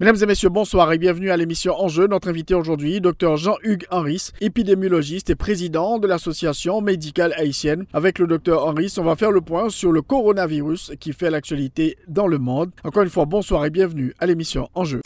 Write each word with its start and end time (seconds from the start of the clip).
Mesdames 0.00 0.16
et 0.20 0.26
messieurs, 0.26 0.48
bonsoir 0.48 0.92
et 0.92 0.98
bienvenue 0.98 1.30
à 1.30 1.36
l'émission 1.36 1.80
Enjeu. 1.80 2.08
Notre 2.08 2.28
invité 2.28 2.54
aujourd'hui, 2.54 3.00
Dr 3.00 3.36
Jean-Hugues 3.36 3.86
Henris, 3.92 4.32
épidémiologiste 4.40 5.30
et 5.30 5.36
président 5.36 6.00
de 6.00 6.08
l'association 6.08 6.80
médicale 6.80 7.32
haïtienne. 7.36 7.84
Avec 7.92 8.18
le 8.18 8.26
Dr 8.26 8.66
Henris, 8.66 8.94
on 8.98 9.04
va 9.04 9.14
faire 9.14 9.30
le 9.30 9.40
point 9.40 9.70
sur 9.70 9.92
le 9.92 10.02
coronavirus 10.02 10.94
qui 10.98 11.12
fait 11.12 11.30
l'actualité 11.30 11.96
dans 12.08 12.26
le 12.26 12.38
monde. 12.38 12.72
Encore 12.82 13.04
une 13.04 13.08
fois, 13.08 13.24
bonsoir 13.24 13.64
et 13.66 13.70
bienvenue 13.70 14.14
à 14.18 14.26
l'émission 14.26 14.68
Enjeu. 14.74 15.00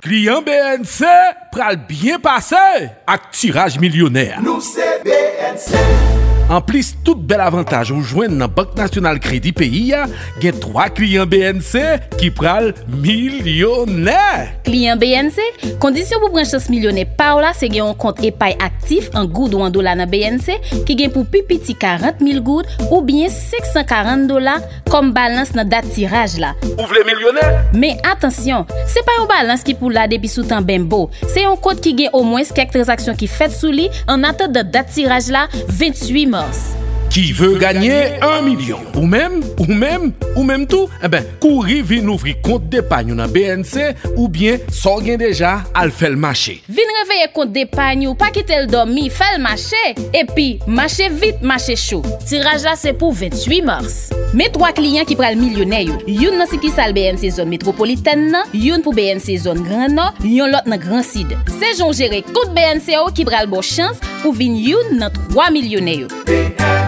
Client 0.00 0.42
BNC 0.42 1.04
pral 1.52 1.86
bien 1.86 2.18
passé 2.18 2.56
ak 3.06 3.30
tirage 3.30 3.78
millionnaire. 3.78 4.40
Nous 4.42 4.60
c'est 4.60 5.04
BNC. 5.04 6.35
En 6.48 6.60
plus, 6.60 6.94
tout 7.02 7.16
bel 7.18 7.40
avantage 7.42 7.90
ou 7.90 8.04
jwen 8.06 8.36
nan 8.38 8.50
Bank 8.54 8.76
National 8.78 9.18
Kredi 9.18 9.50
peyi 9.56 9.88
ya, 9.88 10.04
gen 10.38 10.54
3 10.62 10.84
kliyen 10.94 11.26
BNC 11.26 12.12
ki 12.20 12.28
pral 12.38 12.68
milyonè. 13.02 14.14
Kliyen 14.68 15.00
BNC, 15.00 15.40
kondisyon 15.82 16.22
pou 16.22 16.30
branches 16.36 16.68
milyonè 16.70 17.02
pa 17.18 17.32
ou 17.34 17.42
la 17.42 17.50
se 17.50 17.66
gen 17.66 17.80
yon 17.80 17.96
kont 17.98 18.22
epay 18.28 18.54
aktif 18.62 19.08
an 19.18 19.26
goud 19.26 19.56
ou 19.58 19.66
an 19.66 19.74
dola 19.74 19.96
nan 19.98 20.06
BNC 20.12 20.84
ki 20.86 20.96
gen 21.00 21.10
pou 21.16 21.26
pipiti 21.26 21.74
40 21.74 22.22
mil 22.22 22.38
goud 22.46 22.70
ou 22.92 23.02
bien 23.02 23.26
640 23.26 24.28
dola 24.30 24.60
kom 24.92 25.10
balans 25.16 25.50
nan 25.58 25.66
dat 25.66 25.90
tiraj 25.96 26.38
la. 26.38 26.52
Ou 26.76 26.86
vle 26.86 27.02
milyonè? 27.10 27.48
Men 27.74 27.98
atensyon, 28.06 28.70
se 28.86 29.02
pa 29.02 29.18
yon 29.18 29.26
balans 29.32 29.66
ki 29.66 29.74
pou 29.82 29.90
la 29.90 30.06
depi 30.06 30.30
sou 30.30 30.44
soutan 30.46 30.62
bembo, 30.62 31.08
se 31.26 31.42
yon 31.42 31.58
kont 31.58 31.82
ki 31.82 31.96
gen 32.04 32.14
o 32.14 32.22
mwens 32.22 32.54
kek 32.54 32.70
transaksyon 32.70 33.18
ki 33.18 33.26
fet 33.34 33.50
sou 33.50 33.74
li 33.74 33.90
an 34.06 34.22
atan 34.28 34.54
de 34.54 34.62
dat 34.70 34.94
tiraj 34.94 35.32
la 35.34 35.48
28 35.74 36.14
mil. 36.22 36.35
Ramos. 36.36 36.95
Qui 37.10 37.32
veut 37.32 37.56
gagner 37.58 38.20
1 38.20 38.42
million 38.42 38.78
Ou 38.94 39.06
même, 39.06 39.40
ou 39.58 39.72
même, 39.72 40.12
ou 40.34 40.42
même 40.42 40.66
tout 40.66 40.88
Eh 41.02 41.08
ben, 41.08 41.24
courir 41.40 41.84
vin 41.84 42.06
ouvri 42.08 42.36
compte 42.42 42.68
d'épargne 42.68 43.14
dans 43.14 43.28
BNC 43.28 43.94
ou 44.16 44.28
bien 44.28 44.58
s'en 44.70 45.00
déjà 45.00 45.62
al 45.74 45.90
fait 45.90 46.10
le 46.10 46.16
marché. 46.16 46.62
Vin 46.68 46.82
réveiller 47.02 47.28
compte 47.32 47.52
d'épargne 47.52 48.08
ou 48.08 48.14
pas 48.14 48.30
quitter 48.30 48.60
le 48.60 48.66
dormi, 48.66 49.08
fait 49.10 49.36
le 49.36 49.42
marché 49.42 49.76
et 50.12 50.24
puis 50.24 50.58
marché 50.66 51.08
vite, 51.08 51.40
marché 51.42 51.76
chaud. 51.76 52.02
Tirage 52.26 52.62
là 52.62 52.74
c'est 52.76 52.92
pour 52.92 53.12
28 53.12 53.62
mars. 53.62 54.10
Mes 54.34 54.50
trois 54.50 54.72
clients 54.72 55.04
qui 55.04 55.16
prennent 55.16 55.38
millionnaire 55.40 55.82
yo. 55.82 55.94
Youn 56.06 56.36
nan 56.36 56.48
si 56.50 56.58
ki 56.60 56.70
sal 56.74 56.92
BNC 56.96 57.30
zone 57.38 57.48
métropolitaine 57.52 58.30
nan, 58.32 58.44
youn 58.52 58.82
pour 58.82 58.94
BNC 58.94 59.38
zone 59.38 59.62
Grand 59.62 59.88
Nord, 59.88 60.14
yon 60.24 60.46
l'autre 60.50 60.68
nan 60.68 60.78
Grand 60.80 61.02
Sud. 61.02 61.32
C'est 61.58 61.78
jon 61.78 61.92
gérer 61.92 62.22
compte 62.22 62.52
BNC 62.54 63.14
qui 63.14 63.24
pral 63.24 63.46
bon 63.46 63.62
chance 63.62 63.96
pour 64.22 64.34
vin 64.34 64.52
youn 64.54 64.98
nan 64.98 65.12
3 65.30 65.50
millionnaire 65.50 66.00
yo. 66.06 66.85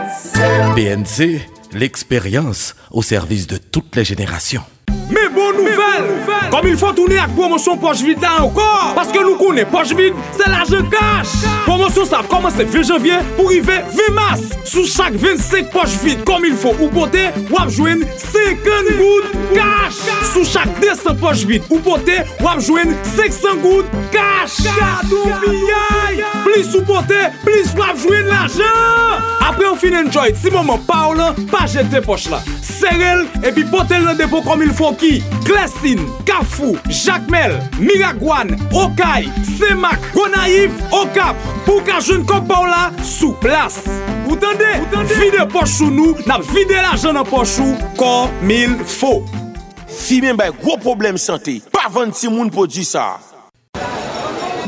BNC, 0.75 1.41
l'expérience 1.73 2.75
au 2.91 3.03
service 3.03 3.47
de 3.47 3.57
toutes 3.57 3.97
les 3.97 4.05
générations. 4.05 4.65
Mais 5.11 5.29
bonne 5.35 5.57
nouvelle, 5.57 6.51
comme 6.51 6.69
il 6.69 6.77
faut 6.77 6.93
tourner 6.93 7.19
avec 7.19 7.35
promotion 7.35 7.77
poche 7.77 8.01
vide 8.01 8.21
là 8.21 8.43
encore. 8.43 8.93
Parce 8.95 9.09
que 9.11 9.19
nous 9.23 9.37
connaissons 9.37 9.71
poche 9.71 9.95
vide, 9.95 10.15
c'est 10.37 10.49
l'argent 10.49 10.85
cash. 10.91 11.29
Promotion 11.65 12.05
ça 12.05 12.21
commence 12.29 12.55
20 12.55 12.83
janvier 12.83 13.19
pour 13.37 13.47
arriver 13.47 13.81
20 14.09 14.15
mars. 14.15 14.41
Sous 14.65 14.87
chaque 14.87 15.15
25 15.15 15.71
poches 15.71 15.97
vide 16.03 16.25
comme 16.25 16.45
il 16.45 16.55
faut 16.55 16.75
ou 16.81 16.89
porter, 16.89 17.29
ou 17.51 17.71
jouer 17.71 17.95
50 18.17 18.99
gouttes 18.99 19.33
cash. 19.55 19.95
Sous 20.33 20.45
chaque 20.45 20.79
200 20.81 21.15
poches 21.21 21.45
vide 21.45 21.63
ou 21.71 21.79
porter, 21.79 22.23
ou 22.41 22.61
jouer 22.61 22.83
500 23.17 23.57
gouttes 23.63 23.87
cash. 24.13 24.67
Plus 26.45 26.75
ou 26.75 26.83
porter, 26.83 27.15
plus 27.45 27.73
ou 27.73 27.99
jouer 27.99 28.23
l'argent. 28.23 28.63
Après 29.49 29.67
on 29.67 29.77
finit 29.77 29.97
enjoy, 29.97 30.35
si 30.35 30.51
maman 30.51 30.79
parle, 30.79 31.35
pas 31.51 31.67
jeter 31.67 32.01
poche 32.03 32.29
là. 32.29 32.41
Serrel 32.63 33.27
et 33.43 33.51
puis 33.51 33.65
porter 33.65 33.99
le 33.99 34.15
dépôt 34.15 34.41
comme 34.43 34.63
il 34.63 34.71
faut 34.71 34.93
Fouki, 34.99 35.23
Glesin, 35.45 35.99
Kafou, 36.25 36.77
Jacmel, 36.89 37.61
Miragwan, 37.79 38.57
Okay, 38.73 39.29
Semak, 39.59 40.01
Gonaif, 40.13 40.73
Okap, 40.93 41.37
pou 41.67 41.83
ka 41.87 42.01
joun 42.03 42.25
kopaw 42.27 42.67
la 42.67 42.89
sou 43.07 43.37
plas. 43.39 43.79
Ou 44.27 44.37
tande, 44.37 44.67
vide 45.15 45.45
pochou 45.53 45.91
nou, 45.95 46.17
nap 46.27 46.43
vide 46.51 46.81
la 46.83 46.97
joun 46.97 47.19
an 47.21 47.29
pochou, 47.29 47.77
kom 47.99 48.51
il 48.51 48.75
fo. 48.83 49.21
Fi 49.89 50.21
men 50.25 50.39
bay 50.39 50.51
gwo 50.57 50.79
problem 50.83 51.19
sante, 51.21 51.61
pa 51.71 51.87
vante 51.93 52.19
si 52.19 52.31
moun 52.33 52.51
pou 52.51 52.67
di 52.67 52.83
sa. 52.87 53.19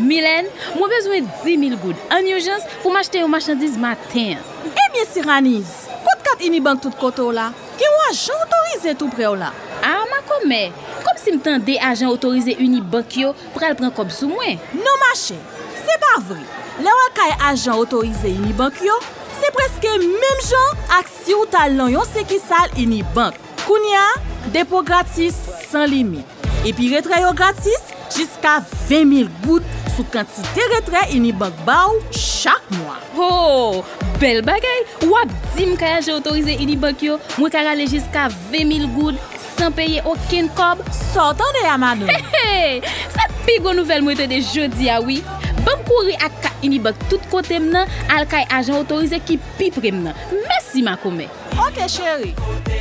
Milen, 0.01 0.47
mwen 0.77 0.95
bezwen 0.95 1.27
10.000 1.43 1.81
goud 1.83 1.99
an 2.15 2.29
urjans 2.31 2.69
pou 2.85 2.95
m'achete 2.95 3.25
yo 3.25 3.29
machandise 3.31 3.81
matin. 3.81 4.39
Eh 4.71 4.87
Emye 4.87 5.09
Siranis, 5.11 5.75
kote 6.07 6.25
kat 6.29 6.47
imi 6.47 6.63
bank 6.63 6.87
tout 6.87 6.97
koto 7.03 7.29
la? 7.35 7.51
Gen 7.81 7.95
wajan 7.97 8.37
otorize 8.45 8.93
tou 9.01 9.09
pre 9.09 9.25
ou 9.25 9.39
la? 9.41 9.55
A, 9.81 9.95
ah, 9.95 10.03
ma 10.11 10.19
kome. 10.29 10.67
Kom 11.01 11.17
si 11.17 11.33
m 11.33 11.39
de 11.65 11.79
ajan 11.81 12.11
otorize 12.13 12.53
unibank 12.61 13.15
yo 13.23 13.31
pral 13.55 13.73
pran 13.79 13.93
kob 13.97 14.11
sou 14.13 14.29
mwen. 14.29 14.59
Non 14.77 15.01
ma 15.01 15.15
chen, 15.17 15.41
se 15.81 15.95
pa 16.03 16.19
vri. 16.29 16.45
Le 16.85 16.93
wakay 16.99 17.33
ajan 17.49 17.81
otorize 17.81 18.35
unibank 18.35 18.83
yo, 18.85 18.99
se 19.39 19.49
preske 19.57 19.95
mem 20.03 20.45
jan 20.45 20.85
ak 20.99 21.09
si 21.09 21.33
ou 21.33 21.49
talon 21.49 21.89
yon 21.95 22.05
sekisal 22.13 22.69
unibank. 22.77 23.41
Kounia, 23.65 24.05
depo 24.53 24.85
gratis 24.85 25.39
san 25.71 25.89
limit. 25.89 26.37
Epi 26.69 26.91
retre 26.93 27.23
yo 27.25 27.33
gratis 27.33 27.95
jiska 28.13 28.59
20.000 28.91 29.33
gout 29.47 29.65
sou 29.95 30.05
kantite 30.13 30.69
retre 30.75 31.07
unibank 31.17 31.65
ba 31.65 31.87
ou 31.89 32.05
chak 32.13 32.61
mwa. 32.77 33.01
Ho, 33.17 33.31
oh, 33.31 34.00
bel 34.21 34.43
bagay. 34.45 34.81
Wap 35.09 35.33
di 35.57 35.65
m 35.65 35.77
kaya 35.81 36.01
je 36.05 36.13
otorize 36.13 36.53
Unibank 36.61 37.03
yo, 37.03 37.17
mwen 37.41 37.53
ka 37.53 37.65
rale 37.65 37.87
jiska 37.89 38.29
20.000 38.53 38.91
goud, 38.93 39.17
san 39.57 39.73
peye 39.73 40.03
oken 40.05 40.51
kob. 40.57 40.83
Sotan 40.93 41.57
de 41.57 41.65
Amado. 41.73 42.09
Hey, 42.11 42.25
hey, 42.37 42.81
sa 43.15 43.27
pigo 43.47 43.73
nouvel 43.77 44.05
mwen 44.05 44.19
te 44.21 44.29
de 44.31 44.43
jodi 44.45 44.91
a 44.93 45.01
oui. 45.01 45.23
Bam 45.65 45.81
kouri 45.89 46.17
ak 46.21 46.37
ka 46.45 46.53
Unibank 46.65 47.01
tout 47.09 47.25
kote 47.33 47.57
m 47.57 47.71
nan, 47.73 47.89
al 48.13 48.27
kay 48.29 48.45
ajan 48.53 48.83
otorize 48.83 49.17
ki 49.25 49.39
pi 49.57 49.71
pre 49.73 49.93
nan. 49.97 50.13
Mersi 50.45 50.85
ma 50.85 50.99
kome. 51.01 51.31
Ok 51.65 51.81
chéri. 51.89 52.35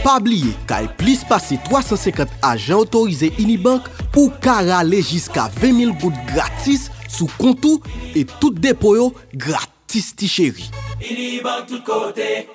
Pabliye, 0.03 0.51
kay 0.67 0.89
e 0.89 0.93
plis 0.99 1.23
pase 1.27 1.55
350 1.69 2.35
ajan 2.51 2.83
otorize 2.83 3.31
Unibank 3.39 3.87
pou 4.11 4.33
ka 4.43 4.59
rale 4.67 4.99
jiska 4.99 5.47
20.000 5.61 5.95
goud 6.03 6.19
gratis 6.33 6.89
sou 7.07 7.31
kontou 7.39 7.79
e 8.11 8.27
tout 8.37 8.59
depo 8.59 8.97
yo 8.99 9.11
gratis 9.31 10.11
ti 10.19 10.27
chéri. 10.27 10.67
ili 11.01 11.41
bak 11.43 11.67
tout 11.67 11.83
kote. 11.83 12.47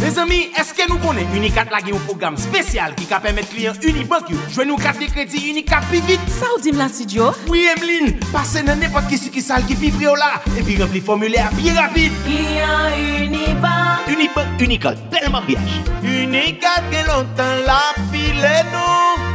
Mes 0.00 0.16
ami, 0.18 0.38
eske 0.58 0.86
nou 0.88 0.96
konen 1.02 1.28
Unikat 1.36 1.68
lage 1.70 1.92
yon 1.92 2.00
program 2.06 2.36
spesyal 2.40 2.94
ki 2.96 3.04
ka 3.10 3.18
pemet 3.20 3.48
kliyen 3.52 3.76
Unibank 3.84 4.30
yo? 4.32 4.38
Jwen 4.54 4.70
nou 4.72 4.80
kat 4.80 4.96
de 5.00 5.10
kredi 5.12 5.42
Unikat 5.52 5.84
pi 5.90 6.00
vit. 6.08 6.22
Sa 6.32 6.48
ou 6.54 6.62
dim 6.64 6.78
la 6.80 6.88
studio? 6.88 7.30
Oui, 7.52 7.66
Emeline. 7.74 8.14
Pase 8.32 8.64
nan 8.64 8.80
nepot 8.80 9.06
ki 9.10 9.20
su 9.20 9.32
ki 9.34 9.44
sal 9.44 9.66
ki 9.68 9.76
pi 9.80 9.92
pre 9.98 10.08
o 10.10 10.16
la. 10.16 10.32
epi 10.56 10.78
rempli 10.80 11.04
formule 11.04 11.38
a 11.38 11.50
pi 11.52 11.74
rapide. 11.76 12.16
Kliyen 12.24 12.96
Unibank. 13.28 14.08
Unibank, 14.10 14.64
Unikat, 14.66 15.04
belman 15.12 15.44
biyaj. 15.46 15.80
Unikat 16.02 16.88
gen 16.90 17.06
lontan 17.12 17.66
la 17.68 17.82
file 18.10 18.56
nou. 18.72 19.28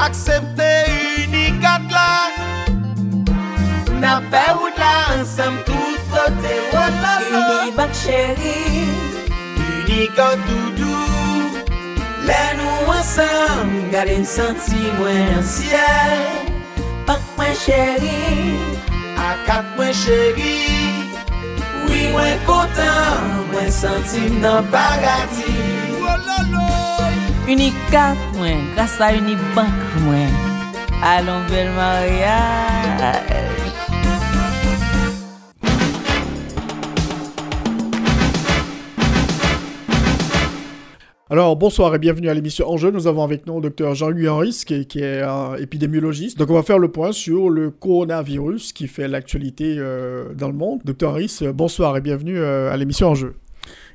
Aksepte 0.00 0.72
Unikat 1.28 1.92
la. 1.92 2.49
Nan 4.00 4.24
fe 4.32 4.40
wout 4.56 4.76
la 4.80 4.92
ansam 5.14 5.54
tout 5.66 5.96
sote 6.10 6.52
wala 6.72 7.14
sa 7.28 7.40
Uni 7.40 7.70
bak 7.78 7.90
cheri 7.92 8.60
Uni 9.60 10.00
kak 10.16 10.36
doudou 10.48 11.60
Lè 12.28 12.42
nou 12.56 12.92
ansam 12.94 13.68
Gade 13.92 14.14
m 14.22 14.24
senti 14.24 14.80
mwen 14.96 15.28
an 15.36 15.44
siel. 15.44 16.24
Pak 17.08 17.20
mwen 17.36 17.52
cheri 17.64 18.20
Akak 19.20 19.66
mwen 19.76 19.92
cheri. 20.02 20.56
Oui 21.84 22.00
mwen 22.14 22.34
kontan 22.48 23.20
Mwen 23.52 23.68
senti 23.80 24.22
m 24.30 24.32
nan 24.46 24.60
bagati. 24.72 25.52
Wala 26.00 26.38
lo 26.54 26.68
Unikak 27.52 28.16
mwen 28.38 28.60
Grasa 28.72 29.06
unibank 29.20 29.76
mwen. 30.06 30.32
Allons 31.04 31.44
bel 31.52 31.68
mariage. 31.76 33.79
Alors, 41.32 41.54
bonsoir 41.54 41.94
et 41.94 42.00
bienvenue 42.00 42.28
à 42.28 42.34
l'émission 42.34 42.68
Enjeu. 42.68 42.90
Nous 42.90 43.06
avons 43.06 43.22
avec 43.22 43.46
nous 43.46 43.54
le 43.54 43.60
docteur 43.60 43.94
Jean-Louis 43.94 44.26
Henris, 44.26 44.64
qui, 44.66 44.84
qui, 44.86 44.98
est 44.98 45.22
un 45.22 45.54
épidémiologiste. 45.54 46.36
Donc, 46.36 46.50
on 46.50 46.54
va 46.54 46.64
faire 46.64 46.80
le 46.80 46.90
point 46.90 47.12
sur 47.12 47.50
le 47.50 47.70
coronavirus 47.70 48.72
qui 48.72 48.88
fait 48.88 49.06
l'actualité 49.06 49.76
euh, 49.78 50.34
dans 50.34 50.48
le 50.48 50.54
monde. 50.54 50.80
Docteur 50.84 51.12
Henris, 51.12 51.38
bonsoir 51.54 51.96
et 51.96 52.00
bienvenue 52.00 52.36
euh, 52.36 52.72
à 52.72 52.76
l'émission 52.76 53.10
Enjeu. 53.10 53.36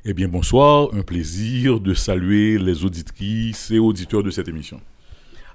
Eh 0.06 0.14
bien, 0.14 0.28
bonsoir. 0.28 0.88
Un 0.94 1.02
plaisir 1.02 1.78
de 1.78 1.92
saluer 1.92 2.56
les 2.56 2.86
auditrices 2.86 3.70
et 3.70 3.78
auditeurs 3.78 4.22
de 4.22 4.30
cette 4.30 4.48
émission. 4.48 4.80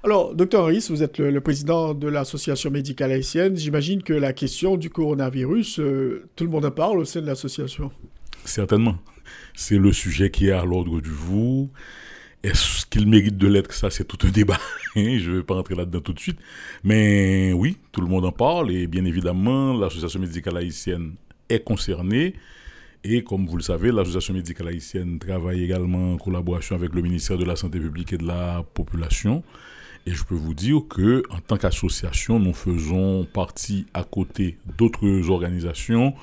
Alors, 0.04 0.36
docteur 0.36 0.62
Henris, 0.62 0.86
vous 0.88 1.02
êtes 1.02 1.18
le, 1.18 1.40
président 1.40 1.94
de 1.94 2.06
l'Association 2.06 2.70
médicale 2.70 3.10
haïtienne. 3.10 3.56
J'imagine 3.56 4.04
que 4.04 4.12
la 4.12 4.32
question 4.32 4.76
du 4.76 4.88
coronavirus, 4.88 5.80
euh, 5.80 6.28
tout 6.36 6.44
le 6.44 6.50
monde 6.50 6.64
en 6.64 6.70
parle 6.70 7.00
au 7.00 7.04
sein 7.04 7.22
de 7.22 7.26
l'association. 7.26 7.90
Certainement 8.44 8.94
c'est 9.54 9.78
le 9.78 9.92
sujet 9.92 10.30
qui 10.30 10.48
est 10.48 10.52
à 10.52 10.64
l'ordre 10.64 11.00
du 11.00 11.10
jour. 11.10 11.68
Est-ce 12.42 12.86
qu'il 12.86 13.06
mérite 13.06 13.36
de 13.36 13.46
l'être? 13.46 13.72
Ça, 13.72 13.88
c'est 13.90 14.04
tout 14.04 14.18
un 14.26 14.30
débat. 14.30 14.58
Je 14.96 15.30
ne 15.30 15.36
vais 15.36 15.42
pas 15.42 15.54
entrer 15.54 15.76
là-dedans 15.76 16.00
tout 16.00 16.12
de 16.12 16.18
suite. 16.18 16.38
Mais 16.82 17.52
oui, 17.52 17.76
tout 17.92 18.00
le 18.00 18.08
monde 18.08 18.24
en 18.24 18.32
parle. 18.32 18.72
Et 18.72 18.86
bien 18.88 19.04
évidemment, 19.04 19.78
l'Association 19.78 20.18
médicale 20.18 20.56
haïtienne 20.56 21.14
est 21.48 21.62
concernée. 21.62 22.34
Et 23.04 23.22
comme 23.22 23.46
vous 23.46 23.56
le 23.56 23.62
savez, 23.62 23.92
l'Association 23.92 24.34
médicale 24.34 24.68
haïtienne 24.68 25.18
travaille 25.18 25.62
également 25.62 26.14
en 26.14 26.16
collaboration 26.18 26.74
avec 26.74 26.94
le 26.94 27.02
ministère 27.02 27.38
de 27.38 27.44
la 27.44 27.54
Santé 27.54 27.78
publique 27.78 28.12
et 28.12 28.18
de 28.18 28.26
la 28.26 28.64
Population. 28.74 29.44
Et 30.06 30.12
je 30.12 30.24
peux 30.24 30.34
vous 30.34 30.54
dire 30.54 30.80
que, 30.88 31.22
en 31.30 31.38
tant 31.38 31.56
qu'association, 31.56 32.40
nous 32.40 32.54
faisons 32.54 33.24
partie 33.24 33.86
à 33.94 34.02
côté 34.02 34.58
d'autres 34.78 35.30
organisations 35.30 36.14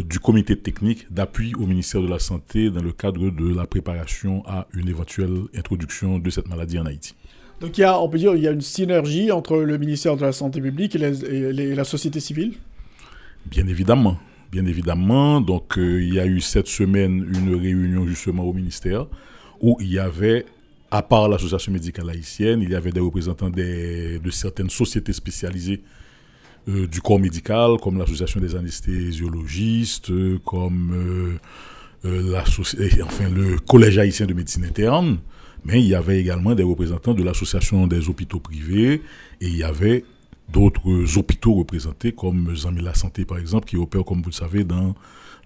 du 0.00 0.18
comité 0.18 0.56
technique 0.56 1.12
d'appui 1.12 1.54
au 1.54 1.66
ministère 1.66 2.00
de 2.00 2.08
la 2.08 2.18
Santé 2.18 2.70
dans 2.70 2.82
le 2.82 2.92
cadre 2.92 3.30
de 3.30 3.54
la 3.54 3.66
préparation 3.66 4.42
à 4.46 4.66
une 4.74 4.88
éventuelle 4.88 5.42
introduction 5.54 6.18
de 6.18 6.30
cette 6.30 6.48
maladie 6.48 6.78
en 6.78 6.86
Haïti. 6.86 7.14
Donc 7.60 7.78
il 7.78 7.82
y 7.82 7.84
a, 7.84 8.00
on 8.00 8.08
peut 8.08 8.18
dire, 8.18 8.34
il 8.34 8.42
y 8.42 8.48
a 8.48 8.50
une 8.50 8.60
synergie 8.60 9.30
entre 9.30 9.58
le 9.58 9.78
ministère 9.78 10.16
de 10.16 10.22
la 10.22 10.32
Santé 10.32 10.60
publique 10.60 10.96
et, 10.96 11.74
la 11.74 11.84
société 11.84 12.20
civile? 12.20 12.54
Bien 13.46 13.66
évidemment, 13.66 14.18
bien 14.50 14.64
évidemment. 14.66 15.40
Donc 15.40 15.78
euh, 15.78 16.02
il 16.02 16.14
y 16.14 16.20
a 16.20 16.26
eu 16.26 16.40
cette 16.40 16.68
semaine 16.68 17.24
une 17.34 17.54
réunion 17.54 18.06
justement 18.06 18.44
au 18.44 18.52
ministère 18.52 19.06
où 19.60 19.76
il 19.80 19.92
y 19.92 19.98
avait, 19.98 20.46
à 20.90 21.02
part 21.02 21.28
l'association 21.28 21.70
médicale 21.70 22.10
haïtienne, 22.10 22.62
il 22.62 22.70
y 22.70 22.74
avait 22.74 22.90
des 22.90 23.00
représentants 23.00 23.50
de 23.50 24.30
certaines 24.30 24.70
sociétés 24.70 25.12
spécialisées 25.12 25.82
euh, 26.68 26.86
du 26.86 27.00
corps 27.00 27.18
médical, 27.18 27.76
comme 27.82 27.98
l'association 27.98 28.38
des 28.38 28.54
anesthésiologistes, 28.54 30.10
euh, 30.10 30.38
comme 30.44 31.40
euh, 32.04 32.40
enfin, 33.02 33.28
le 33.28 33.58
collège 33.58 33.98
haïtien 33.98 34.26
de 34.26 34.32
médecine 34.32 34.64
interne, 34.64 35.18
mais 35.64 35.80
il 35.80 35.88
y 35.88 35.96
avait 35.96 36.20
également 36.20 36.54
des 36.54 36.62
représentants 36.62 37.14
de 37.14 37.24
l'association 37.24 37.88
des 37.88 38.08
hôpitaux 38.08 38.38
privés 38.38 39.02
et 39.40 39.46
il 39.48 39.56
y 39.56 39.64
avait 39.64 40.04
d'autres 40.52 41.18
hôpitaux 41.18 41.54
représentés 41.54 42.12
comme 42.12 42.54
Zami 42.54 42.80
la 42.80 42.94
Santé 42.94 43.24
par 43.24 43.38
exemple 43.38 43.66
qui 43.66 43.76
opère 43.76 44.04
comme 44.04 44.22
vous 44.22 44.30
le 44.30 44.34
savez 44.34 44.62
dans 44.62 44.94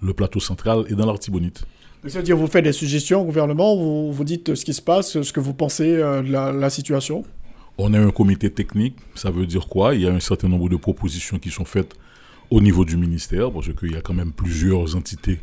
le 0.02 0.12
plateau 0.12 0.40
central 0.40 0.84
et 0.90 0.94
dans 0.94 1.06
l'Artibonite. 1.06 1.64
C'est-à-dire 2.06 2.36
vous 2.36 2.46
faites 2.46 2.64
des 2.64 2.72
suggestions 2.72 3.22
au 3.22 3.24
gouvernement, 3.24 3.74
vous, 3.74 4.12
vous 4.12 4.24
dites 4.24 4.54
ce 4.54 4.66
qui 4.66 4.74
se 4.74 4.82
passe, 4.82 5.22
ce 5.22 5.32
que 5.32 5.40
vous 5.40 5.54
pensez 5.54 5.96
de 5.96 6.30
la 6.30 6.68
situation? 6.68 7.24
On 7.78 7.92
a 7.94 8.00
un 8.00 8.10
comité 8.10 8.50
technique, 8.50 8.96
ça 9.14 9.30
veut 9.30 9.46
dire 9.46 9.68
quoi? 9.68 9.94
Il 9.94 10.02
y 10.02 10.06
a 10.06 10.12
un 10.12 10.20
certain 10.20 10.48
nombre 10.48 10.68
de 10.68 10.76
propositions 10.76 11.38
qui 11.38 11.50
sont 11.50 11.64
faites 11.64 11.94
au 12.50 12.60
niveau 12.60 12.84
du 12.84 12.96
ministère, 12.96 13.50
parce 13.50 13.72
qu'il 13.74 13.92
y 13.92 13.96
a 13.96 14.00
quand 14.00 14.14
même 14.14 14.32
plusieurs 14.32 14.96
entités 14.96 15.40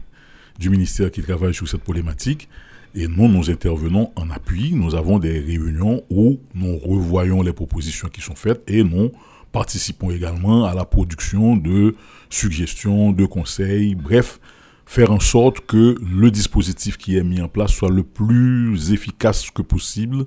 du 0.57 0.69
ministère 0.69 1.12
qui 1.12 1.21
travaillent 1.21 1.53
sur 1.53 1.68
cette 1.68 1.81
problématique. 1.81 2.47
Et 2.95 3.07
nous, 3.07 3.27
nous 3.27 3.50
intervenons 3.50 4.12
en 4.15 4.30
appui. 4.30 4.74
Nous 4.74 4.94
avons 4.94 5.18
des 5.18 5.39
réunions 5.39 6.03
où 6.09 6.38
nous 6.53 6.77
revoyons 6.77 7.41
les 7.41 7.53
propositions 7.53 8.07
qui 8.07 8.21
sont 8.21 8.36
faites 8.36 8.63
et 8.68 8.83
nous 8.83 9.12
participons 9.51 10.12
également 10.12 10.65
à 10.65 10.74
la 10.74 10.86
production 10.86 11.56
de 11.56 11.95
suggestions, 12.29 13.12
de 13.12 13.25
conseils, 13.25 13.95
bref, 13.95 14.39
faire 14.86 15.12
en 15.12 15.19
sorte 15.19 15.65
que 15.65 15.95
le 16.01 16.31
dispositif 16.31 16.97
qui 16.97 17.18
est 17.18 17.24
mis 17.24 17.41
en 17.41 17.47
place 17.47 17.71
soit 17.71 17.89
le 17.89 18.03
plus 18.03 18.91
efficace 18.91 19.50
que 19.51 19.62
possible 19.62 20.25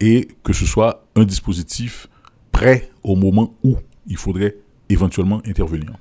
et 0.00 0.28
que 0.42 0.52
ce 0.52 0.66
soit 0.66 1.06
un 1.14 1.24
dispositif 1.24 2.08
prêt 2.52 2.90
au 3.02 3.16
moment 3.16 3.54
où 3.62 3.76
il 4.06 4.16
faudrait 4.16 4.56
éventuellement 4.88 5.42
intervenir. 5.46 5.92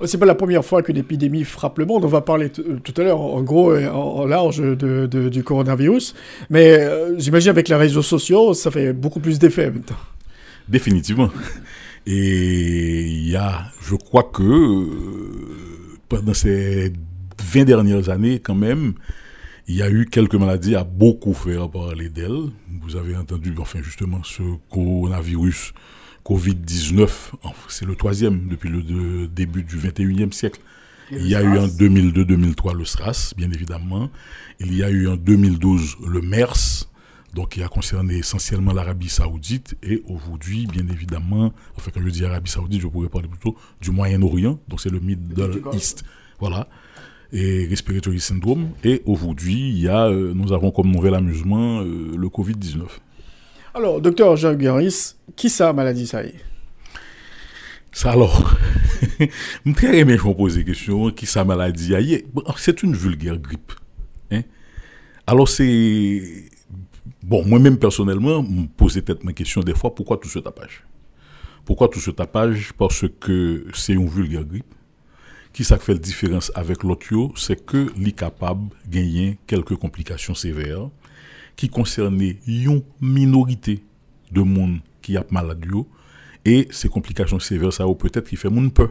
Oh, 0.00 0.06
c'est 0.06 0.18
pas 0.18 0.26
la 0.26 0.34
première 0.34 0.64
fois 0.64 0.82
qu'une 0.82 0.96
épidémie 0.96 1.44
frappe 1.44 1.78
le 1.78 1.86
monde. 1.86 2.04
On 2.04 2.08
va 2.08 2.20
parler 2.20 2.50
euh, 2.58 2.78
tout 2.82 3.00
à 3.00 3.04
l'heure, 3.04 3.20
en 3.20 3.42
gros, 3.42 3.76
et 3.76 3.86
en 3.86 4.26
large 4.26 4.58
de, 4.58 5.06
du 5.06 5.44
coronavirus. 5.44 6.14
Mais 6.50 6.78
euh, 6.78 7.18
j'imagine 7.18 7.50
avec 7.50 7.68
les 7.68 7.76
réseaux 7.76 8.02
sociaux, 8.02 8.54
ça 8.54 8.70
fait 8.70 8.92
beaucoup 8.92 9.20
plus 9.20 9.38
d'effet 9.38 9.70
maintenant. 9.70 9.96
Définitivement. 10.68 11.30
Et 12.06 13.02
il 13.02 13.30
y 13.30 13.36
a, 13.36 13.62
je 13.80 13.94
crois 13.94 14.24
que 14.24 14.42
euh, 14.42 14.88
pendant 16.08 16.34
ces 16.34 16.92
20 17.42 17.64
dernières 17.64 18.10
années, 18.10 18.40
quand 18.40 18.54
même, 18.54 18.94
il 19.66 19.76
y 19.76 19.82
a 19.82 19.90
eu 19.90 20.06
quelques 20.06 20.34
maladies 20.34 20.74
à 20.74 20.84
beaucoup 20.84 21.32
faire 21.32 21.70
parler 21.70 22.08
d'elles. 22.08 22.50
Vous 22.82 22.96
avez 22.96 23.16
entendu, 23.16 23.54
enfin 23.58 23.80
justement, 23.82 24.22
ce 24.22 24.42
coronavirus 24.70 25.72
Covid-19, 26.24 27.08
c'est 27.68 27.84
le 27.84 27.96
troisième 27.96 28.48
depuis 28.48 28.68
le 28.68 29.26
début 29.26 29.62
du 29.62 29.76
21e 29.76 30.32
siècle. 30.32 30.60
Il 31.10 31.26
y 31.26 31.34
a 31.34 31.42
eu 31.42 31.58
en 31.58 31.66
2002-2003 31.66 32.76
le 32.76 32.84
SRAS, 32.84 33.34
bien 33.36 33.50
évidemment. 33.50 34.10
Il 34.58 34.74
y 34.74 34.82
a 34.82 34.90
eu 34.90 35.06
en 35.08 35.16
2012 35.16 35.96
le 36.06 36.22
MERS, 36.22 36.88
donc 37.34 37.50
qui 37.50 37.62
a 37.62 37.68
concerné 37.68 38.16
essentiellement 38.16 38.72
l'Arabie 38.72 39.10
Saoudite. 39.10 39.76
Et 39.82 40.02
aujourd'hui, 40.06 40.66
bien 40.66 40.88
évidemment, 40.88 41.52
enfin 41.76 41.90
quand 41.92 42.00
je 42.02 42.08
dis 42.08 42.24
Arabie 42.24 42.50
Saoudite, 42.50 42.80
je 42.80 42.88
pourrais 42.88 43.08
parler 43.08 43.28
plutôt 43.28 43.56
du 43.80 43.90
Moyen-Orient, 43.90 44.58
donc 44.68 44.80
c'est 44.80 44.90
le 44.90 45.00
Middle 45.00 45.62
East. 45.72 46.04
Voilà 46.38 46.68
et 47.32 47.66
respiratory 47.66 48.20
syndrome. 48.20 48.70
Et 48.84 49.02
aujourd'hui, 49.06 49.70
il 49.70 49.78
y 49.78 49.88
a, 49.88 50.06
euh, 50.06 50.32
nous 50.34 50.52
avons 50.52 50.70
comme 50.70 50.90
nouvel 50.90 51.14
amusement 51.14 51.80
euh, 51.80 52.14
le 52.16 52.28
Covid-19. 52.28 52.82
Alors, 53.74 54.00
docteur 54.00 54.36
Jean 54.36 54.54
Guéris, 54.54 55.16
qui 55.34 55.50
ça 55.50 55.72
maladie 55.72 56.06
ça 56.06 56.22
est? 56.24 56.34
Ça 57.92 58.12
alors, 58.12 58.56
je 59.66 59.72
très 59.72 59.98
aimé 59.98 60.16
je 60.16 60.36
poser 60.36 60.60
la 60.60 60.66
question, 60.66 61.10
qui 61.10 61.26
ça 61.26 61.44
maladie 61.44 61.94
C'est 62.56 62.82
une 62.82 62.94
vulgaire 62.94 63.38
grippe. 63.38 63.72
Hein? 64.30 64.42
Alors 65.26 65.48
c'est... 65.48 66.22
Bon, 67.22 67.44
moi-même 67.44 67.78
personnellement, 67.78 68.42
me 68.42 68.66
posais 68.66 69.00
peut-être 69.00 69.24
ma 69.24 69.32
question 69.32 69.62
des 69.62 69.74
fois, 69.74 69.94
pourquoi 69.94 70.18
tout 70.18 70.28
ce 70.28 70.38
tapage? 70.38 70.84
Pourquoi 71.64 71.88
tout 71.88 72.00
ce 72.00 72.10
tapage? 72.10 72.72
Parce 72.76 73.06
que 73.20 73.66
c'est 73.72 73.94
une 73.94 74.08
vulgaire 74.08 74.44
grippe 74.44 74.74
qui 75.54 75.62
fait 75.62 75.92
la 75.92 75.98
différence 75.98 76.50
avec 76.56 76.82
l'autre, 76.82 77.32
c'est 77.36 77.64
que 77.64 77.86
est 78.04 78.12
capable 78.12 78.70
gagner 78.90 79.38
quelques 79.46 79.76
complications 79.76 80.34
sévères 80.34 80.90
qui 81.54 81.68
concernent 81.68 82.20
une 82.20 82.82
minorité 83.00 83.84
de 84.32 84.42
monde 84.42 84.80
qui 85.00 85.16
a 85.16 85.24
maladie 85.30 85.68
et 86.44 86.66
ces 86.70 86.88
complications 86.88 87.38
sévères 87.38 87.72
ça 87.72 87.84
peut-être 87.96 88.28
qui 88.28 88.36
fait 88.36 88.50
monde 88.50 88.74
peur. 88.74 88.90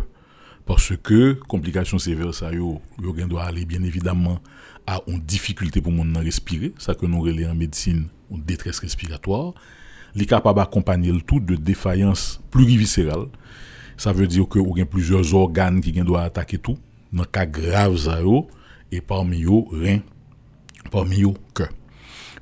Parce 0.66 0.96
que 0.96 1.34
complications 1.34 2.00
sévères 2.00 2.34
ça 2.34 2.54
yo, 2.54 2.82
doit 3.28 3.44
aller 3.44 3.66
bien 3.66 3.84
évidemment 3.84 4.40
à 4.88 5.02
une 5.08 5.20
difficulté 5.20 5.82
pour 5.82 5.92
monde 5.92 6.16
respirer. 6.16 6.72
Ça 6.78 6.96
que 6.96 7.06
nous 7.06 7.20
relais 7.20 7.46
en 7.46 7.56
médecine 7.56 8.08
une 8.32 8.42
détresse 8.42 8.80
respiratoire. 8.80 9.54
Est 10.18 10.26
capable 10.26 10.60
d'accompagner 10.60 11.12
le 11.12 11.20
tout 11.22 11.42
de 11.42 11.56
défaillance 11.56 12.40
pluriviscérale 12.52 13.28
ça 13.98 14.12
veut 14.12 14.28
dire 14.28 14.48
que 14.48 14.60
y 14.78 14.82
a 14.82 14.86
plusieurs 14.86 15.34
organes 15.34 15.82
qui 15.82 15.92
doivent 15.92 16.26
attaquer 16.26 16.58
tout 16.58 16.78
dans 17.12 17.24
cas 17.24 17.46
grave 17.46 17.98
ça 17.98 18.20
et 18.92 19.02
parmi 19.02 19.44
eux 19.44 19.64
rein 19.72 20.00
parmi 20.92 21.24
eux 21.24 21.34
cœur. 21.54 21.70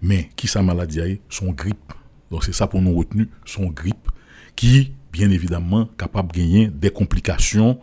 Mais 0.02 0.30
qui 0.36 0.48
sa 0.48 0.62
maladie 0.62 1.20
son 1.30 1.52
grippe. 1.52 1.94
Donc 2.30 2.44
c'est 2.44 2.54
ça 2.54 2.68
pour 2.68 2.82
nous 2.82 2.96
retenir 2.96 3.28
son 3.46 3.68
grippe 3.68 4.08
qui 4.56 4.94
bien 5.12 5.30
évidemment 5.30 5.86
capable 5.98 6.32
de 6.32 6.38
gagner 6.38 6.68
des 6.68 6.90
complications 6.90 7.80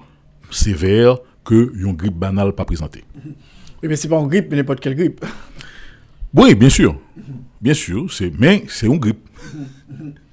sévères 0.50 1.18
que 1.44 1.72
une 1.76 1.94
grippe 1.94 2.16
banale 2.16 2.52
pas 2.54 2.64
présentée. 2.64 3.04
Oui 3.82 3.88
mais 3.88 3.96
c'est 3.96 4.08
pas 4.08 4.18
une 4.18 4.28
grippe 4.28 4.48
mais 4.50 4.56
n'importe 4.56 4.80
quelle 4.80 4.96
grippe. 4.96 5.24
Oui 6.34 6.54
bien 6.54 6.70
sûr. 6.70 6.98
Bien 7.60 7.74
sûr 7.74 8.12
c'est 8.12 8.32
mais 8.38 8.64
c'est 8.68 8.86
une 8.86 8.98
grippe 8.98 9.28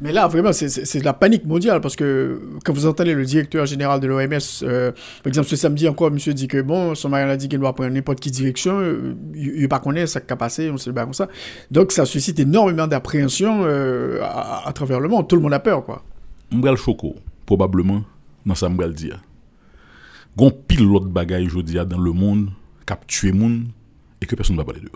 Mais 0.00 0.12
là, 0.12 0.26
vraiment, 0.28 0.52
c'est 0.52 1.02
la 1.02 1.14
panique 1.14 1.46
mondiale 1.46 1.80
parce 1.80 1.96
que 1.96 2.40
quand 2.64 2.72
vous 2.72 2.86
entendez 2.86 3.14
le 3.14 3.24
directeur 3.24 3.64
général 3.64 3.98
de 3.98 4.06
l'OMS, 4.06 4.38
euh, 4.62 4.92
par 4.92 5.28
exemple, 5.28 5.48
ce 5.48 5.56
samedi 5.56 5.88
encore, 5.88 6.10
monsieur 6.10 6.34
dit 6.34 6.48
que 6.48 6.60
bon, 6.60 6.94
son 6.94 7.08
mari 7.08 7.30
a 7.30 7.36
dit 7.36 7.48
qu'il 7.48 7.58
doit 7.58 7.74
prendre 7.74 7.90
n'importe 7.90 8.20
quelle 8.20 8.32
direction, 8.32 8.78
euh, 8.78 9.14
il 9.34 9.62
ne 9.62 9.66
pas 9.66 9.78
connaître 9.78 10.10
ça 10.10 10.20
qui 10.20 10.34
passé, 10.34 10.70
on 10.70 10.76
sait 10.76 10.92
pas 10.92 11.04
comme 11.04 11.14
ça. 11.14 11.28
Donc, 11.70 11.92
ça 11.92 12.04
suscite 12.04 12.38
énormément 12.38 12.86
d'appréhension 12.86 13.62
euh, 13.64 14.20
à, 14.22 14.70
travers 14.74 15.00
le 15.00 15.08
monde. 15.08 15.28
Tout 15.28 15.36
le 15.36 15.42
monde 15.42 15.54
a 15.54 15.60
peur, 15.60 15.82
quoi. 15.82 16.02
Mbral 16.52 16.76
choco, 16.76 17.16
probablement, 17.46 18.04
dans 18.44 18.54
ça 18.54 18.68
mbral 18.68 18.92
dire. 18.92 19.22
Gon 20.36 20.50
pile 20.50 20.84
l'autre 20.84 21.06
bagaille, 21.06 21.48
je 21.48 21.58
dis, 21.60 21.74
dans 21.74 21.98
le 21.98 22.12
monde, 22.12 22.50
cap 22.84 23.06
tuer 23.06 23.32
monde, 23.32 23.64
et 24.20 24.26
que 24.26 24.36
personne 24.36 24.56
ne 24.56 24.60
va 24.60 24.66
parler 24.66 24.80
de 24.80 24.90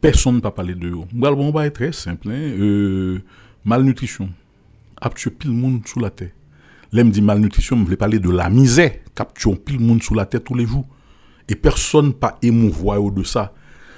personne 0.00 0.36
ne 0.36 0.40
peut 0.40 0.50
parler 0.50 0.74
de 0.74 0.88
eux. 0.88 1.04
Bon, 1.12 1.50
bah, 1.50 1.66
est 1.66 1.70
très 1.70 1.92
simple. 1.92 2.30
Hein. 2.30 3.20
Malnutrition. 3.64 4.30
Capture 5.00 5.32
pile 5.32 5.52
monde 5.52 5.86
sous 5.86 6.00
la 6.00 6.10
terre. 6.10 6.30
L'aime 6.92 7.10
dit 7.10 7.22
malnutrition, 7.22 7.76
je 7.78 7.84
voulais 7.84 7.96
parler 7.96 8.18
de 8.18 8.30
la 8.30 8.50
misère. 8.50 8.92
Capture 9.14 9.62
pile 9.62 9.80
monde 9.80 10.02
sous 10.02 10.14
la 10.14 10.26
terre 10.26 10.42
tous 10.42 10.54
les 10.54 10.66
jours. 10.66 10.86
Et 11.48 11.54
personne 11.54 12.12
pas 12.12 12.38
émouvoir 12.42 13.10
de 13.10 13.22
ça. 13.22 13.54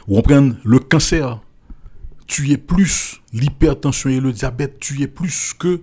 Ou 0.09 0.19
on 0.19 0.23
prend 0.23 0.51
le 0.65 0.79
cancer. 0.79 1.41
Tu 2.27 2.51
es 2.51 2.57
plus 2.57 3.21
l'hypertension 3.33 4.11
et 4.11 4.21
le 4.21 4.33
diabète, 4.33 4.79
tu 4.79 5.03
es 5.03 5.07
plus 5.07 5.55
que 5.59 5.83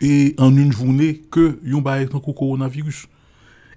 et 0.00 0.34
en 0.38 0.56
une 0.56 0.72
journée 0.72 1.22
que 1.30 1.58
yon 1.64 1.80
ba 1.80 1.94
un 1.94 2.06
coronavirus. 2.06 3.06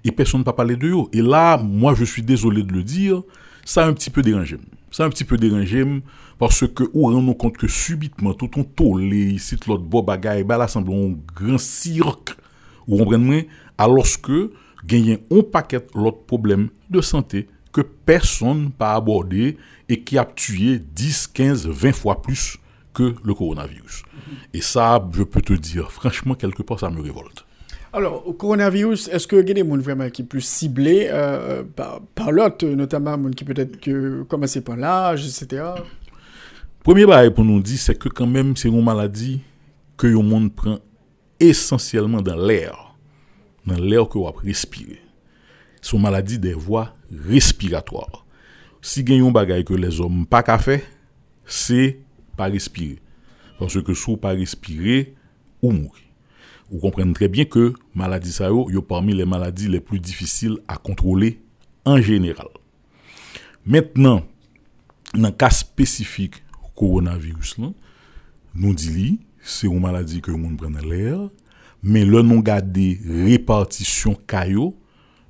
Et 0.04 0.12
personne 0.12 0.42
ne 0.42 0.46
peut 0.46 0.54
parler 0.54 0.76
de 0.76 0.88
eux. 0.88 1.04
Et 1.14 1.22
là, 1.22 1.58
moi, 1.58 1.94
je 1.96 2.04
suis 2.04 2.22
désolé 2.22 2.64
de 2.64 2.74
le 2.74 2.84
dire, 2.84 3.22
ça 3.66 3.86
a 3.86 3.88
un 3.88 3.94
petit 3.94 4.10
peu 4.10 4.22
dérangé. 4.22 4.58
Ça 4.92 5.04
a 5.04 5.08
un 5.08 5.10
petit 5.10 5.24
peu 5.24 5.38
dérangé 5.38 5.84
parce 6.42 6.68
que 6.68 6.86
ou 6.94 7.04
rend 7.04 7.34
compte 7.36 7.56
que 7.56 7.68
subitement 7.68 8.34
tout 8.34 8.48
ton 8.48 8.64
tollé 8.64 9.34
ici 9.34 9.56
l'autre 9.68 9.84
beau 9.84 10.02
bagaille 10.02 10.44
bah 10.44 10.58
là 10.58 10.68
semble 10.68 10.92
un 10.92 11.14
grand 11.36 11.60
cirque 11.60 12.32
ou 12.88 12.98
comprenez 12.98 13.48
alors 13.78 14.08
que 14.20 14.52
gagne 14.84 15.20
un 15.32 15.44
paquet 15.44 15.86
l'autre 15.94 16.24
problème 16.26 16.70
de 16.90 17.00
santé 17.00 17.48
que 17.72 17.82
personne 17.82 18.72
n'a 18.80 18.96
abordé 18.96 19.56
et 19.88 20.02
qui 20.02 20.18
a 20.18 20.26
tué 20.26 20.80
10, 20.80 21.28
15, 21.28 21.68
20 21.68 21.92
fois 21.92 22.24
plus 22.24 22.58
que 22.92 23.14
le 23.24 23.34
coronavirus. 23.36 24.04
Et 24.54 24.62
ça, 24.62 25.02
je 25.14 25.24
peux 25.24 25.42
te 25.42 25.54
dire, 25.54 25.90
franchement, 25.92 26.36
quelque 26.36 26.64
part, 26.64 26.80
ça 26.80 26.90
me 26.90 27.02
révolte. 27.02 27.46
Alors, 27.94 28.28
au 28.28 28.34
coronavirus, 28.34 29.08
est-ce 29.10 29.28
que 29.28 29.38
y 29.38 29.52
a 29.52 29.54
des 29.54 29.64
vraiment 29.64 30.10
qui 30.10 30.24
plus 30.24 30.42
ciblés 30.42 31.08
euh, 31.10 31.64
par, 32.16 32.32
l'autre, 32.32 32.66
notamment 32.66 33.18
qui 33.32 33.46
peut-être 33.46 33.80
que 33.80 34.24
par 34.60 34.76
l'âge, 34.76 35.26
etc. 35.26 35.64
Premier 36.84 37.06
nous 37.06 37.62
dire, 37.62 37.78
c'est 37.78 37.98
que 37.98 38.10
quand 38.10 38.26
même, 38.26 38.56
c'est 38.56 38.68
une 38.68 38.84
maladie 38.84 39.42
que 39.98 40.08
le 40.08 40.18
monde 40.20 40.54
prend 40.54 40.80
essentiellement 41.40 42.22
dans 42.22 42.36
l'air, 42.36 42.96
dans 43.66 43.78
l'air 43.78 44.10
que 44.10 44.18
vous 44.18 44.26
respirez. 44.44 45.00
C'est 45.82 45.96
une 45.96 46.02
maladie 46.02 46.40
des 46.40 46.54
voies 46.54 46.94
respiratoires. 47.12 48.26
Si 48.82 49.02
avez 49.02 49.20
un 49.20 49.32
bagage 49.32 49.66
que 49.66 49.76
les 49.76 50.02
hommes 50.02 50.26
pas 50.26 50.42
qu'à 50.42 50.58
faire, 50.58 50.82
c'est 51.46 52.00
pas 52.36 52.46
respirer. 52.46 53.00
Parce 53.60 53.80
que 53.80 53.94
si 53.94 54.06
vous 54.08 54.18
pas 54.18 54.30
respirer, 54.30 55.14
ou 55.62 55.72
mourir 55.72 56.02
vous 56.72 56.80
comprenez 56.80 57.12
très 57.12 57.28
bien 57.28 57.44
que 57.44 57.74
maladie 57.94 58.32
ça 58.32 58.50
est 58.50 58.82
parmi 58.82 59.14
les 59.14 59.26
maladies 59.26 59.68
les 59.68 59.82
plus 59.82 60.00
difficiles 60.00 60.58
à 60.70 60.78
contrôler 60.78 61.42
en 61.84 62.02
général. 62.02 62.48
Maintenant, 63.66 64.24
dans 65.14 65.28
le 65.28 65.34
cas 65.34 65.50
coronavirus, 66.76 67.58
nous 68.56 68.74
disons 68.74 69.18
c'est 69.44 69.68
une 69.68 69.80
maladie 69.80 70.22
que 70.22 70.32
monde 70.32 70.58
prend 70.58 70.70
dans 70.70 70.88
l'air, 70.88 71.20
mais 71.82 72.06
le 72.06 72.22
non 72.22 72.40
gardé 72.40 73.00
répartition 73.06 74.16
caillot 74.28 74.78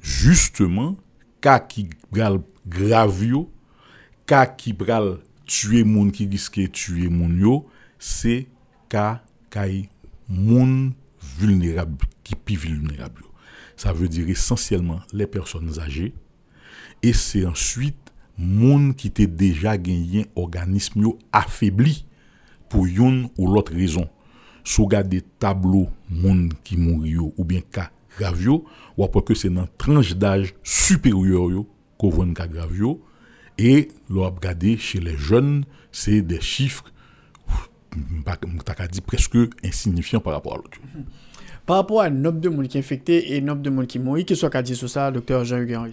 justement 0.02 0.98
cas 1.40 1.60
qui 1.60 1.90
bral 2.12 2.40
grave 2.68 3.24
cas 4.26 4.46
qui 4.46 4.74
bral 4.74 5.20
tuer 5.46 5.84
monde 5.84 6.12
qui 6.12 6.28
risque 6.28 6.72
tuer 6.72 7.10
monde 7.10 7.38
yo, 7.38 7.70
c'est 7.98 8.48
cas 8.90 9.22
kay 9.50 9.90
moun 10.28 10.94
vulnérables, 11.38 12.06
qui 12.24 12.36
plus 12.36 12.56
vulnérables. 12.56 13.24
Ça 13.76 13.94
veut 13.94 14.08
dire 14.08 14.30
essentiellement 14.30 15.02
les 15.14 15.28
personnes 15.28 15.80
âgées. 15.80 16.14
Et 17.04 17.14
c'est 17.14 17.46
ensuite 17.46 18.11
monde 18.42 18.96
qui 18.96 19.08
était 19.08 19.28
déjà 19.28 19.78
gagné 19.78 20.26
organisme 20.36 21.14
affaibli 21.32 22.06
pour 22.70 22.86
une 22.86 23.30
ou 23.38 23.48
l'autre 23.48 23.74
raison. 23.74 24.08
Si 24.64 24.82
des 25.06 25.22
tableaux 25.22 25.90
monde 26.10 26.54
qui 26.64 26.78
mourent 26.78 27.34
ou 27.38 27.44
bien 27.44 27.62
cas 27.62 27.92
gravio, 28.18 28.66
ou 28.98 29.04
après 29.04 29.22
que 29.22 29.34
c'est 29.34 29.50
dans 29.50 29.68
tranche 29.78 30.16
d'âge 30.16 30.54
supérieur 30.64 31.50
qu'on 31.98 32.10
voit 32.10 32.28
cas 32.34 32.48
gravio 32.48 33.02
et 33.58 33.90
l'on 34.10 34.30
regarder 34.30 34.78
chez 34.78 35.00
les 35.00 35.18
jeunes, 35.18 35.66
c'est 35.92 36.22
des 36.22 36.42
chiffres 36.42 36.92
presque 39.06 39.38
insignifiants 39.64 40.20
par 40.20 40.34
rapport 40.34 40.54
à 40.54 40.58
l'autre. 40.58 40.78
Par 41.66 41.78
rapport 41.78 42.02
à 42.02 42.10
nombre 42.10 42.40
de 42.40 42.50
monde 42.50 42.68
qui 42.68 42.78
infecté 42.78 43.36
et 43.36 43.42
nombre 43.42 43.62
de 43.62 43.70
monde 43.70 43.88
qui 43.88 44.00
mourent, 44.00 44.24
qu'est-ce 44.26 44.46
qu'a 44.48 44.62
dit 44.62 44.76
sur 44.76 44.90
ça, 44.90 45.12
docteur 45.12 45.44
Jean-Hugues 45.44 45.92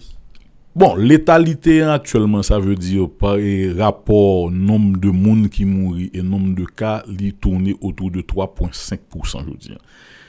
Bon, 0.75 0.95
létalité 0.95 1.81
actuellement, 1.81 2.43
ça 2.43 2.59
veut 2.59 2.75
dire 2.75 3.09
par 3.09 3.37
rapport 3.77 4.51
nombre 4.51 4.99
de 4.99 5.09
monde 5.09 5.49
qui 5.49 5.65
mourent 5.65 5.97
et 6.13 6.21
nombre 6.21 6.55
de 6.55 6.65
cas, 6.65 7.03
il 7.07 7.33
tourne 7.33 7.73
autour 7.81 8.11
de 8.11 8.21
3,5%, 8.21 9.45
je 9.45 9.49
veux 9.49 9.57
dire. 9.57 9.79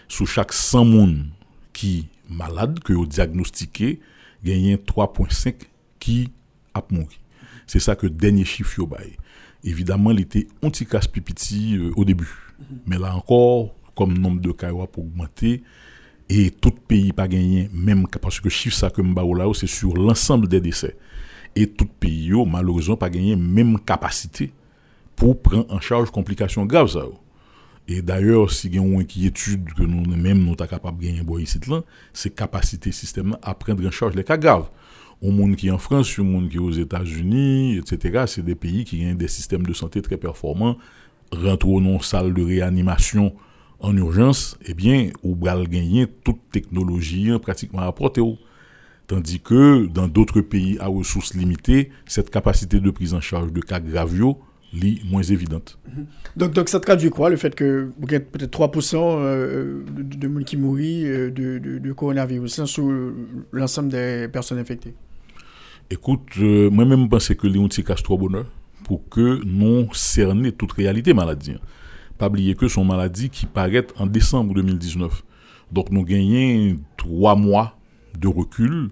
Sous 0.09 0.27
chaque 0.27 0.53
100 0.53 0.85
monde 0.87 1.27
qui 1.73 2.09
malade, 2.29 2.81
que 2.81 2.93
vous 2.93 3.07
diagnostiqué, 3.07 4.01
il 4.43 4.67
y 4.67 4.73
a 4.73 4.77
3,5 4.77 5.55
qui 5.99 6.31
a 6.75 6.83
mouru. 6.91 7.19
C'est 7.67 7.81
ça 7.81 7.95
que 7.95 8.07
le 8.07 8.13
dernier 8.13 8.45
chiffre 8.45 8.85
bail. 8.87 9.17
Évidemment, 9.63 10.11
il 10.11 10.21
était 10.21 10.49
anti-casse 10.63 11.07
pipiti 11.07 11.77
euh, 11.77 11.93
au 11.97 12.05
début. 12.05 12.31
Mais 12.87 12.99
là 12.99 13.15
encore, 13.15 13.75
comme 13.95 14.17
nombre 14.17 14.41
de 14.41 14.53
cas 14.53 14.71
pour 14.91 15.05
augmenter 15.05 15.63
et 16.33 16.53
tout 16.53 16.71
pays 16.71 17.13
pas 17.13 17.27
gagné 17.27 17.69
même 17.75 18.07
parce 18.07 18.39
que 18.39 18.49
chiffre 18.49 18.77
ça 18.77 18.89
que 18.89 19.03
là 19.03 19.53
c'est 19.53 19.67
sur 19.67 19.95
l'ensemble 19.95 20.47
des 20.47 20.61
décès 20.61 20.97
et 21.57 21.67
tout 21.67 21.87
pays 21.99 22.33
malheureusement 22.47 22.97
pas 22.97 23.11
gagné 23.11 23.35
même 23.35 23.79
capacité 23.81 24.53
pour 25.17 25.43
prendre 25.43 25.67
en 25.69 25.81
charge 25.81 26.11
complications 26.11 26.65
graves 26.65 26.89
ça. 26.89 27.03
Et 27.89 28.03
d'ailleurs, 28.03 28.53
si 28.53 28.69
a 28.69 28.81
une 28.81 29.01
inquiétude 29.01 29.75
que 29.75 29.83
nous 29.83 30.17
même 30.17 30.39
nous 30.39 30.57
sommes 30.57 30.69
capables 30.69 30.99
de 30.99 31.07
gagner 31.07 31.43
ici, 31.43 31.59
c'est 32.13 32.35
capacité 32.35 32.93
système 32.93 33.37
à 33.43 33.53
prendre 33.53 33.85
en 33.85 33.91
charge 33.91 34.15
les 34.15 34.23
cas 34.23 34.39
graves. 34.39 34.71
Au 35.21 35.33
monde 35.33 35.57
qui 35.57 35.67
est 35.67 35.71
en 35.73 35.79
France, 35.79 36.19
au 36.19 36.25
monde 36.25 36.49
qui 36.49 36.57
est 36.57 36.61
aux 36.61 36.71
États-Unis, 36.71 37.79
etc., 37.79 38.25
c'est 38.27 38.45
des 38.45 38.55
pays 38.55 38.85
qui 38.85 39.05
ont 39.05 39.15
des 39.15 39.29
systèmes 39.29 39.65
de 39.65 39.75
santé 39.75 40.01
très 40.01 40.17
performants, 40.17 40.79
rentrent 41.33 41.81
dans 41.81 42.01
salle 42.01 42.33
de 42.33 42.43
réanimation 42.43 43.35
en 43.81 43.97
urgence, 43.97 44.57
eh 44.67 44.75
bien, 44.75 45.11
ou 45.23 45.37
va 45.41 45.63
gagner 45.65 46.07
toute 46.07 46.41
technologie 46.53 47.31
pratiquement 47.41 47.83
à 47.83 47.93
portée. 47.93 48.23
Tandis 49.07 49.41
que 49.41 49.87
dans 49.87 50.07
d'autres 50.07 50.41
pays 50.41 50.79
à 50.79 50.87
ressources 50.87 51.35
limitées, 51.35 51.91
cette 52.07 52.31
capacité 52.31 52.79
de 52.79 52.91
prise 52.91 53.15
en 53.15 53.21
charge 53.21 53.53
de 53.53 53.61
cas 53.61 53.81
gravio 53.81 54.39
est 54.73 55.05
moins 55.05 55.23
évidente. 55.23 55.79
Mhm. 55.89 56.07
Donc, 56.37 56.53
donc 56.53 56.69
ça 56.69 56.79
traduit 56.79 57.11
quoi 57.11 57.29
Le 57.31 57.37
fait 57.37 57.55
que 57.55 57.91
peut-être 58.31 58.57
3% 58.57 58.97
euh, 58.97 59.83
de, 59.89 60.29
monde 60.29 60.45
qui 60.45 60.57
mourit 60.57 61.07
euh, 61.07 61.31
de, 61.31 61.59
de, 61.59 61.93
coronavirus 61.93 62.61
hein, 62.61 62.67
sous 62.67 62.93
l'ensemble 63.51 63.89
des 63.89 64.29
personnes 64.33 64.59
infectées? 64.59 64.95
Écoute, 65.91 66.21
euh, 66.39 66.71
moi-même, 66.71 67.03
je 67.05 67.09
pense 67.09 67.29
que 67.35 67.47
les 67.49 67.83
casse 67.83 68.03
trop 68.03 68.17
bonheur 68.17 68.47
pour 68.85 69.09
que 69.09 69.45
nous 69.45 69.93
cerner 69.93 70.53
toute 70.53 70.73
réalité 70.73 71.15
maladie. 71.15 71.57
Pas 72.21 72.27
oublier 72.27 72.55
que 72.55 72.69
son 72.69 72.85
maladie 72.85 73.31
qui 73.31 73.47
paraît 73.47 73.87
en 73.97 74.05
décembre 74.05 74.53
2019. 74.53 75.25
Donc 75.73 75.91
nous 75.91 76.05
gagnons 76.05 76.77
trois 76.99 77.35
mois 77.35 77.79
de 78.15 78.29
recul. 78.29 78.91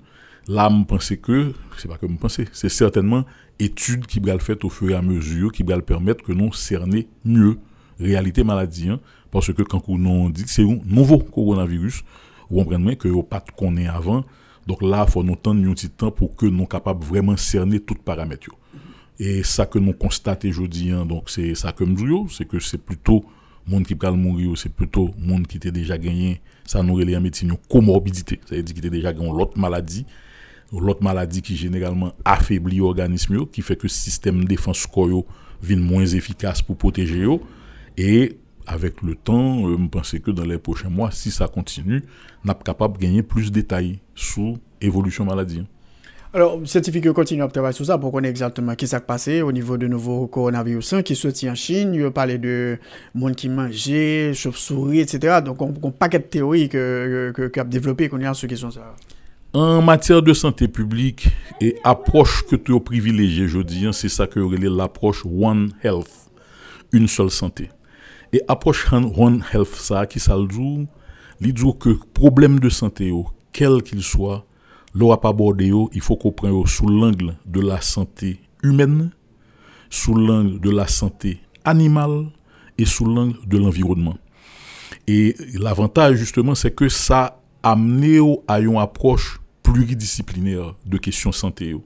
Là, 0.49 0.71
je 0.73 0.85
pense 0.85 1.13
que, 1.21 1.53
c'est 1.77 1.89
pas 1.89 1.99
que 1.99 2.09
je 2.09 2.15
pense, 2.15 2.41
c'est 2.53 2.69
certainement 2.71 3.27
études 3.59 4.07
qui 4.07 4.19
vont 4.19 4.33
le 4.33 4.39
faire 4.39 4.57
au 4.63 4.71
fur 4.71 4.89
et 4.89 4.95
à 4.95 5.03
mesure, 5.03 5.53
qui 5.53 5.63
vont 5.63 5.79
permettre 5.83 6.25
que 6.25 6.33
nous 6.33 6.55
cerner 6.55 7.07
mieux 7.23 7.59
réalité 8.01 8.45
maladie. 8.45 8.89
Hein. 8.89 8.99
parce 9.31 9.53
que 9.53 9.61
quand 9.61 9.83
on 9.89 10.31
dit 10.31 10.45
que 10.45 10.51
c'est 10.51 10.65
un 10.65 10.79
nouveau 10.87 11.19
coronavirus, 11.19 12.05
vous 12.49 12.65
comprenez 12.65 12.97
que 12.97 13.09
vous 13.09 13.23
pas 13.23 13.45
qu'on 13.55 13.77
est 13.77 13.89
avant. 13.89 14.25
Donc 14.67 14.81
là, 14.81 15.05
il 15.07 15.13
faut 15.13 15.23
nous 15.23 15.37
tendre 15.37 15.69
un 15.69 15.75
petit 15.75 15.91
temps 15.91 16.11
pour 16.11 16.35
que 16.35 16.47
nous 16.47 16.53
soyons 16.53 16.67
capables 16.67 17.05
vraiment 17.05 17.37
cerner 17.37 17.79
tous 17.79 17.93
les 17.93 18.01
paramètres. 18.01 18.49
Et 19.19 19.43
ça 19.43 19.67
que 19.67 19.79
nous 19.79 19.93
constatons 19.93 20.49
aujourd'hui, 20.49 20.91
hein, 20.93 21.05
donc 21.05 21.29
c'est 21.29 21.55
ça 21.55 21.73
que 21.73 21.83
nous 21.85 22.29
c'est 22.29 22.45
que 22.45 22.61
c'est 22.61 22.79
plutôt 22.79 23.25
monde 23.67 23.85
qui 23.85 23.95
peut 23.95 24.11
mourir, 24.11 24.57
c'est 24.57 24.73
plutôt 24.73 25.11
monde 25.19 25.47
qui 25.47 25.57
était 25.57 25.73
déjà 25.73 25.99
gagné, 25.99 26.41
ça 26.65 26.83
nous 26.83 26.95
relève 26.95 27.19
en 27.19 27.21
médecine, 27.21 27.55
comorbidité. 27.69 28.41
Ça 28.47 28.55
veut 28.55 28.63
dire 28.63 28.75
qu'il 28.75 28.85
était 28.85 28.97
déjà 28.97 29.13
gagné 29.13 29.31
l'autre 29.31 29.59
maladie, 29.59 30.07
l'autre 30.73 31.03
maladie 31.03 31.43
qui 31.43 31.57
généralement 31.57 32.13
affaiblit 32.25 32.79
l'organisme, 32.79 33.47
qui 33.47 33.63
fait 33.63 33.77
que 33.77 33.85
le 33.85 33.89
système 33.89 34.43
de 34.43 34.47
défense 34.47 34.79
score 34.79 35.25
vient 35.63 35.77
moins 35.79 36.07
efficace 36.07 36.63
pour 36.63 36.77
protéger. 36.77 37.27
Et 37.97 38.39
avec 38.67 39.03
le 39.03 39.15
temps, 39.15 39.69
euh, 39.69 39.77
je 39.79 39.87
pense 39.89 40.15
que 40.19 40.31
dans 40.31 40.45
les 40.45 40.59
prochains 40.59 40.91
mois, 40.91 41.11
si 41.11 41.31
ça 41.31 41.49
continue, 41.49 42.03
on 42.45 42.51
est 42.51 42.63
capable 42.63 42.99
de 42.99 43.03
gagner 43.03 43.23
plus 43.23 43.51
de 43.51 43.55
détails 43.61 43.99
sur 44.15 44.59
l'évolution 44.81 45.25
maladie. 45.25 45.65
Alors, 46.35 46.61
scientifiques 46.67 47.11
continuent 47.13 47.45
à 47.45 47.49
travailler 47.49 47.73
sur 47.73 47.87
ça 47.87 47.97
pour 47.97 48.13
connaître 48.13 48.33
exactement 48.33 48.73
ce 48.73 48.77
qui 48.77 48.87
s'est 48.87 49.01
passé 49.01 49.41
au 49.41 49.51
niveau 49.51 49.79
de 49.79 49.87
nouveau 49.87 50.27
coronavirus 50.27 50.93
hein, 50.93 51.03
qui 51.03 51.17
sorti 51.17 51.49
en 51.49 51.55
Chine. 51.55 51.95
Il 51.95 52.11
parlait 52.11 52.37
de 52.37 52.79
monde 53.15 53.35
qui 53.35 53.49
mangeait, 53.49 54.35
chauve-souris, 54.35 55.01
etc. 55.01 55.39
Donc, 55.43 55.63
on, 55.63 55.73
un 55.83 55.91
paquet 55.91 56.19
de 56.19 56.25
théories 56.25 56.69
que, 56.69 57.33
que, 57.35 57.61
a 57.61 57.65
développé 57.65 58.11
qu'on 58.11 58.23
a 58.23 58.35
sur 58.35 58.47
question 58.47 58.71
ça. 58.71 58.95
En 59.55 59.81
matière 59.81 60.21
de 60.21 60.35
santé 60.35 60.69
publique 60.69 61.29
et 61.63 61.77
approche 61.83 62.45
que 62.45 62.57
tu 62.57 62.75
as 62.75 62.81
privilégiée, 62.81 63.49
je 63.49 63.61
dis, 63.61 63.87
hein, 63.87 63.93
c'est 63.93 64.11
ça 64.11 64.27
que 64.27 64.39
l'approche 64.39 65.25
One 65.25 65.73
Health, 65.83 66.31
une 66.93 67.09
seule 67.09 67.31
santé. 67.31 67.71
Et 68.35 68.43
approche 68.49 68.93
One 68.93 69.43
Health, 69.55 69.75
ça, 69.75 70.05
qui 70.05 70.21
ça 70.21 70.37
le 70.37 70.47
dit, 70.47 70.87
que 71.79 71.99
problème 72.13 72.61
de 72.61 72.69
santé, 72.69 73.11
quel 73.51 73.83
qu'il 73.83 74.03
soit, 74.03 74.45
l'aura 74.95 75.21
pas 75.21 75.31
abordé, 75.31 75.73
il 75.93 76.01
faut 76.01 76.17
qu'on 76.17 76.33
prenne 76.33 76.67
sous 76.67 76.89
l'angle 76.89 77.37
de 77.47 77.61
la 77.61 77.81
santé 77.81 78.41
humaine, 78.63 79.11
sous 79.91 80.15
l'angle 80.15 80.61
de 80.61 80.71
la 80.71 80.87
santé 80.87 81.41
animale 81.65 82.27
et 82.77 82.85
sous 82.85 83.05
l'angle 83.05 83.39
de 83.47 83.59
l'environnement. 83.59 84.19
Et 85.07 85.35
l'avantage, 85.55 86.17
justement, 86.17 86.55
c'est 86.55 86.75
que 86.75 86.89
ça 86.89 87.41
amené 87.63 88.21
à 88.47 88.61
une 88.61 88.77
approche 88.77 89.41
pluridisciplinaire 89.63 90.75
de 90.87 90.99
questions 90.99 91.33
santé. 91.33 91.77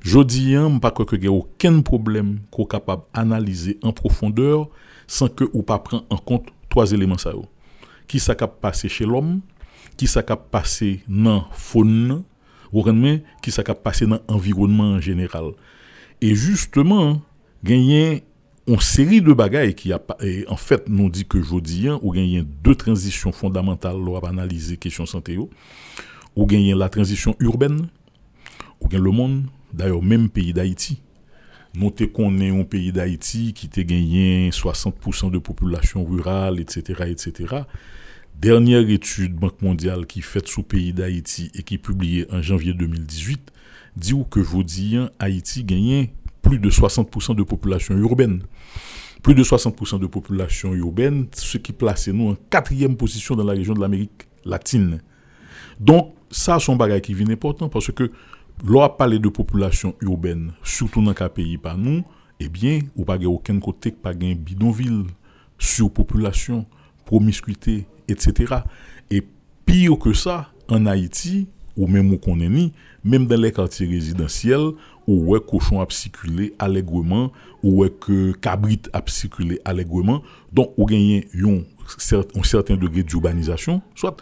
Je 0.00 0.20
dis, 0.20 0.52
je 0.52 0.58
ne 0.58 0.78
crois 0.78 1.06
qu'il 1.06 1.20
n'y 1.20 1.26
a 1.26 1.32
aucun 1.32 1.80
problème 1.80 2.40
qu'on 2.50 2.64
capable 2.64 3.02
d'analyser 3.14 3.78
en 3.82 3.92
profondeur 3.92 4.68
sans 5.06 5.28
que 5.28 5.44
ou 5.52 5.62
pas 5.62 5.82
en 6.10 6.16
compte 6.16 6.48
trois 6.68 6.92
éléments. 6.92 7.18
Ça, 7.18 7.32
qui 8.06 8.20
s'est 8.20 8.36
passé 8.60 8.88
chez 8.88 9.06
l'homme, 9.06 9.40
qui 9.96 10.06
s'est 10.06 10.24
passé 10.50 11.00
dans 11.08 11.36
la 11.36 11.48
faune, 11.52 12.24
qui 13.42 13.50
s'est 13.50 13.62
passé 13.62 14.06
dans 14.06 14.20
l'environnement 14.28 14.92
en 14.92 15.00
général. 15.00 15.52
Et 16.20 16.34
justement, 16.34 17.22
gagner 17.62 18.24
une 18.66 18.80
série 18.80 19.20
de 19.20 19.32
bagailles 19.32 19.74
qui 19.74 19.92
a 19.92 20.00
en 20.48 20.56
fait 20.56 20.88
nous 20.88 21.10
dit 21.10 21.26
que 21.26 21.42
jeudi 21.42 21.88
hein, 21.88 21.98
ou 22.02 22.12
gagner 22.12 22.42
deux 22.42 22.74
transitions 22.74 23.30
fondamentales 23.30 24.02
pour 24.02 24.26
analyser 24.26 24.78
question 24.78 25.04
santé 25.04 25.36
ou 25.36 26.46
gagner 26.46 26.74
la 26.74 26.88
transition 26.88 27.36
urbaine 27.40 27.88
ou 28.80 28.88
gagner 28.88 29.04
le 29.04 29.10
monde 29.10 29.42
d'ailleurs 29.72 30.02
même 30.02 30.30
pays 30.30 30.54
d'Haïti 30.54 31.02
Notez 31.76 32.08
qu'on 32.08 32.38
est 32.38 32.50
un 32.50 32.62
pays 32.62 32.92
d'Haïti 32.92 33.52
qui 33.52 33.68
a 33.80 33.82
gagné 33.82 34.50
60% 34.50 35.32
de 35.32 35.38
population 35.38 36.04
rurale, 36.04 36.60
etc., 36.60 37.02
etc. 37.08 37.62
Dernière 38.40 38.88
étude 38.90 39.34
Banque 39.34 39.62
mondiale 39.62 40.06
qui 40.06 40.20
faite 40.20 40.48
sous 40.48 40.62
pays 40.62 40.92
d'Haïti 40.92 41.50
et 41.54 41.62
qui 41.62 41.74
est 41.74 41.78
publiée 41.78 42.26
en 42.30 42.42
janvier 42.42 42.74
2018 42.74 43.52
dit 43.96 44.14
que 44.28 44.62
dis, 44.62 44.98
Haïti 45.18 45.64
gagne 45.64 46.08
plus 46.42 46.58
de 46.58 46.68
60% 46.68 47.36
de 47.36 47.42
population 47.42 47.96
urbaine. 47.96 48.42
Plus 49.22 49.34
de 49.34 49.42
60% 49.42 49.98
de 49.98 50.06
population 50.06 50.74
urbaine, 50.74 51.26
ce 51.32 51.56
qui 51.58 51.72
place 51.72 52.08
nous 52.08 52.30
en 52.30 52.36
quatrième 52.50 52.96
position 52.96 53.34
dans 53.34 53.44
la 53.44 53.52
région 53.54 53.72
de 53.72 53.80
l'Amérique 53.80 54.28
latine. 54.44 55.00
Donc, 55.80 56.12
ça, 56.30 56.58
c'est 56.60 56.70
un 56.70 56.76
bagage 56.76 57.02
qui 57.02 57.14
vient 57.14 57.30
important 57.30 57.68
parce 57.68 57.90
que 57.92 58.10
l'on 58.66 58.86
parlé 58.90 59.18
de 59.18 59.28
population 59.28 59.94
urbaine, 60.02 60.52
surtout 60.62 61.02
dans 61.02 61.14
un 61.18 61.28
pays 61.28 61.56
par 61.56 61.78
nous, 61.78 62.04
eh 62.40 62.48
bien, 62.48 62.80
ou 62.96 63.04
pas 63.04 63.16
aucun 63.16 63.58
côté, 63.60 63.92
pas 63.92 64.12
de 64.12 64.34
bidonville, 64.34 65.04
surpopulation, 65.58 66.66
promiscuité, 67.06 67.86
etc. 68.08 68.54
Et 69.10 69.22
pire 69.66 69.98
que 69.98 70.12
ça, 70.12 70.48
en 70.68 70.86
Haïti, 70.86 71.48
ou 71.76 71.86
même 71.86 72.12
où 72.12 72.18
qu'on 72.18 72.36
même 72.36 73.26
dans 73.26 73.40
les 73.40 73.52
quartiers 73.52 73.86
résidentiels, 73.86 74.70
où 75.06 75.36
est 75.36 75.44
cochon 75.44 75.80
a 75.80 75.86
allègrement, 76.58 77.32
où 77.62 77.84
est 77.84 77.98
que 77.98 78.32
cabrit 78.32 78.80
allègrement, 79.64 80.22
donc 80.52 80.72
où 80.76 80.86
gagne 80.86 81.24
un 81.34 82.42
certain 82.42 82.76
degré 82.76 83.02
d'urbanisation, 83.02 83.82
soit, 83.94 84.16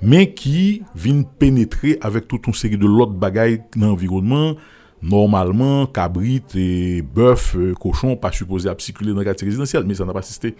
mais 0.00 0.32
qui 0.32 0.82
vient 0.94 1.22
pénétrer 1.22 1.98
avec 2.00 2.28
toute 2.28 2.46
une 2.46 2.54
série 2.54 2.78
de 2.78 2.86
l'autre 2.86 3.12
bagailles 3.12 3.62
dans 3.76 3.88
l'environnement, 3.88 4.54
normalement, 5.02 5.86
cabrit 5.86 6.42
et 6.54 7.02
bœuf, 7.02 7.56
euh, 7.56 7.74
cochon, 7.74 8.16
pas 8.16 8.32
supposé 8.32 8.68
à 8.68 8.74
dans 8.74 9.18
les 9.18 9.24
quartiers 9.24 9.46
résidentiels, 9.46 9.84
mais 9.86 9.94
ça 9.94 10.04
n'a 10.04 10.12
pas 10.12 10.20
assisté. 10.20 10.54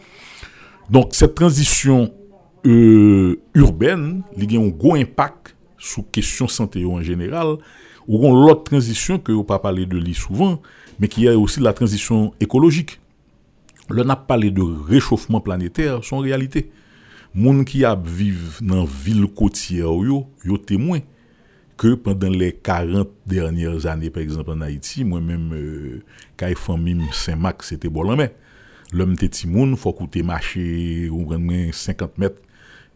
Donc, 0.91 1.09
cette 1.12 1.35
transition 1.35 2.12
euh, 2.68 3.40
urbaine, 3.54 4.22
il 4.37 4.52
y 4.52 4.57
a 4.57 4.61
un 4.61 4.68
gros 4.68 4.94
impact 4.94 5.57
sur 5.78 6.04
question 6.11 6.46
santé 6.48 6.85
en 6.85 7.00
général, 7.02 7.57
ou 8.07 8.22
l'autre 8.35 8.64
transition 8.64 9.18
que 9.18 9.33
vous 9.33 9.44
pas 9.44 9.59
parlé 9.59 9.87
de 9.87 9.96
lui 9.96 10.14
souvent, 10.14 10.61
mais 11.00 11.09
qui 11.09 11.26
est 11.26 11.35
aussi 11.35 11.61
la 11.61 11.72
transition 11.72 12.33
écologique. 12.40 13.00
Le 13.88 14.02
n'a 14.02 14.16
parlé 14.16 14.50
de 14.50 14.62
réchauffement 14.62 15.40
planétaire, 15.40 16.04
son 16.04 16.18
réalité. 16.18 16.70
Moun 17.35 17.64
qui 17.64 17.85
a 17.85 17.94
vivent 17.94 18.59
dans 18.61 18.85
ville 18.85 19.26
côtière 19.26 19.87
yo, 19.87 20.26
yo 20.44 20.59
témoin 20.59 21.00
que 21.76 21.94
pendant 21.94 22.31
les 22.31 22.52
40 22.52 23.09
dernières 23.26 23.87
années 23.87 24.11
par 24.11 24.22
exemple 24.22 24.50
en 24.50 24.61
Haïti, 24.61 25.04
moi-même 25.04 25.52
euh, 25.52 26.02
quand 26.37 26.52
famille 26.57 27.02
Saint-Marc 27.12 27.62
c'était 27.62 27.88
bon 27.88 28.16
mais 28.16 28.35
l'homme 28.92 29.12
était 29.12 29.28
timoun, 29.28 29.76
faut 29.76 29.92
coûter 29.92 30.22
marcher 30.22 31.09
ou 31.11 31.28
50 31.72 32.18
mètres 32.18 32.42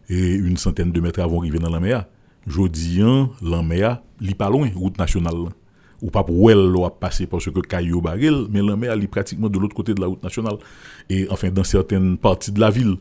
et 0.09 0.33
une 0.33 0.57
centaine 0.57 0.91
de 0.91 1.01
mètres 1.01 1.21
avant 1.21 1.37
d'arriver 1.37 1.59
dans 1.59 1.69
la 1.69 1.79
mer. 1.79 2.05
Jodi 2.45 3.01
an, 3.03 3.29
mer, 3.63 4.01
li 4.19 4.35
pas 4.35 4.49
loin, 4.49 4.69
route 4.75 4.97
nationale. 4.97 5.49
Ou 6.01 6.09
pas 6.09 6.23
pour 6.23 6.51
elle 6.51 6.73
a 6.83 6.89
passer 6.89 7.27
parce 7.27 7.49
que 7.49 7.59
Caillou 7.61 8.01
baril, 8.01 8.47
mais 8.49 8.61
mer 8.61 8.95
li 8.95 9.07
pratiquement 9.07 9.47
de 9.47 9.57
l'autre 9.57 9.75
côté 9.75 9.93
de 9.93 10.01
la 10.01 10.07
route 10.07 10.21
nationale. 10.21 10.57
Et 11.09 11.27
enfin, 11.29 11.49
dans 11.49 11.63
certaines 11.63 12.17
parties 12.17 12.51
de 12.51 12.59
la 12.59 12.69
ville. 12.69 12.97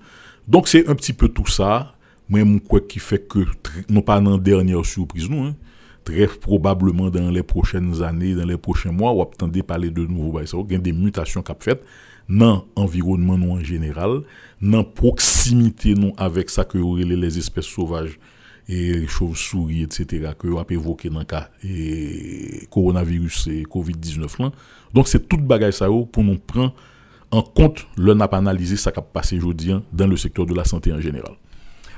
Donc 0.47 0.69
c'est 0.69 0.89
un 0.89 0.95
petit 0.95 1.13
peu 1.13 1.29
tout 1.29 1.47
ça. 1.47 1.95
Moi, 2.29 2.43
quoi 2.67 2.81
qui 2.81 2.99
fait 2.99 3.27
que, 3.27 3.41
non 3.89 4.01
pas 4.03 4.21
dans 4.21 4.39
dernière 4.39 4.87
surprise, 4.87 5.29
nous, 5.29 5.43
hein, 5.43 5.57
très 6.05 6.27
probablement 6.27 7.11
dans 7.11 7.31
les 7.31 7.43
prochaines 7.43 8.03
années, 8.03 8.35
dans 8.35 8.47
les 8.47 8.57
prochains 8.57 8.93
mois, 8.93 9.13
on 9.13 9.19
va 9.19 9.63
parler 9.63 9.91
de 9.91 10.07
nouveaux 10.07 10.41
Il 10.41 10.73
y 10.73 10.75
a 10.77 10.79
des 10.79 10.93
mutations 10.93 11.43
qu'a 11.43 11.57
faites 11.59 11.85
dans 12.29 12.65
l'environnement 12.77 13.35
en 13.35 13.61
général, 13.61 14.23
dans 14.63 14.85
proximité 14.85 15.95
avec 16.17 16.49
ça 16.49 16.65
que 16.65 16.79
les 16.79 17.39
espèces 17.39 17.67
sauvages 17.67 18.19
et 18.69 19.07
chauves-souris, 19.07 19.83
etc., 19.83 20.31
que 20.39 20.47
vous 20.47 20.59
avez 20.59 20.75
évoqué 20.75 21.11
dans 21.11 21.19
le 21.19 21.25
cas 21.25 21.51
et 21.65 22.67
coronavirus 22.71 23.49
et 23.49 23.63
COVID-19. 23.65 24.53
Donc, 24.95 25.09
c'est 25.09 25.29
toute 25.29 25.43
bagaille 25.43 25.73
ça 25.73 25.89
pour 25.89 26.23
nous 26.25 26.39
prendre 26.39 26.75
en 27.33 27.43
compte 27.43 27.87
n'a 27.97 28.29
pas 28.29 28.37
analysé 28.37 28.77
ça 28.77 28.93
qui 28.93 28.99
a 28.99 29.03
passé 29.03 29.39
aujourd'hui 29.39 29.73
hein, 29.73 29.83
dans 29.93 30.07
le 30.07 30.17
secteur 30.17 30.47
de 30.47 30.55
la 30.55 30.65
santé 30.65 30.93
en 30.93 31.01
général. 31.01 31.33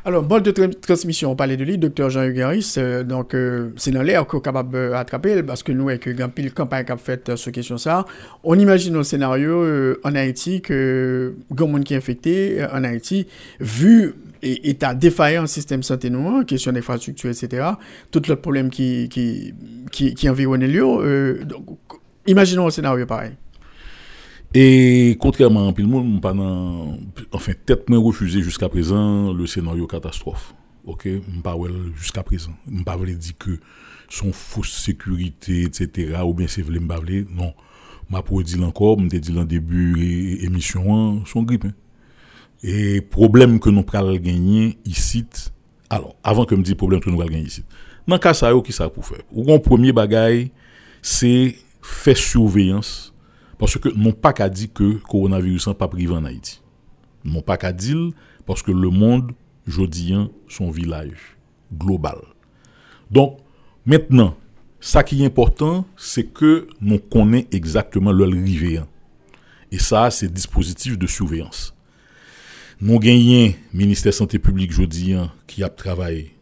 Alors, 0.07 0.23
bol 0.23 0.43
de 0.43 0.51
transmission, 0.51 1.31
on 1.31 1.35
parlait 1.35 1.57
de 1.57 1.65
lui, 1.65 1.79
docteur 1.79 2.11
Jean-Hugues 2.11 2.45
euh, 2.77 3.05
donc 3.05 3.35
euh, 3.35 3.71
c'est 3.77 3.91
dans 3.91 4.03
l'air 4.03 4.27
qu'on 4.27 4.39
est 4.39 4.43
capable 4.43 4.91
d'attraper, 4.91 5.43
parce 5.43 5.63
que 5.63 5.73
nous, 5.73 5.89
avec 5.89 6.05
une 6.05 6.29
pile 6.29 6.53
campagne 6.53 6.85
qu'a 6.85 6.99
fait 6.99 7.31
euh, 7.31 7.37
sur 7.37 7.51
question 7.53 7.79
ça, 7.79 8.05
on 8.43 8.59
imagine 8.59 8.95
un 8.97 9.03
scénario 9.03 9.65
en 10.05 10.15
Haïti 10.15 10.61
que, 10.61 11.35
grand 11.51 11.69
monde 11.69 11.85
qui 11.85 11.95
est 11.95 11.97
infecté 11.97 12.63
en 12.71 12.85
Haïti, 12.85 13.27
vu 13.61 14.15
et 14.43 14.69
état 14.69 14.95
défaillant 14.95 15.47
système 15.47 15.83
santé 15.83 16.11
nous, 16.11 16.45
question 16.45 16.71
d'infrastructure, 16.73 17.31
etc., 17.31 17.67
tout 18.11 18.21
le 18.29 18.37
problème 18.37 18.69
qui, 18.69 19.09
qui, 19.09 19.55
qui, 19.91 20.15
qui 20.15 20.29
environne 20.29 20.67
lieu. 20.67 21.45
donc, 21.47 21.79
imaginons 22.27 22.67
un 22.67 22.71
scénario 22.71 23.07
pareil. 23.07 23.33
Et 24.57 25.17
contrairement 25.19 25.69
à 25.69 25.73
tout 25.73 25.83
le 25.83 25.89
monde, 25.89 26.21
pendant, 26.21 26.97
enfin, 27.33 27.53
moi 27.89 27.99
refusé 27.99 28.41
jusqu'à 28.41 28.69
présent 28.69 29.33
le 29.33 29.47
scénario 29.49 29.89
catastrophe. 29.89 30.55
Ok, 30.87 31.09
pas 31.43 31.57
jusqu'à 31.97 32.23
présent. 32.23 32.53
Je 32.71 32.83
pas 32.85 32.97
dire 32.97 33.33
que 33.37 33.59
son 34.09 34.33
fausse 34.33 34.71
sécurité, 34.71 35.63
etc., 35.63 36.19
ou 36.25 36.35
bien 36.35 36.47
c'est 36.47 36.63
vrai, 36.63 36.79
pas 36.79 37.01
non. 37.35 37.53
Ma 38.11 38.23
pour 38.23 38.43
dire 38.45 38.63
encore, 38.63 38.99
je 39.01 39.17
dit 39.17 39.37
en 39.37 39.45
début 39.45 40.39
émission, 40.43 41.25
son 41.25 41.43
grippe. 41.43 41.65
Hein. 41.65 41.73
Et 42.63 43.01
problème 43.01 43.59
que 43.59 43.71
nous 43.71 43.83
pral 43.83 44.21
gagner 44.21 44.79
ici, 44.85 45.25
alors, 45.91 46.15
avant 46.23 46.45
que 46.45 46.55
me 46.55 46.63
dise 46.63 46.75
problème 46.75 47.01
que 47.01 47.11
nous 47.11 47.17
pral 47.17 47.31
gagner 47.31 47.47
ici. 47.47 47.65
Dans 48.07 48.19
cas 48.19 48.35
ça, 48.35 48.53
qui 48.65 48.73
ça 48.73 48.89
pour 48.89 49.05
faire? 49.05 49.23
Ou 49.33 49.59
premier 49.59 49.93
bagaille, 49.93 50.53
c'est 51.03 51.57
faire 51.83 52.17
surveillance 52.17 53.14
parce 53.65 53.79
que 53.79 53.89
non 53.89 54.13
pas 54.13 54.35
qu'à 54.35 54.51
dire 54.51 54.69
que 54.75 54.85
le 54.85 54.99
coronavirus 54.99 55.69
n'est 55.69 55.75
pas 55.75 55.89
privé 55.89 56.13
en 56.13 56.27
Haïti. 56.27 56.61
Non 57.25 57.41
pas 57.41 57.57
qu'à 57.57 57.73
dire 57.73 58.11
parce 58.45 58.63
que 58.63 58.71
le 58.71 58.91
monde, 58.91 59.33
jodi, 59.67 60.15
son 60.49 60.71
village 60.71 61.39
global. 61.73 62.19
Donc, 63.11 63.39
maintenant, 63.87 64.37
ça 64.81 65.03
qui 65.03 65.23
est 65.23 65.25
important, 65.25 65.87
c'est 65.97 66.25
que 66.25 66.69
nous 66.83 66.99
connaissons 66.99 67.47
exactement 67.53 68.13
le 68.13 68.25
rivé. 68.25 68.83
Et 69.73 69.79
ça, 69.79 70.11
c'est 70.11 70.31
dispositif 70.31 70.99
de 70.99 71.07
surveillance. 71.07 71.75
Nous 72.83 72.99
gagnons 72.99 73.55
ministère 73.73 74.13
santé 74.13 74.39
publique 74.39 74.73
jodi 74.73 75.15
qui 75.47 75.65
a 75.65 75.71
travaillé 75.71 76.37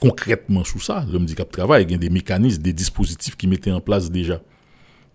concrètement 0.00 0.64
sur 0.64 0.82
ça. 0.82 1.04
Dit 1.06 1.34
qu'il 1.34 1.44
travaille, 1.44 1.84
il 1.84 1.90
y 1.90 1.94
a 1.94 1.98
des 1.98 2.08
mécanismes, 2.08 2.62
des 2.62 2.72
dispositifs 2.72 3.36
qui 3.36 3.46
mettaient 3.46 3.72
en 3.72 3.82
place 3.82 4.10
déjà, 4.10 4.40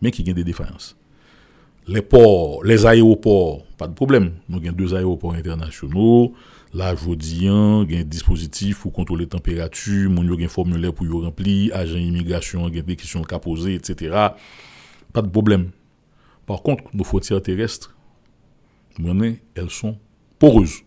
mais 0.04 0.12
qui 0.12 0.24
ont 0.30 0.34
des 0.36 0.44
défaillances. 0.44 0.96
Les 1.88 2.02
ports, 2.02 2.64
les 2.64 2.86
aéroports, 2.86 3.66
pas 3.78 3.88
de 3.88 3.94
problème. 3.94 4.34
Nous 4.50 4.58
avons 4.58 4.72
deux 4.72 4.96
aéroports 4.96 5.34
internationaux. 5.34 6.34
Là, 6.74 6.96
je 6.96 7.14
dis, 7.14 7.48
hein, 7.48 7.86
il 7.88 7.96
y 7.96 7.98
a 7.98 8.02
un 8.02 8.04
dispositif 8.04 8.82
pour 8.82 8.92
contrôler 8.92 9.26
la 9.26 9.30
température, 9.30 10.12
il 10.12 10.40
y 10.40 10.44
a 10.44 10.46
un 10.46 10.50
formulaire 10.50 10.94
pour 10.94 11.08
remplir, 11.22 11.76
agent 11.76 11.98
immigration, 11.98 12.68
il 12.68 12.76
y 12.76 12.80
a 12.80 12.82
des 12.82 12.96
questions 12.96 13.24
à 13.24 13.40
poser, 13.40 13.76
etc. 13.76 14.14
Pas 15.14 15.22
de 15.22 15.30
problème. 15.30 15.72
Par 16.46 16.62
contre, 16.62 16.84
nos 16.94 17.04
frontières 17.04 17.42
terrestres, 17.42 17.96
elles 19.56 19.70
sont 19.70 19.98
poreuses. 20.38 20.82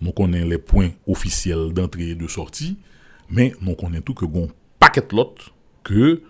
Nous 0.00 0.12
connaissons 0.12 0.48
les 0.48 0.58
points 0.58 0.90
officiels 1.06 1.72
d'entrée 1.72 2.10
et 2.10 2.14
de 2.14 2.26
sortie, 2.26 2.76
mais 3.30 3.52
nous 3.62 3.74
connaissons 3.74 4.02
tout 4.02 4.14
que 4.14 4.26
bon 4.26 4.50
paquet 4.78 5.06
l'autre 5.12 5.54
que 5.84 6.22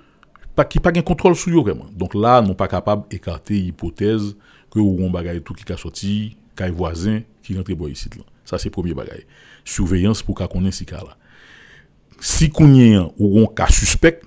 pas 0.55 0.65
qui 0.65 0.81
pas 0.81 0.93
de 0.93 1.01
contrôle 1.01 1.35
sur 1.35 1.59
eux 1.59 1.62
vraiment. 1.62 1.87
Donc 1.93 2.15
là, 2.15 2.43
nous 2.43 2.55
pas 2.55 2.69
capable 2.69 3.09
d'écarter 3.09 3.55
l'hypothèse 3.55 4.37
que 4.71 4.79
on 4.79 5.11
bagaille 5.11 5.43
tout 5.43 5.55
qui 5.55 5.71
a 5.73 5.77
sorti, 5.77 6.37
kay 6.57 6.71
voisin 6.71 7.23
qui 7.43 7.57
rentre. 7.57 7.71
Ça 8.45 8.59
c'est 8.59 8.71
premier 8.71 8.95
bagaille. 8.95 9.25
Surveillance 9.65 10.23
pour 10.23 10.35
qu'on 10.35 10.47
connaisse 10.47 10.77
ces 10.77 10.85
cas 10.85 10.99
là. 10.99 11.17
Si 12.21 12.47
a 12.47 13.09
ou 13.19 13.41
un 13.41 13.47
cas 13.47 13.67
suspect, 13.67 14.21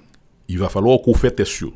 il 0.48 0.60
va 0.60 0.70
falloir 0.70 1.02
qu'on 1.02 1.14
fait 1.14 1.32
test 1.32 1.52
sûr. 1.52 1.74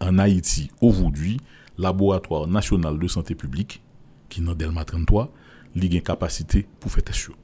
En 0.00 0.18
Haïti, 0.18 0.70
aujourd'hui, 0.80 1.38
laboratoire 1.76 2.46
national 2.46 2.98
de 2.98 3.08
santé 3.08 3.34
publique 3.34 3.82
qui 4.28 4.40
dans 4.40 4.54
Delma 4.54 4.84
33, 4.84 5.32
il 5.74 5.96
a 5.96 6.00
capacité 6.00 6.66
pour 6.80 6.90
faire 6.90 7.04
test 7.04 7.18
sûr. 7.18 7.36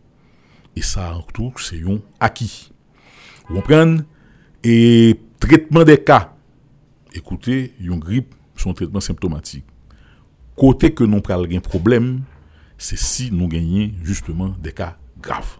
Et 0.76 0.82
ça 0.82 1.14
en 1.14 1.22
tout, 1.22 1.52
c'est 1.58 1.80
un 1.82 2.00
acquis. 2.20 2.72
Vous 3.48 3.56
comprenez? 3.56 4.00
Et 4.62 5.20
traitement 5.38 5.84
des 5.84 5.98
cas. 5.98 6.33
Écoutez, 7.14 7.74
une 7.80 8.00
grippe, 8.00 8.34
son 8.56 8.74
traitement 8.74 9.00
symptomatique. 9.00 9.64
Côté 10.56 10.92
que 10.92 11.04
nous 11.04 11.20
prenons 11.20 11.56
un 11.56 11.60
problème, 11.60 12.22
c'est 12.76 12.98
si 12.98 13.30
nous 13.30 13.46
gagnons 13.46 13.92
justement 14.02 14.54
des 14.60 14.72
cas 14.72 14.96
graves. 15.20 15.58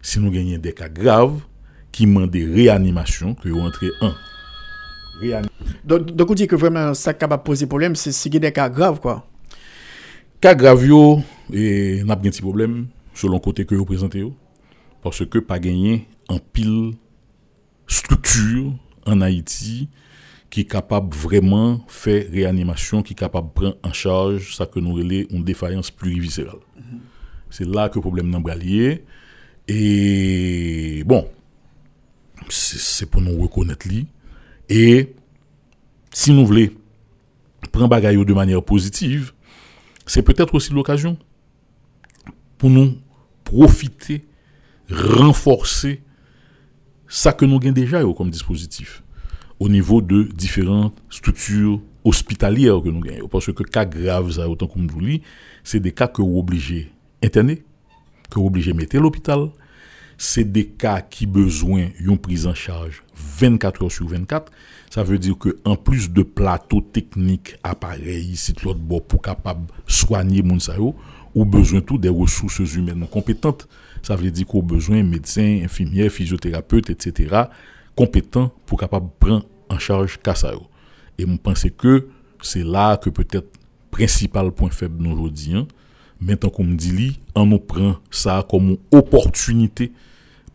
Si 0.00 0.18
nous 0.18 0.30
gagnons 0.30 0.58
des 0.58 0.72
cas 0.72 0.88
graves 0.88 1.40
qui 1.92 2.06
demandent 2.06 2.30
des 2.30 2.46
réanimations, 2.46 3.34
que 3.34 3.50
vous 3.50 3.60
entrez 3.60 3.90
un. 4.00 4.14
Donc, 5.84 6.10
donc, 6.10 6.30
on 6.30 6.34
dit 6.34 6.46
que 6.46 6.56
vraiment, 6.56 6.94
ça 6.94 7.12
capable 7.14 7.42
poser 7.42 7.66
problème, 7.66 7.94
c'est 7.94 8.10
si 8.10 8.30
des 8.30 8.52
cas 8.52 8.70
graves, 8.70 9.00
quoi. 9.00 9.26
Cas 10.40 10.54
graves, 10.54 10.84
et 11.52 12.02
n'a 12.02 12.16
pas 12.16 12.28
de 12.28 12.40
problème, 12.40 12.86
selon 13.14 13.38
côté 13.38 13.66
que 13.66 13.74
vous 13.74 13.84
présentez, 13.84 14.24
parce 15.02 15.24
que 15.26 15.38
pas 15.38 15.58
gagner 15.58 16.08
en 16.28 16.38
pile 16.38 16.92
structure 17.86 18.72
en 19.06 19.20
Haïti 19.20 19.88
qui 20.52 20.60
est 20.60 20.64
capable 20.64 21.16
vraiment 21.16 21.76
de 21.76 21.80
faire 21.86 22.30
réanimation, 22.30 23.02
qui 23.02 23.14
est 23.14 23.16
capable 23.16 23.48
de 23.48 23.52
prendre 23.54 23.78
en 23.82 23.92
charge 23.94 24.54
ça 24.54 24.66
que 24.66 24.78
nous 24.80 24.92
relais 24.92 25.26
une 25.30 25.42
défaillance 25.42 25.90
pluriviscérale. 25.90 26.60
Mm 26.76 26.98
C'est 27.48 27.66
là 27.66 27.88
que 27.88 27.94
le 27.94 28.02
problème 28.02 28.28
n'a 28.28 28.54
lié. 28.54 29.02
Et 29.66 31.04
bon, 31.06 31.26
c'est 32.50 33.06
pour 33.06 33.22
nous 33.22 33.40
reconnaître 33.40 33.88
lui. 33.88 34.06
Et 34.68 35.14
si 36.12 36.32
nous 36.32 36.44
voulons 36.44 36.68
prendre 37.72 37.88
bagaille 37.88 38.22
de 38.22 38.34
manière 38.34 38.62
positive, 38.62 39.32
c'est 40.04 40.22
peut-être 40.22 40.54
aussi 40.54 40.70
l'occasion 40.74 41.16
pour 42.58 42.68
nous 42.68 42.98
profiter, 43.42 44.26
renforcer 44.90 46.02
ça 47.08 47.32
que 47.32 47.46
nous 47.46 47.56
avons 47.56 47.72
déjà 47.72 48.02
comme 48.14 48.28
dispositif 48.28 49.02
au 49.62 49.68
niveau 49.68 50.02
de 50.02 50.24
différentes 50.24 51.00
structures 51.08 51.80
hospitalières 52.02 52.82
que 52.82 52.88
nous 52.88 52.98
gagnons. 52.98 53.28
Parce 53.28 53.52
que 53.52 53.62
cas 53.62 53.84
graves, 53.84 54.36
autant 54.48 54.68
je 54.74 54.92
vous 54.92 55.00
dis, 55.00 55.22
c'est 55.62 55.78
des 55.78 55.92
cas 55.92 56.08
que 56.08 56.20
vous 56.20 56.36
obligez 56.36 56.90
interner, 57.22 57.62
que 58.28 58.40
vous 58.40 58.46
obligez 58.46 58.72
mettre 58.72 58.96
à 58.96 58.98
l'hôpital. 58.98 59.50
C'est 60.18 60.50
des 60.50 60.66
cas 60.66 61.00
qui 61.00 61.26
besoin 61.26 61.90
d'une 62.00 62.18
prise 62.18 62.48
en 62.48 62.54
charge 62.54 63.04
24 63.14 63.84
heures 63.84 63.92
sur 63.92 64.08
24. 64.08 64.50
Ça 64.90 65.04
veut 65.04 65.20
dire 65.20 65.38
que 65.38 65.56
en 65.64 65.76
plus 65.76 66.10
de 66.10 66.24
plateaux 66.24 66.80
techniques, 66.80 67.54
appareils, 67.62 68.34
sites 68.34 68.62
l'autre 68.62 68.80
pour 69.06 69.22
capable 69.22 69.68
soigner 69.86 70.42
mon 70.42 70.58
ou 71.36 71.44
besoin 71.44 71.80
tout 71.82 71.98
des 71.98 72.08
ressources 72.08 72.74
humaines 72.74 73.06
compétentes. 73.08 73.68
Ça 74.02 74.16
veut 74.16 74.32
dire 74.32 74.44
qu'on 74.44 74.60
besoin 74.60 74.96
de 74.96 75.08
médecins, 75.08 75.60
infirmières, 75.62 76.10
physiothérapeutes, 76.10 76.90
etc., 76.90 77.44
compétents 77.94 78.50
pour 78.66 78.80
capable 78.80 79.08
prendre 79.20 79.46
en 79.72 79.78
charge 79.78 80.18
Kassao. 80.22 80.66
Et 81.18 81.26
je 81.26 81.36
pense 81.36 81.66
que 81.76 82.08
c'est 82.42 82.64
là 82.64 82.96
que 82.96 83.10
peut-être 83.10 83.48
principal 83.90 84.50
point 84.52 84.70
faible 84.70 85.02
nous 85.02 85.12
aujourd'hui. 85.12 85.54
Hein. 85.54 85.66
Maintenant 86.20 86.50
qu'on 86.50 86.64
me 86.64 86.76
dit, 86.76 87.18
on 87.34 87.46
nous 87.46 87.58
prend 87.58 87.96
ça 88.10 88.46
comme 88.48 88.70
une 88.70 88.78
opportunité 88.92 89.92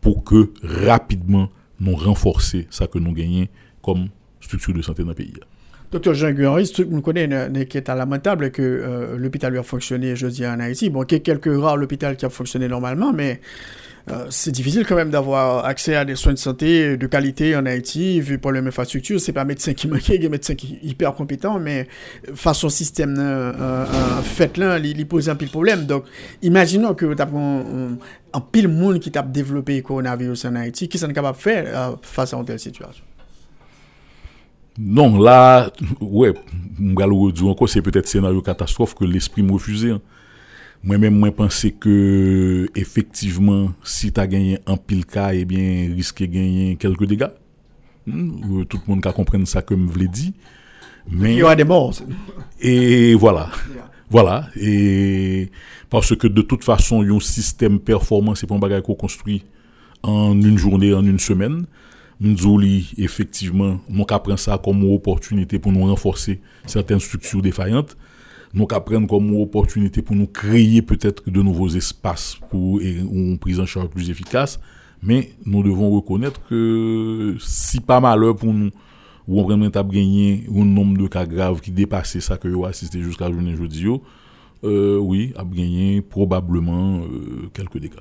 pour 0.00 0.24
que 0.24 0.50
rapidement 0.62 1.48
nous 1.80 1.94
renforcer 1.94 2.66
ça 2.70 2.86
que 2.86 2.98
nous 2.98 3.12
gagnons 3.12 3.46
comme 3.82 4.08
structure 4.40 4.74
de 4.74 4.82
santé 4.82 5.02
dans 5.02 5.10
le 5.10 5.14
pays. 5.14 5.34
Docteur 5.90 6.14
Jean 6.14 6.32
Guéry, 6.32 6.66
ce 6.66 6.82
que 6.82 6.88
nous 6.88 7.00
connaissons 7.00 7.52
qui 7.68 7.78
est 7.78 7.88
lamentable 7.88 8.50
que 8.50 8.62
euh, 8.62 9.16
l'hôpital 9.16 9.56
a 9.56 9.62
fonctionné, 9.62 10.16
je 10.16 10.26
dis, 10.26 10.46
en 10.46 10.60
Haïti. 10.60 10.90
Bon, 10.90 11.02
il 11.04 11.12
y 11.12 11.16
a 11.16 11.20
quelques 11.20 11.50
rares 11.54 11.78
l'hôpital 11.78 12.16
qui 12.16 12.26
a 12.26 12.30
fonctionné 12.30 12.68
normalement, 12.68 13.12
mais 13.12 13.40
euh, 14.10 14.26
c'est 14.30 14.52
difficile 14.52 14.86
quand 14.86 14.94
même 14.96 15.10
d'avoir 15.10 15.64
accès 15.64 15.94
à 15.94 16.04
des 16.04 16.14
soins 16.14 16.32
de 16.32 16.38
santé 16.38 16.96
de 16.96 17.06
qualité 17.06 17.56
en 17.56 17.66
Haïti, 17.66 18.20
vu 18.20 18.38
pour 18.38 18.52
les 18.52 18.60
infrastructures. 18.60 19.20
C'est 19.20 19.32
pas 19.32 19.42
un 19.42 19.44
médecin 19.44 19.74
qui 19.74 19.88
manque, 19.88 20.08
il 20.08 20.22
y 20.22 20.24
a 20.24 20.28
un 20.28 20.30
médecin 20.30 20.54
qui 20.54 20.78
hyper 20.82 21.14
compétent, 21.14 21.58
mais 21.58 21.88
au 22.28 22.68
système 22.68 23.16
euh, 23.18 23.52
euh, 23.52 24.22
fait 24.22 24.56
là, 24.56 24.78
il, 24.78 25.06
pose 25.06 25.28
un 25.28 25.34
pile 25.34 25.50
problème. 25.50 25.84
Donc, 25.84 26.04
imaginons 26.42 26.94
que 26.94 27.12
tu 27.12 27.22
as 27.22 27.26
un, 27.26 28.40
pile 28.40 28.68
monde 28.68 28.98
qui 28.98 29.10
t'a 29.10 29.22
développé 29.22 29.76
le 29.76 29.82
coronavirus 29.82 30.46
en 30.46 30.54
Haïti, 30.56 30.88
qui 30.88 30.98
sont 30.98 31.08
capable 31.08 31.36
de 31.36 31.42
faire 31.42 31.96
face 32.02 32.32
à 32.32 32.38
une 32.38 32.44
telle 32.44 32.58
situation. 32.58 33.04
Non, 34.78 35.20
là, 35.20 35.70
ouais, 36.00 36.32
c'est 37.66 37.82
peut-être 37.82 38.06
scénario 38.06 38.40
catastrophe 38.40 38.94
que 38.94 39.04
l'esprit 39.04 39.42
me 39.42 39.52
refusait. 39.52 39.90
Hein. 39.90 40.00
Moi-même, 40.84 41.18
moi, 41.18 41.32
pensais 41.32 41.72
que, 41.72 42.68
effectivement, 42.74 43.72
si 43.82 44.12
tu 44.12 44.20
as 44.20 44.26
gagné 44.26 44.58
un 44.66 44.76
pile 44.76 45.06
cas, 45.06 45.34
eh 45.34 45.44
bien, 45.44 45.92
risque 45.94 46.20
de 46.20 46.26
gagner 46.26 46.76
quelques 46.76 47.04
dégâts. 47.04 47.30
Hmm, 48.06 48.64
tout 48.64 48.78
le 48.86 48.94
monde 48.94 49.06
a 49.06 49.12
compris 49.12 49.44
ça 49.46 49.60
que 49.60 49.74
je 49.76 49.80
voulais 49.80 50.08
dire. 50.08 50.32
Mais, 51.10 51.34
il 51.34 51.38
y 51.38 51.42
aura 51.42 51.56
des 51.56 51.64
morts. 51.64 51.94
Et 52.60 53.14
voilà. 53.14 53.50
Voilà. 54.10 54.48
Et 54.56 55.50
parce 55.90 56.14
que 56.16 56.26
de 56.26 56.42
toute 56.42 56.64
façon, 56.64 57.02
il 57.02 57.08
y 57.08 57.12
a 57.12 57.14
un 57.14 57.20
système 57.20 57.78
performant, 57.80 58.34
c'est 58.34 58.46
pas 58.46 58.54
un 58.54 58.58
bagage 58.58 58.82
qu'on 58.82 58.94
construit 58.94 59.44
en 60.02 60.40
une 60.40 60.58
journée, 60.58 60.94
en 60.94 61.04
une 61.04 61.18
semaine. 61.18 61.66
Nous 62.20 62.60
effectivement, 62.96 63.80
nous 63.88 64.04
apprenons 64.08 64.36
ça 64.36 64.58
comme 64.62 64.82
une 64.82 64.94
opportunité 64.94 65.58
pour 65.58 65.70
nous 65.70 65.84
renforcer 65.84 66.40
certaines 66.66 66.98
structures 66.98 67.42
défaillantes 67.42 67.96
nous 68.54 68.66
prendre 68.66 69.06
comme 69.06 69.34
opportunité 69.40 70.02
pour 70.02 70.16
nous 70.16 70.26
créer 70.26 70.82
peut-être 70.82 71.28
de 71.28 71.42
nouveaux 71.42 71.68
espaces 71.68 72.36
pour 72.50 72.80
une 72.80 73.38
prise 73.38 73.60
en 73.60 73.66
charge 73.66 73.88
plus 73.88 74.10
efficace. 74.10 74.58
Mais 75.02 75.30
nous 75.44 75.62
devons 75.62 75.90
reconnaître 75.90 76.40
que 76.48 77.36
si 77.40 77.80
pas 77.80 78.00
malheur 78.00 78.34
pour 78.34 78.52
nous, 78.52 78.70
ou 79.28 79.40
on 79.40 79.44
vraiment 79.44 79.68
gagné 79.68 80.44
un 80.50 80.64
nombre 80.64 80.98
de 80.98 81.06
cas 81.06 81.26
graves 81.26 81.60
qui 81.60 81.70
dépassait 81.70 82.20
ça 82.20 82.38
que 82.38 82.48
vous 82.48 82.64
assisté 82.64 83.00
jusqu'à 83.02 83.30
journée 83.30 83.54
jeudi, 83.54 83.84
euh, 84.64 84.98
oui, 84.98 85.32
a 85.36 85.44
gagné 85.44 86.00
probablement 86.00 87.00
euh, 87.00 87.48
quelques 87.52 87.78
dégâts. 87.78 87.92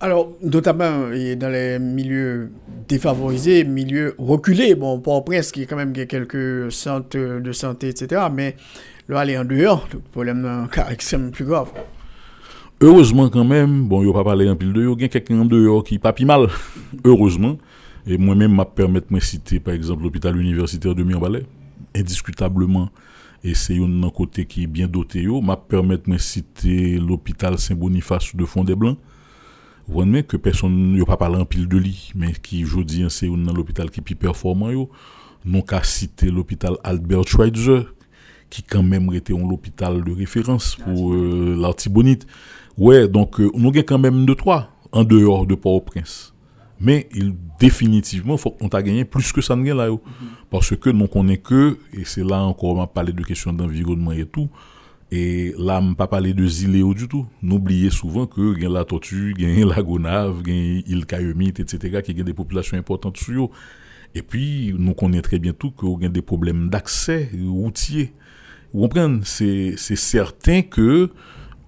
Alors, 0.00 0.32
notamment 0.42 1.08
dans 1.36 1.48
les 1.48 1.78
milieux 1.78 2.50
défavorisés, 2.88 3.64
milieux 3.64 4.14
reculés, 4.18 4.74
bon, 4.76 5.02
il 5.28 5.34
y 5.34 5.62
a 5.62 5.66
quand 5.66 5.76
même 5.76 5.92
quelques 5.92 6.70
centres 6.70 7.40
de 7.40 7.52
santé, 7.52 7.88
etc. 7.88 8.22
Mais 8.32 8.54
Là, 9.08 9.20
aller 9.20 9.38
en 9.38 9.44
dehors, 9.46 9.88
le 9.92 10.00
problème 10.00 10.68
c'est 10.98 11.30
plus 11.30 11.46
grave. 11.46 11.70
Heureusement 12.80 13.30
quand 13.30 13.44
même, 13.44 13.88
bon, 13.88 14.08
a 14.08 14.12
pas 14.12 14.22
parlé 14.22 14.48
en 14.50 14.54
pile 14.54 14.74
de 14.74 14.82
il 14.82 15.00
y 15.00 15.04
a 15.04 15.08
quelqu'un 15.08 15.40
en 15.40 15.44
dehors 15.46 15.82
qui 15.82 15.98
pas 15.98 16.14
mal, 16.26 16.48
heureusement. 17.04 17.56
Et 18.06 18.18
moi-même, 18.18 18.54
m'a 18.54 18.66
permis 18.66 19.00
de 19.00 19.20
citer, 19.20 19.60
par 19.60 19.74
exemple, 19.74 20.02
l'hôpital 20.02 20.38
universitaire 20.38 20.94
de 20.94 21.02
Mirbalet, 21.02 21.44
indiscutablement. 21.96 22.90
Et 23.42 23.54
c'est 23.54 23.78
un 23.78 24.10
côté 24.10 24.44
qui 24.44 24.64
est 24.64 24.66
bien 24.66 24.86
doté, 24.86 25.26
m'a 25.26 25.56
permis 25.56 25.96
de 25.98 26.18
citer 26.18 26.98
l'hôpital 26.98 27.58
Saint-Boniface 27.58 28.36
de 28.36 28.44
Fond-des-Blancs. 28.44 28.98
Vous 29.86 29.94
voyez 29.94 30.22
que 30.22 30.36
personne 30.36 30.96
n'a 30.96 31.04
pas 31.06 31.16
parlé 31.16 31.36
en 31.36 31.46
pile 31.46 31.66
de 31.66 31.78
lit, 31.78 32.12
mais 32.14 32.32
qui, 32.32 32.66
je 32.66 32.80
dis, 32.80 33.06
c'est 33.08 33.26
l'hôpital 33.26 33.90
qui 33.90 34.00
est 34.00 34.02
plus 34.02 34.16
performant. 34.16 34.70
Nous 35.44 35.64
avons 35.70 35.82
cité 35.82 36.30
l'hôpital 36.30 36.76
Albert 36.84 37.26
Schweitzer, 37.26 37.86
qui 38.50 38.62
quand 38.62 38.82
même 38.82 39.12
était 39.14 39.32
l'hôpital 39.32 40.02
de 40.02 40.12
référence 40.12 40.76
pour 40.76 41.12
euh, 41.12 41.56
l'artibonite. 41.58 42.26
Ouais, 42.76 43.08
donc 43.08 43.40
euh, 43.40 43.50
nous 43.54 43.68
avons 43.68 43.82
quand 43.82 43.98
même 43.98 44.24
deux, 44.24 44.34
trois 44.34 44.70
en 44.92 45.04
dehors 45.04 45.46
de 45.46 45.54
Port-au-Prince. 45.54 46.34
Mais 46.80 47.08
il, 47.12 47.34
définitivement, 47.58 48.36
faut 48.36 48.52
qu'on 48.52 48.68
t'a 48.68 48.82
gagné 48.82 49.04
plus 49.04 49.32
que 49.32 49.40
ça 49.40 49.56
ne 49.56 49.72
là. 49.72 49.86
yo. 49.86 50.00
Parce 50.50 50.76
que 50.76 50.90
nous 50.90 51.08
connaissons 51.08 51.42
que, 51.42 51.78
et 51.92 52.04
c'est 52.04 52.24
là 52.24 52.42
encore, 52.42 52.70
on 52.70 52.74
va 52.76 52.86
parler 52.86 53.12
de 53.12 53.22
questions 53.22 53.52
d'environnement 53.52 54.12
et 54.12 54.26
tout, 54.26 54.48
et 55.10 55.54
là, 55.58 55.80
on 55.82 55.94
pas 55.94 56.06
parler 56.06 56.34
de 56.34 56.46
ziléo 56.46 56.92
du 56.92 57.08
tout. 57.08 57.26
N'oubliez 57.42 57.90
souvent 57.90 58.26
que 58.26 58.54
il 58.56 58.62
y 58.62 58.66
a 58.66 58.68
la 58.68 58.84
tortue, 58.84 59.34
il 59.38 59.58
y 59.58 59.62
a 59.62 59.66
la 59.66 59.82
gonave, 59.82 60.42
il 60.46 60.52
y 60.52 60.78
a 60.78 60.82
l'île 60.86 61.06
Cayemite, 61.06 61.60
etc., 61.60 62.02
qui 62.02 62.20
ont 62.20 62.24
des 62.24 62.34
populations 62.34 62.76
importantes 62.76 63.16
sur 63.16 63.46
eux. 63.46 63.50
Et 64.14 64.22
puis, 64.22 64.74
nous 64.78 64.94
connaissons 64.94 65.22
très 65.22 65.38
bien 65.38 65.52
tout 65.52 65.70
qu'il 65.70 66.02
y 66.02 66.06
a 66.06 66.08
des 66.08 66.22
problèmes 66.22 66.68
d'accès 66.68 67.30
routier. 67.46 68.12
Vous 68.72 68.82
comprenez? 68.82 69.20
C'est 69.24 69.76
certain 69.76 70.62
que 70.62 71.10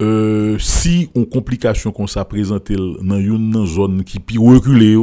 euh, 0.01 0.57
si 0.57 1.09
on 1.13 1.25
complication 1.25 1.91
qu'on 1.91 2.07
ça 2.07 2.25
présente 2.25 2.71
dans 2.71 3.19
une 3.19 3.65
zone 3.65 4.03
qui 4.03 4.19
plus 4.19 4.39
reculée, 4.39 4.97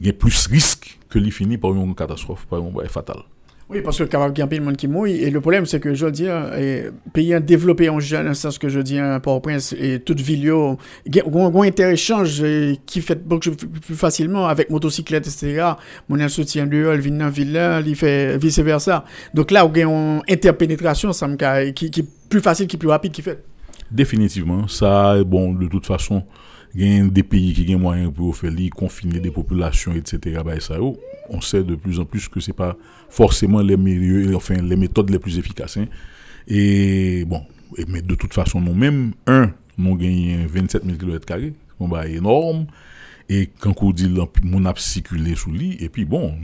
il 0.00 0.06
y 0.06 0.10
a 0.10 0.12
plus 0.12 0.46
risque 0.46 0.98
que 1.08 1.18
l'y 1.18 1.30
finit 1.30 1.58
par 1.58 1.72
une 1.72 1.94
catastrophe, 1.94 2.46
par 2.46 2.60
une 2.60 2.72
bail 2.72 2.88
fatal. 2.88 3.18
Oui, 3.70 3.80
parce 3.80 3.98
que 3.98 4.04
capable 4.04 4.34
qu'il 4.34 4.42
y 4.42 4.44
a 4.44 4.46
de 4.46 4.64
monde 4.64 4.76
qui 4.76 4.88
mouille. 4.88 5.22
Et 5.22 5.30
le 5.30 5.40
problème, 5.40 5.64
c'est 5.64 5.80
que 5.80 5.94
je 5.94 6.04
veux 6.04 6.12
dire, 6.12 6.50
pays 7.14 7.34
développé 7.40 7.88
en 7.88 7.98
jeune, 7.98 8.26
le 8.26 8.34
sens 8.34 8.58
que 8.58 8.68
je 8.68 8.80
dis, 8.80 8.98
hein, 8.98 9.18
Port-au-Prince 9.20 9.74
et 9.78 10.00
toute 10.00 10.20
ville, 10.20 10.50
a 10.50 10.76
un 11.14 11.62
inter-échange 11.62 12.42
eh, 12.42 12.78
qui 12.84 13.00
fait 13.00 13.26
beaucoup 13.26 13.50
plus 13.52 13.94
facilement 13.94 14.46
avec 14.48 14.68
motocyclette, 14.68 15.26
etc. 15.26 15.64
Mon 16.10 16.20
un 16.20 16.28
soutien 16.28 16.66
de 16.66 16.92
il 16.94 17.00
vient 17.00 17.12
dans 17.12 17.24
la 17.24 17.30
ville 17.30 17.82
il 17.86 17.96
fait 17.96 18.36
vice-versa. 18.36 19.04
Donc 19.32 19.50
là, 19.50 19.68
y 19.74 19.82
a 19.82 19.86
une 19.86 20.22
interpénétration, 20.28 21.12
ça 21.14 21.26
me 21.26 21.70
qui, 21.70 21.90
qui 21.90 22.00
est 22.00 22.08
plus 22.28 22.40
facile, 22.40 22.66
qui 22.66 22.76
est 22.76 22.78
plus 22.78 22.88
rapide, 22.88 23.12
qui 23.12 23.22
fait. 23.22 23.42
Définitivement, 23.90 24.68
ça, 24.68 25.22
bon, 25.24 25.54
de 25.54 25.68
toute 25.68 25.86
façon, 25.86 26.22
il 26.74 26.98
y 26.98 27.00
a 27.00 27.04
des 27.04 27.22
pays 27.22 27.52
qui 27.54 27.74
ont 27.74 27.78
moyen 27.78 28.10
pour 28.10 28.36
faire 28.36 28.50
confiner 28.76 29.20
des 29.20 29.30
populations, 29.30 29.92
etc. 29.94 30.40
bah, 30.44 30.60
ça, 30.60 30.76
yo, 30.76 30.98
on 31.28 31.40
sait 31.40 31.62
de 31.64 31.74
plus 31.74 32.00
en 32.00 32.04
plus 32.04 32.28
que 32.28 32.40
c'est 32.40 32.52
pas 32.52 32.76
forcément 33.08 33.60
les 33.60 33.76
milieux, 33.76 34.38
les 34.62 34.76
méthodes 34.76 35.10
les 35.10 35.18
plus 35.18 35.38
efficaces. 35.38 35.76
hein. 35.76 35.86
Et 36.46 37.24
bon, 37.24 37.42
mais 37.88 38.02
de 38.02 38.14
toute 38.14 38.34
façon, 38.34 38.60
nous-mêmes, 38.60 39.12
un, 39.26 39.52
nous 39.78 39.96
gagnons 39.96 40.46
27 40.46 40.84
000 40.84 40.98
km, 40.98 41.26
c'est 41.80 42.10
énorme. 42.10 42.66
Et 43.30 43.48
quand 43.58 43.74
on 43.82 43.90
dit 43.90 44.14
mon 44.42 44.74
circulé 44.76 45.34
sous 45.34 45.50
lui, 45.50 45.76
et 45.80 45.88
puis 45.88 46.04
bon, 46.04 46.34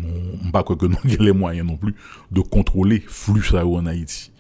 on 0.43 0.51
pas 0.51 0.63
que 0.63 0.87
nous 0.87 0.97
les 1.19 1.33
moyens 1.33 1.67
non 1.67 1.77
plus 1.77 1.95
de 2.31 2.41
contrôler 2.41 3.03
flux 3.07 3.43
en 3.55 3.85
Haïti. 3.87 4.33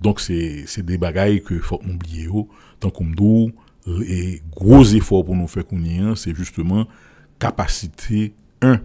Donc 0.00 0.20
c'est 0.20 0.82
des 0.82 0.96
bagailles 0.96 1.42
que 1.42 1.58
faut 1.58 1.80
oublier 1.88 2.24
yo. 2.24 2.48
tant 2.78 2.90
comme 2.90 3.14
nous 3.16 3.50
et 4.06 4.42
gros 4.54 4.84
efforts 4.84 5.24
pour 5.24 5.34
nous 5.34 5.48
faire 5.48 5.64
qu'on 5.66 5.82
est, 5.84 6.14
c'est 6.14 6.36
justement 6.36 6.86
capacité 7.38 8.32
un 8.62 8.80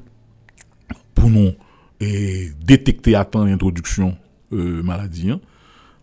pour 1.13 1.29
nous 1.29 1.51
et 1.99 2.51
détecter 2.65 3.15
à 3.15 3.25
temps 3.25 3.45
l'introduction 3.45 4.15
euh, 4.51 4.81
maladie 4.83 5.31
hein. 5.31 5.39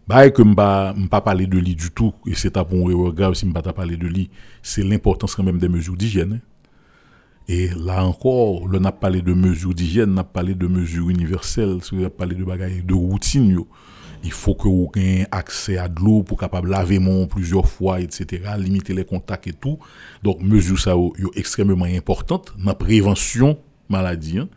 Bah, 0.09 0.29
que 0.31 0.43
m'pa 0.43 0.93
m'pa 0.97 1.21
parler 1.21 1.47
de 1.47 1.57
lit 1.59 1.77
du 1.77 1.91
tout 1.91 2.13
et 2.27 2.35
c'est 2.35 2.57
à 2.57 2.65
bon 2.65 2.85
regard 2.85 3.37
si 3.37 3.47
m'pa 3.47 3.63
parler 3.63 3.97
de 3.97 4.09
lit, 4.09 4.29
c'est 4.63 4.83
l'importance 4.83 5.37
quand 5.37 5.45
même 5.45 5.59
des 5.59 5.69
mesures 5.69 5.97
d'hygiène. 5.97 6.33
hein. 6.35 6.41
Et 7.49 7.69
là 7.69 8.05
encore, 8.05 8.69
le 8.69 8.79
n'a 8.79 8.93
parlé 8.93 9.23
de 9.23 9.33
mesures 9.33 9.75
d'hygiène, 9.75 10.15
n'a 10.15 10.25
parlé 10.25 10.55
de 10.55 10.67
mesures 10.67 11.11
universelles, 11.11 11.79
on 11.93 12.05
a 12.05 12.11
parlé 12.11 12.35
de 12.37 12.45
bagailles 12.45 12.83
de 12.85 12.95
routine. 12.95 13.51
yo. 13.51 13.69
Il 14.23 14.33
faut 14.33 14.55
que 14.55 14.69
vous 14.69 14.91
ayez 14.97 15.27
accès 15.31 15.79
à 15.79 15.89
de 15.89 15.99
l'eau 16.01 16.23
pour 16.23 16.39
capable 16.39 16.71
laver 16.71 16.99
mon 16.99 17.27
plusieurs 17.27 17.67
fois, 17.69 18.01
etc., 18.01 18.43
limiter 18.59 18.93
les 18.95 19.05
contacts 19.05 19.47
et 19.49 19.53
tout. 19.53 19.79
Donc, 20.23 20.41
mesures 20.43 20.79
ça 20.79 20.91
yo 20.93 21.15
extrêmement 21.35 21.87
importantes 21.87 22.53
dans 22.59 22.67
la 22.67 22.75
prévention 22.75 23.59
maladie. 23.89 24.39
hein. 24.39 24.49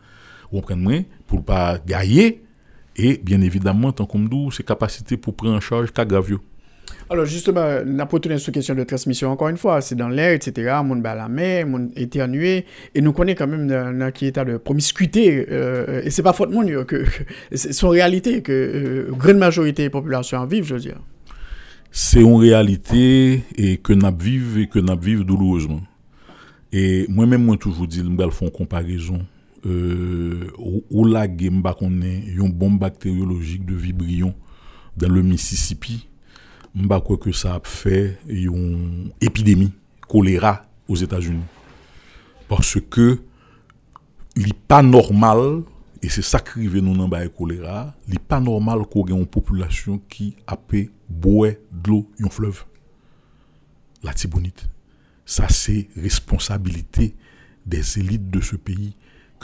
Comprenez? 0.54 1.06
Pour 1.26 1.42
pas 1.44 1.78
gailler. 1.84 2.44
Et 2.96 3.20
bien 3.20 3.40
évidemment, 3.40 3.90
tant 3.90 4.06
comme 4.06 4.28
nous, 4.28 4.52
c'est 4.52 4.62
capacité 4.62 5.16
pour 5.16 5.34
prendre 5.34 5.54
en 5.54 5.60
charge 5.60 5.92
cas 5.92 6.04
grave. 6.04 6.38
Alors 7.10 7.24
justement, 7.24 7.66
on 7.84 7.98
a 7.98 8.04
retourné 8.04 8.38
sur 8.38 8.52
question 8.52 8.76
de 8.76 8.84
transmission 8.84 9.30
encore 9.30 9.48
une 9.48 9.56
fois, 9.56 9.80
c'est 9.80 9.96
dans 9.96 10.08
l'air, 10.08 10.30
etc., 10.30 10.76
mon 10.84 10.96
bas 10.96 11.10
à 11.10 11.14
la 11.16 11.28
mer, 11.28 11.66
mon 11.66 11.90
éternué, 11.96 12.66
et 12.94 13.00
nous 13.00 13.12
connaissons 13.12 13.38
quand 13.38 13.46
même 13.48 14.12
qui 14.12 14.26
état 14.26 14.44
de 14.44 14.56
promiscuité, 14.58 15.44
euh, 15.50 16.02
et 16.04 16.10
c'est 16.10 16.22
pas 16.22 16.32
faute 16.32 16.50
yo, 16.52 16.84
que, 16.84 16.96
que 16.96 17.10
c'est 17.52 17.72
son 17.72 17.88
réalité 17.88 18.42
que 18.42 18.52
euh, 18.52 19.12
grande 19.12 19.38
majorité 19.38 19.82
des 19.82 19.90
populations 19.90 20.38
en 20.38 20.46
vivent, 20.46 20.66
je 20.66 20.74
veux 20.74 20.80
dire. 20.80 21.00
c'est 21.90 22.20
une 22.20 22.36
réalité 22.36 23.42
et 23.56 23.78
que 23.78 23.92
nous 23.92 24.16
vivons 24.16 24.60
et 24.60 24.68
que 24.68 24.78
nous 24.78 24.98
vivons 24.98 25.24
douloureusement. 25.24 25.80
Et 26.72 27.06
moi-même, 27.08 27.44
moi, 27.44 27.56
toujours 27.56 27.86
dit, 27.86 28.02
vais 28.02 28.30
faire 28.30 28.42
une 28.42 28.50
comparaison. 28.50 29.20
Euh, 29.66 30.50
où, 30.58 30.84
où 30.90 31.04
la 31.06 31.26
game, 31.26 31.62
qu'on 31.78 32.02
est, 32.02 32.18
une 32.26 32.52
bombe 32.52 32.78
bactériologique 32.78 33.64
de 33.64 33.74
vibrion 33.74 34.34
dans 34.96 35.08
le 35.08 35.22
Mississippi, 35.22 36.06
je 36.76 36.86
crois 36.86 37.16
que 37.16 37.32
ça 37.32 37.54
a 37.54 37.60
fait 37.62 38.18
une 38.28 39.10
épidémie, 39.20 39.72
choléra 40.06 40.66
aux 40.88 40.96
États-Unis. 40.96 41.44
Parce 42.48 42.78
que, 42.90 43.20
n'est 44.36 44.52
pas 44.68 44.82
normal, 44.82 45.62
et 46.02 46.08
c'est 46.10 46.22
ça 46.22 46.40
qui 46.40 46.58
arrive 46.58 46.78
nous 46.78 46.96
dans 46.96 47.08
le 47.08 47.28
choléra, 47.28 47.94
n'est 48.06 48.18
pas 48.18 48.40
normal 48.40 48.80
qu'on 48.90 49.06
ait 49.06 49.12
une 49.12 49.26
population 49.26 50.00
qui 50.08 50.36
a 50.46 50.58
boire 51.08 51.52
de 51.72 51.90
l'eau 51.90 52.10
un 52.22 52.28
fleuve. 52.28 52.64
La 54.02 54.12
Tibonite. 54.12 54.68
Ça, 55.24 55.48
c'est 55.48 55.88
responsabilité 55.96 57.14
des 57.64 57.98
élites 57.98 58.30
de 58.30 58.42
ce 58.42 58.56
pays 58.56 58.94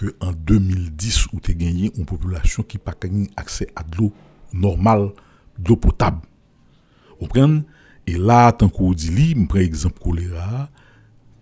que 0.00 0.16
en 0.20 0.32
2010, 0.32 1.26
où 1.34 1.40
tu 1.40 1.50
as 1.50 1.54
gagné 1.54 1.92
une 1.94 2.06
population 2.06 2.62
qui 2.62 2.78
n'a 2.78 2.82
pas 2.82 2.94
accès 3.36 3.66
à 3.76 3.82
de 3.82 3.98
l'eau 3.98 4.12
normale, 4.50 5.10
de 5.58 5.68
l'eau 5.68 5.76
potable. 5.76 6.22
Vous 7.20 7.26
comprenez? 7.26 7.64
Et 8.06 8.16
là, 8.16 8.50
tant 8.50 8.70
qu'on 8.70 8.94
dit, 8.94 9.10
li, 9.10 9.34
je 9.38 9.44
prends 9.44 9.58
exemple 9.58 10.00
choléra, 10.00 10.70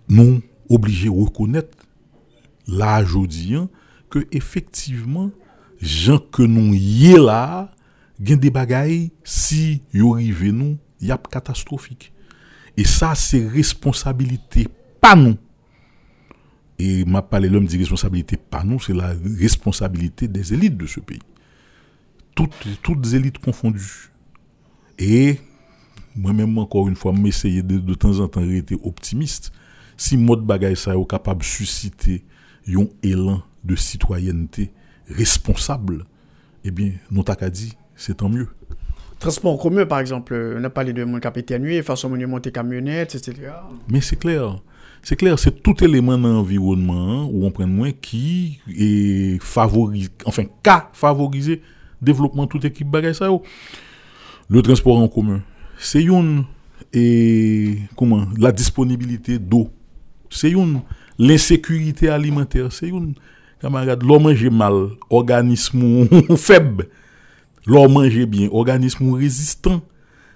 nous 0.08 0.42
obligés 0.68 1.08
de 1.08 1.14
reconnaître 1.14 1.78
là 2.66 3.00
aujourd'hui 3.00 3.54
hein, 3.54 3.68
que 4.10 4.26
effectivement 4.32 5.30
gens 5.80 6.18
que 6.18 6.42
nous 6.42 6.74
y 6.74 7.12
est 7.12 7.18
là 7.18 7.70
gen 8.20 8.38
des 8.38 8.50
bagailles 8.50 9.12
si 9.22 9.82
yo 9.94 10.10
rive 10.10 10.50
nous 10.50 10.76
y 11.00 11.12
a 11.12 11.16
catastrophique 11.16 12.12
et 12.76 12.84
ça 12.84 13.14
c'est 13.14 13.46
responsabilité 13.46 14.68
pas 15.00 15.14
nous 15.14 15.36
et 16.78 17.04
m'a 17.04 17.22
parlé 17.22 17.48
l'homme 17.48 17.66
dit 17.66 17.78
responsabilité 17.78 18.36
pas 18.36 18.64
nous 18.64 18.80
c'est 18.80 18.94
la 18.94 19.12
responsabilité 19.38 20.28
des 20.28 20.54
élites 20.54 20.76
de 20.76 20.86
ce 20.86 21.00
pays 21.00 21.20
toutes 22.34 22.68
toutes 22.82 23.12
élites 23.14 23.38
confondues 23.38 24.10
et 24.98 25.38
moi-même 26.16 26.56
encore 26.58 26.88
une 26.88 26.96
fois 26.96 27.12
m'essayer 27.12 27.62
de, 27.62 27.78
de 27.78 27.94
temps 27.94 28.20
en 28.20 28.28
temps 28.28 28.46
rester 28.46 28.76
optimiste 28.82 29.52
si 29.96 30.16
mode 30.16 30.44
bagay 30.44 30.74
ça 30.76 30.94
est 30.94 31.06
capable 31.08 31.40
de 31.40 31.46
susciter 31.46 32.24
un 32.68 32.86
élan 33.02 33.42
de 33.64 33.76
citoyenneté 33.76 34.70
responsable, 35.08 36.04
eh 36.64 36.70
bien, 36.70 36.92
nous 37.10 37.22
qu'à 37.22 37.50
dit, 37.50 37.76
c'est 37.96 38.18
tant 38.18 38.28
mieux. 38.28 38.48
Transport 39.18 39.58
commun, 39.58 39.84
par 39.86 39.98
exemple, 39.98 40.54
on 40.56 40.62
a 40.62 40.70
parlé 40.70 40.92
de 40.92 41.02
mon 41.04 41.18
capitaine 41.18 41.62
nuit, 41.62 41.82
façon 41.82 42.08
de 42.10 42.26
monter 42.26 42.52
camionnette, 42.52 43.16
etc. 43.16 43.50
Mais 43.88 44.00
c'est 44.00 44.16
clair. 44.16 44.60
C'est 45.02 45.16
clair, 45.16 45.38
c'est 45.38 45.62
tout 45.62 45.82
élément 45.82 46.18
dans 46.18 46.28
l'environnement 46.28 47.28
où 47.30 47.46
on 47.46 47.50
prend 47.50 47.66
moins 47.66 47.92
qui 47.92 48.58
est 48.76 49.42
favorise, 49.42 50.10
enfin, 50.24 50.44
qu'a 50.62 50.90
favorisé 50.92 51.62
le 52.00 52.06
développement 52.06 52.44
de 52.44 52.48
toute 52.48 52.64
équipe 52.64 52.88
bagay. 52.88 53.12
Le 54.50 54.62
transport 54.62 54.98
en 54.98 55.08
commun, 55.08 55.42
c'est 55.78 56.02
une, 56.02 56.44
et 56.92 57.78
comment, 57.96 58.26
la 58.38 58.52
disponibilité 58.52 59.38
d'eau. 59.38 59.70
C'est 60.30 60.50
une, 60.50 60.80
l'insécurité 61.18 62.08
alimentaire, 62.08 62.72
c'est 62.72 62.88
une, 62.88 63.14
camarade, 63.60 64.02
l'homme 64.02 64.24
mange 64.24 64.48
mal, 64.48 64.88
organisme 65.10 66.06
faible, 66.36 66.88
l'homme 67.66 67.92
mange 67.92 68.24
bien, 68.26 68.48
organisme 68.50 69.12
résistant. 69.14 69.82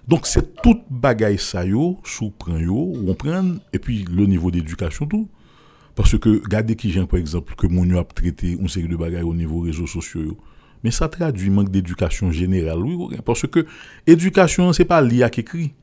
Donc 0.09 0.27
c'est 0.27 0.61
toute 0.63 0.83
bagaille 0.91 1.39
ça 1.39 1.65
yo, 1.65 1.99
sous 2.05 2.31
prend 2.31 2.59
yo, 2.59 2.93
on 3.07 3.15
prend, 3.15 3.55
et 3.73 3.79
puis 3.79 4.05
le 4.11 4.27
niveau 4.27 4.51
d'éducation 4.51 5.07
tout. 5.07 5.29
Parce 5.95 6.19
que, 6.19 6.43
regardez 6.43 6.75
qui 6.75 6.91
j'ai 6.91 7.05
par 7.07 7.21
exemple, 7.21 7.55
que 7.55 7.67
mon 7.67 7.89
a 7.99 8.05
traité 8.05 8.53
une 8.53 8.69
série 8.69 8.89
de 8.89 8.97
bagailles 8.97 9.23
au 9.23 9.35
niveau 9.35 9.61
réseaux 9.61 9.87
sociaux. 9.87 10.37
Mais 10.83 10.91
ça 10.91 11.09
traduit 11.09 11.51
manque 11.51 11.71
d'éducation 11.71 12.33
générale, 12.33 12.79
oui, 12.79 13.17
parce 13.25 13.47
que 13.47 13.67
éducation, 14.07 14.73
c'est 14.73 14.85
pas 14.85 15.01
l'IA 15.01 15.31
qui 15.31 15.41
écrit. 15.41 15.75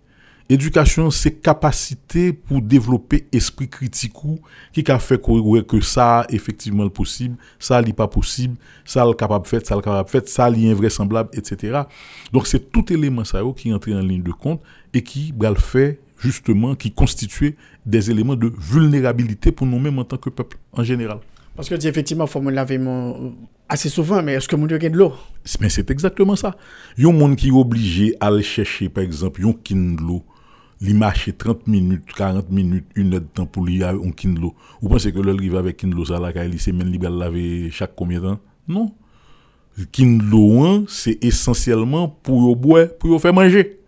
Éducation, 0.51 1.11
c'est 1.11 1.33
capacité 1.33 2.33
pour 2.33 2.59
développer 2.59 3.27
esprit 3.31 3.69
critique 3.69 4.13
qui 4.73 4.83
a 4.91 4.97
fait 4.97 5.21
que, 5.21 5.81
ça, 5.81 6.25
effectivement, 6.29 6.83
le 6.83 6.89
possible, 6.89 7.35
ça, 7.59 7.79
n'est 7.83 7.93
pas 7.93 8.07
possible, 8.07 8.55
ça, 8.83 9.05
le 9.05 9.13
capable 9.13 9.45
fait, 9.45 9.63
ça, 9.67 9.75
le 9.75 9.81
capable 9.81 10.09
fait, 10.09 10.27
ça, 10.27 10.49
est 10.49 10.71
invraisemblable, 10.71 11.29
etc. 11.33 11.83
Donc, 12.33 12.47
c'est 12.47 12.71
tout 12.71 12.91
élément 12.91 13.21
yo, 13.31 13.53
qui 13.53 13.71
entre 13.71 13.91
en 13.93 13.99
ligne 13.99 14.23
de 14.23 14.31
compte 14.31 14.63
et 14.91 15.03
qui 15.03 15.31
le 15.39 15.53
faire, 15.53 15.93
justement, 16.17 16.73
qui 16.73 16.91
constitue 16.91 17.55
des 17.85 18.09
éléments 18.09 18.35
de 18.35 18.51
vulnérabilité 18.59 19.51
pour 19.51 19.67
nous-mêmes 19.67 19.99
en 19.99 20.03
tant 20.03 20.17
que 20.17 20.31
peuple, 20.31 20.57
en 20.73 20.83
général. 20.83 21.19
Parce 21.55 21.69
que 21.69 21.75
effectivement, 21.75 22.25
il 22.25 22.29
faut 22.31 22.41
laver 22.41 22.79
assez 23.67 23.89
souvent, 23.89 24.23
mais 24.23 24.33
est-ce 24.33 24.47
que 24.47 24.55
mon 24.55 24.65
Dieu 24.65 24.79
gagne 24.79 24.93
de 24.93 24.97
l'eau? 24.97 25.13
Mais 25.61 25.69
c'est 25.69 25.91
exactement 25.91 26.35
ça. 26.35 26.55
Il 26.97 27.03
y 27.03 27.07
a 27.07 27.09
un 27.11 27.13
monde 27.13 27.35
qui 27.35 27.49
est 27.49 27.51
obligé 27.51 28.15
à 28.19 28.27
aller 28.27 28.41
chercher, 28.41 28.89
par 28.89 29.03
exemple, 29.03 29.45
un 29.45 29.53
kin 29.53 29.95
de 29.95 30.01
l'eau. 30.81 30.87
Il 30.87 30.97
marche 30.97 31.29
30 31.37 31.67
minutes, 31.67 32.05
40 32.15 32.49
minutes, 32.51 32.85
une 32.95 33.13
heure 33.13 33.21
de 33.21 33.25
temps 33.25 33.45
pour 33.45 33.65
lui 33.65 33.83
un 33.83 34.11
kin 34.11 34.33
de 34.33 34.39
l'eau. 34.39 34.55
Vous 34.81 34.89
pensez 34.89 35.11
que 35.11 35.19
l'heure 35.19 35.37
va 35.51 35.59
avec 35.59 35.77
kin 35.77 35.87
de 35.87 35.95
l'eau, 35.95 36.05
ça, 36.05 36.19
là, 36.19 36.45
il 36.45 36.59
s'est 36.59 36.71
même 36.71 36.89
libéré 36.89 37.13
laver 37.13 37.69
chaque 37.71 37.95
combien 37.95 38.19
de 38.19 38.25
temps? 38.25 38.39
Non. 38.67 38.93
Kin 39.91 40.17
de 40.17 40.23
l'eau, 40.23 40.85
c'est 40.87 41.23
essentiellement 41.23 42.07
pour 42.07 42.55
boire, 42.55 42.87
pour 42.99 43.21
faire 43.21 43.33
manger. 43.33 43.79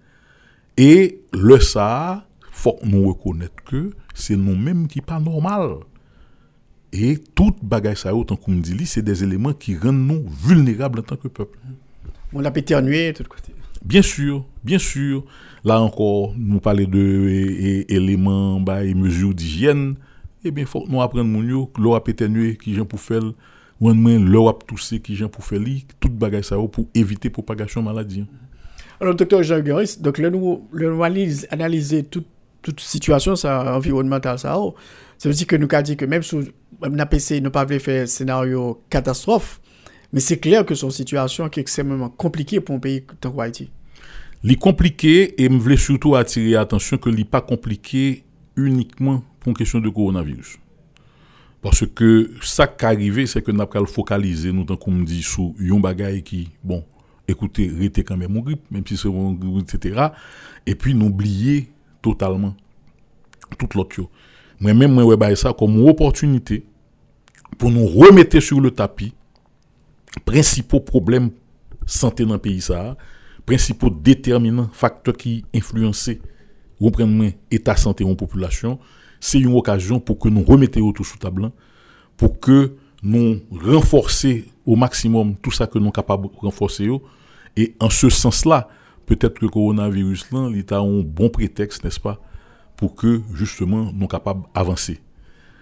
Et 0.77 1.21
le 1.33 1.59
ça, 1.59 2.25
faut 2.51 2.77
nous 2.83 3.07
reconnaître 3.09 3.63
que 3.63 3.91
c'est 4.13 4.35
nous-mêmes 4.35 4.87
qui 4.87 5.01
pas 5.01 5.19
normal. 5.19 5.77
Et 6.93 7.17
tout 7.35 7.55
bagage 7.61 7.97
ça, 7.97 8.13
autant 8.13 8.35
qu'on 8.35 8.53
dit, 8.55 8.85
c'est 8.85 9.01
des 9.01 9.23
éléments 9.23 9.53
qui 9.53 9.77
rendent 9.77 10.07
nous 10.07 10.25
vulnérables 10.29 10.99
en 10.99 11.03
tant 11.03 11.15
que 11.15 11.29
peuple. 11.29 11.57
On 12.33 12.43
a 12.43 12.51
péternué 12.51 13.13
tout 13.13 13.23
côté. 13.23 13.53
Bien 13.83 14.01
sûr, 14.01 14.45
bien 14.63 14.77
sûr. 14.77 15.23
Là 15.63 15.79
encore, 15.79 16.33
nous 16.37 16.59
parler 16.59 16.87
de 16.87 17.85
éléments 17.87 18.59
bah, 18.59 18.83
et 18.83 18.95
mesures 18.95 19.33
d'hygiène. 19.33 19.95
Eh 20.43 20.49
bien, 20.49 20.65
faut 20.65 20.85
nous 20.89 21.01
apprendre 21.01 21.25
mon 21.25 21.43
yo, 21.43 21.71
l'eau 21.77 21.93
a 21.93 22.03
péternué, 22.03 22.57
qui 22.57 22.73
j'en 22.73 22.85
pour 22.85 22.99
faire, 22.99 23.21
ou 23.79 23.91
l'eau 23.91 24.49
a 24.49 24.57
toussé, 24.65 24.99
qui 24.99 25.15
j'en 25.15 25.29
pour 25.29 25.43
faire, 25.43 25.59
tout 25.99 26.09
bagage 26.09 26.45
ça 26.45 26.55
pour 26.55 26.87
éviter 26.95 27.29
propagation 27.29 27.83
maladie. 27.83 28.25
Alors, 28.99 29.13
docteur 29.13 29.43
Jean 29.43 29.61
donc, 29.99 30.17
le 30.17 30.29
nous, 30.31 30.67
le 30.71 30.95
nous 30.95 31.45
analyser 31.51 32.03
toute, 32.03 32.27
toute 32.63 32.79
situation 32.79 33.35
ça, 33.35 33.75
environnementale, 33.75 34.39
ça, 34.39 34.59
oh, 34.59 34.73
ça 35.19 35.29
veut 35.29 35.35
dire 35.35 35.45
que 35.45 35.55
nous 35.55 35.67
avons 35.71 35.83
dit 35.83 35.95
que 35.95 36.05
même 36.05 36.23
si 36.23 36.35
on 36.81 36.99
a 36.99 37.07
essayé 37.11 37.39
de 37.39 37.45
ne 37.45 37.49
pas 37.49 37.67
faire 37.67 38.03
un 38.03 38.07
scénario 38.07 38.81
catastrophe, 38.89 39.61
mais 40.11 40.19
c'est 40.19 40.37
clair 40.37 40.65
que 40.65 40.73
c'est 40.73 40.85
une 40.87 40.91
situation 40.91 41.49
qui 41.49 41.59
est 41.59 41.61
extrêmement 41.61 42.09
compliquée 42.09 42.59
pour 42.61 42.75
un 42.75 42.79
pays 42.79 43.03
comme 43.21 43.39
Haïti. 43.39 43.69
Est 44.43 44.55
compliqué 44.55 45.41
et 45.41 45.49
je 45.49 45.53
voulais 45.53 45.77
surtout 45.77 46.15
attirer 46.15 46.51
l'attention 46.51 46.97
que 46.97 47.09
n'est 47.09 47.23
pas 47.23 47.41
compliqué 47.41 48.23
uniquement 48.55 49.23
pour 49.39 49.49
une 49.49 49.57
question 49.57 49.79
de 49.79 49.89
coronavirus. 49.89 50.57
Parce 51.61 51.85
que 51.85 52.31
ça 52.41 52.65
qui 52.65 52.83
est 52.83 52.87
arrivé, 52.87 53.27
c'est 53.27 53.41
que 53.41 53.51
nous 53.51 53.61
avons 53.61 53.85
focaliser, 53.85 54.51
nous, 54.51 54.65
comme 54.65 55.05
dit, 55.05 55.21
sur 55.21 55.53
un 55.59 55.79
bagage 55.79 56.23
qui, 56.23 56.49
bon, 56.63 56.83
écoutez, 57.27 57.67
rester 57.67 58.03
quand 58.03 58.17
même 58.17 58.31
mon 58.31 58.41
grippe, 58.41 58.63
même 58.71 58.83
si 58.85 58.97
c'est 58.97 59.09
mon 59.09 59.33
grippe, 59.33 59.71
etc. 59.75 60.07
Et 60.65 60.73
puis 60.73 60.95
n'oublier 60.95 61.69
totalement 62.01 62.55
tout 63.59 63.69
l'autre. 63.75 64.09
Moi-même, 64.59 64.93
moi, 64.93 65.03
ouais, 65.03 65.35
ça 65.35 65.53
comme 65.53 65.75
une 65.75 65.87
opportunité 65.87 66.63
pour 67.57 67.69
nous 67.69 67.85
remettre 67.85 68.39
sur 68.39 68.59
le 68.59 68.71
tapis 68.71 69.13
principaux 70.25 70.79
problèmes 70.79 71.29
santé 71.85 72.25
dans 72.25 72.33
le 72.33 72.39
pays, 72.39 72.61
principaux 73.45 73.89
déterminants, 73.89 74.69
facteurs 74.71 75.17
qui 75.17 75.45
influencent 75.53 76.13
l'état 77.51 77.75
santé 77.75 78.03
en 78.03 78.15
population. 78.15 78.79
C'est 79.19 79.39
une 79.39 79.55
occasion 79.55 79.99
pour 79.99 80.17
que 80.17 80.29
nous 80.29 80.43
remettions 80.43 80.85
autour 80.87 81.05
sous 81.05 81.17
table, 81.17 81.51
pour 82.17 82.39
que 82.39 82.75
nous 83.03 83.39
renforcer 83.51 84.45
au 84.65 84.75
maximum 84.75 85.35
tout 85.35 85.51
ça 85.51 85.67
que 85.67 85.77
nous 85.77 85.85
sommes 85.85 85.91
capables 85.91 86.27
de 86.27 86.35
renforcer. 86.37 86.89
Et 87.55 87.75
en 87.79 87.89
ce 87.89 88.09
sens-là, 88.09 88.67
peut-être 89.05 89.39
que 89.39 89.45
le 89.45 89.49
coronavirus, 89.49 90.27
il 90.31 90.65
a 90.69 90.77
un 90.77 91.01
bon 91.01 91.29
prétexte, 91.29 91.83
n'est-ce 91.83 91.99
pas, 91.99 92.19
pour 92.77 92.95
que 92.95 93.21
justement 93.33 93.91
nous 93.91 93.99
sommes 93.99 94.07
capables 94.07 94.43
d'avancer. 94.55 94.99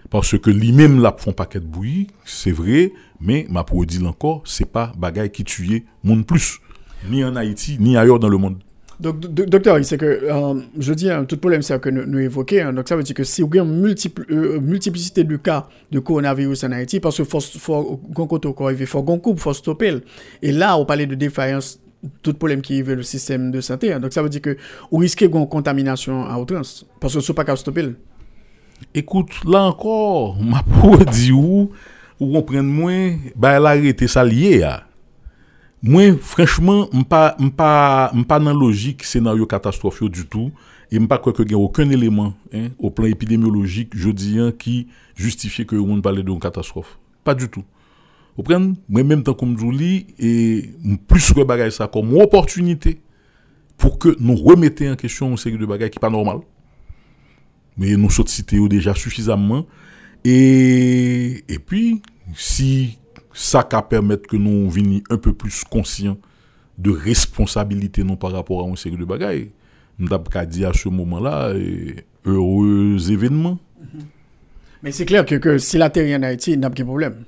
Parce 0.08 0.38
que 0.38 0.50
lui-même 0.50 1.00
là 1.00 1.14
font 1.16 1.32
paquet 1.32 1.60
de 1.60 1.66
bouillie, 1.66 2.08
c'est 2.24 2.50
vrai, 2.50 2.92
mais 3.20 3.46
ma 3.50 3.64
dire 3.86 4.06
encore, 4.06 4.42
c'est 4.44 4.64
pas 4.64 4.92
bagaille 4.98 5.30
qui 5.30 5.44
tue 5.44 5.86
monde 6.02 6.26
plus, 6.26 6.58
ni 7.08 7.24
en 7.24 7.36
Haïti, 7.36 7.76
ni 7.80 7.96
ailleurs 7.96 8.18
dans 8.18 8.28
le 8.28 8.36
monde. 8.36 8.56
Donc, 9.00 9.18
docteur, 9.18 9.82
c'est 9.82 9.96
que, 9.96 10.04
euh, 10.04 10.60
je 10.78 10.92
dis, 10.92 11.10
hein, 11.10 11.24
tout 11.24 11.38
problème, 11.38 11.62
c'est 11.62 11.80
que 11.80 11.88
nous, 11.88 12.04
nous 12.04 12.18
évoquons, 12.18 12.66
hein, 12.66 12.72
donc 12.74 12.86
ça 12.86 12.96
veut 12.96 13.02
dire 13.02 13.14
que 13.14 13.24
si 13.24 13.40
vous 13.40 13.48
avez 13.48 13.60
une 13.60 13.96
euh, 14.30 14.60
multiplicité 14.60 15.24
de 15.24 15.36
cas 15.36 15.68
de 15.90 16.00
coronavirus 16.00 16.64
en 16.64 16.72
Haïti, 16.72 17.00
parce 17.00 17.16
qu'il 17.16 17.24
faut, 17.24 17.40
faut, 17.40 18.00
faut, 18.14 18.38
faut 18.86 19.02
qu'on 19.02 19.36
faut 19.38 19.54
stopper. 19.54 20.00
Et 20.42 20.52
là, 20.52 20.76
on 20.76 20.84
parlait 20.84 21.06
de 21.06 21.14
défaillance 21.14 21.80
tout 22.22 22.34
problème 22.34 22.60
qui 22.60 22.82
veut 22.82 22.94
le 22.94 23.02
système 23.02 23.50
de 23.50 23.60
santé. 23.60 23.92
Hein. 23.92 24.00
donc 24.00 24.12
ça 24.12 24.22
veut 24.22 24.28
dire 24.28 24.42
que 24.42 24.56
vous 24.90 24.98
risquez 24.98 25.26
une 25.26 25.48
contamination 25.48 26.26
à 26.26 26.38
outrance, 26.38 26.84
parce 27.00 27.14
que 27.14 27.20
ce 27.20 27.32
n'est 27.32 27.36
pas 27.36 27.44
qu'à 27.44 27.56
stopper. 27.56 27.94
Écoute, 28.94 29.30
là 29.46 29.62
encore, 29.62 30.36
ma 30.42 30.62
pour 30.62 30.98
dire 30.98 31.38
où, 31.38 31.70
où 32.18 32.36
on 32.36 32.42
prend 32.42 32.62
moins, 32.62 33.16
bah, 33.34 33.58
l'arrêté 33.58 34.06
ça 34.06 34.22
lié 34.24 34.62
à. 34.62 34.82
Moi, 34.82 34.89
franchement, 36.20 36.88
je 36.92 37.02
pas, 37.02 37.36
pas, 37.56 38.12
pas 38.28 38.38
dans 38.38 38.46
la 38.46 38.52
logique 38.52 39.04
scénario 39.04 39.46
catastrophe 39.46 40.02
du 40.04 40.26
tout. 40.26 40.50
Et 40.92 40.96
je 40.96 41.00
ne 41.00 41.06
crois 41.06 41.32
qu'il 41.32 41.46
n'y 41.46 41.54
a 41.54 41.58
aucun 41.58 41.88
élément 41.88 42.34
hein, 42.52 42.68
au 42.78 42.90
plan 42.90 43.06
épidémiologique, 43.06 43.90
je 43.94 44.10
dis, 44.10 44.38
qui 44.58 44.88
justifie 45.14 45.64
que 45.64 45.76
on 45.76 46.00
parle 46.00 46.22
d'une 46.22 46.40
catastrophe. 46.40 46.98
Pas 47.22 47.34
du 47.34 47.48
tout. 47.48 47.62
Vous 48.36 48.42
prenez, 48.42 48.74
moi, 48.88 49.02
même 49.04 49.22
temps 49.22 49.34
comme 49.34 49.56
je 49.58 49.76
dis, 49.76 50.06
et 50.18 50.70
plus 51.06 51.32
que 51.32 51.70
ça 51.70 51.86
comme 51.86 52.16
opportunité 52.18 53.00
pour 53.76 53.98
que 53.98 54.16
nous 54.20 54.36
remettions 54.36 54.92
en 54.92 54.96
question 54.96 55.30
une 55.30 55.36
série 55.36 55.58
de 55.58 55.66
bagages 55.66 55.90
qui 55.90 55.98
n'est 55.98 56.00
pas 56.00 56.10
normal. 56.10 56.40
Mais 57.76 57.96
nous 57.96 58.10
sommes 58.10 58.26
cités 58.26 58.58
déjà 58.68 58.94
suffisamment. 58.94 59.66
Et, 60.24 61.44
et 61.48 61.58
puis, 61.58 62.02
si 62.34 62.98
ça 63.32 63.62
peut 63.62 63.76
permettre 63.88 64.28
que 64.28 64.36
nous 64.36 64.68
venions 64.70 65.00
un 65.10 65.16
peu 65.16 65.32
plus 65.32 65.64
conscients 65.64 66.18
de 66.78 66.90
responsabilité 66.90 68.02
non 68.04 68.16
par 68.16 68.32
rapport 68.32 68.64
à 68.64 68.68
une 68.68 68.76
série 68.76 68.96
de 68.96 69.04
bagages, 69.04 69.48
nous 69.98 70.12
avons 70.12 70.44
dire 70.46 70.70
à 70.70 70.72
ce 70.72 70.88
moment-là, 70.88 71.52
heureux 72.24 72.96
événement. 73.10 73.58
Mais 74.82 74.92
c'est 74.92 75.04
clair 75.04 75.26
que, 75.26 75.34
que, 75.34 75.58
si 75.58 75.76
la 75.76 75.90
terre 75.90 76.06
est 76.06 76.16
en 76.16 76.22
Haïti, 76.22 76.52
il 76.52 76.58
n'y 76.58 76.64
a 76.64 76.70
pas 76.70 76.76
de 76.76 76.82
problème. 76.84 77.24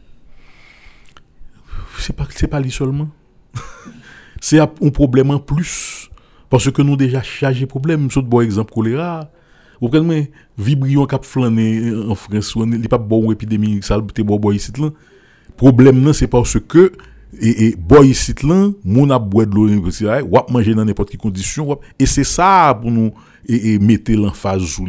C'est 1.99 2.17
pas, 2.17 2.27
pas 2.51 2.61
lui 2.61 2.71
seulement. 2.71 3.09
c'est 4.41 4.59
un 4.59 4.67
problème 4.67 5.31
en 5.31 5.39
plus. 5.39 6.09
Parce 6.49 6.71
que 6.71 6.83
nous 6.83 6.97
déjà 6.97 7.23
chargé 7.23 7.67
problème. 7.67 8.11
Sauf 8.11 8.25
bon 8.25 8.41
exemple 8.41 8.73
choléra. 8.73 9.31
Vous 9.83 9.89
comprenez, 9.89 10.31
vibrion 10.57 11.07
cap 11.07 11.25
flâner 11.25 11.93
en 12.09 12.15
France, 12.15 12.55
il 12.55 12.67
n'y 12.67 12.85
a 12.85 12.89
pas 12.89 12.99
bon 12.99 13.33
épidémie, 13.33 13.81
ça 13.83 14.01
te 14.01 14.23
bon 14.23 14.39
boy 14.39 14.55
ici 14.55 14.71
Problème 15.57 16.13
c'est 16.13 16.29
parce 16.29 16.59
que 16.61 16.93
et, 17.41 17.69
et 17.69 17.77
boy 17.77 18.15
mon 18.85 19.11
a 19.11 19.19
de 19.19 19.55
l'eau 19.55 19.69
ou 19.69 20.53
manger 20.53 20.75
dans 20.75 20.85
n'importe 20.85 21.11
quelle 21.11 21.21
condition 21.21 21.79
et 21.99 22.07
c'est 22.07 22.25
ça 22.25 22.79
pour 22.81 22.91
nous 22.91 23.13
et, 23.47 23.75
et 23.75 23.79
mettre 23.79 24.13
l'emphase 24.13 24.65
sur. 24.65 24.87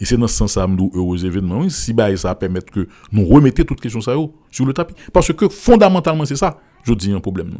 Et 0.00 0.06
c'est 0.06 0.16
dans 0.16 0.26
ce 0.26 0.36
sens-là, 0.36 0.66
nous, 0.66 0.90
heureux 0.94 1.24
événements, 1.26 1.68
si 1.68 1.92
bah, 1.92 2.14
ça 2.16 2.34
permet 2.34 2.62
que 2.62 2.88
nous 3.12 3.26
remettions 3.26 3.64
toutes 3.64 3.82
questions 3.82 4.00
ça, 4.00 4.14
sur 4.50 4.64
le 4.64 4.72
tapis. 4.72 4.94
Parce 5.12 5.30
que 5.32 5.48
fondamentalement, 5.48 6.24
c'est 6.24 6.36
ça, 6.36 6.58
je 6.84 6.94
dis 6.94 7.12
un 7.12 7.20
problème. 7.20 7.58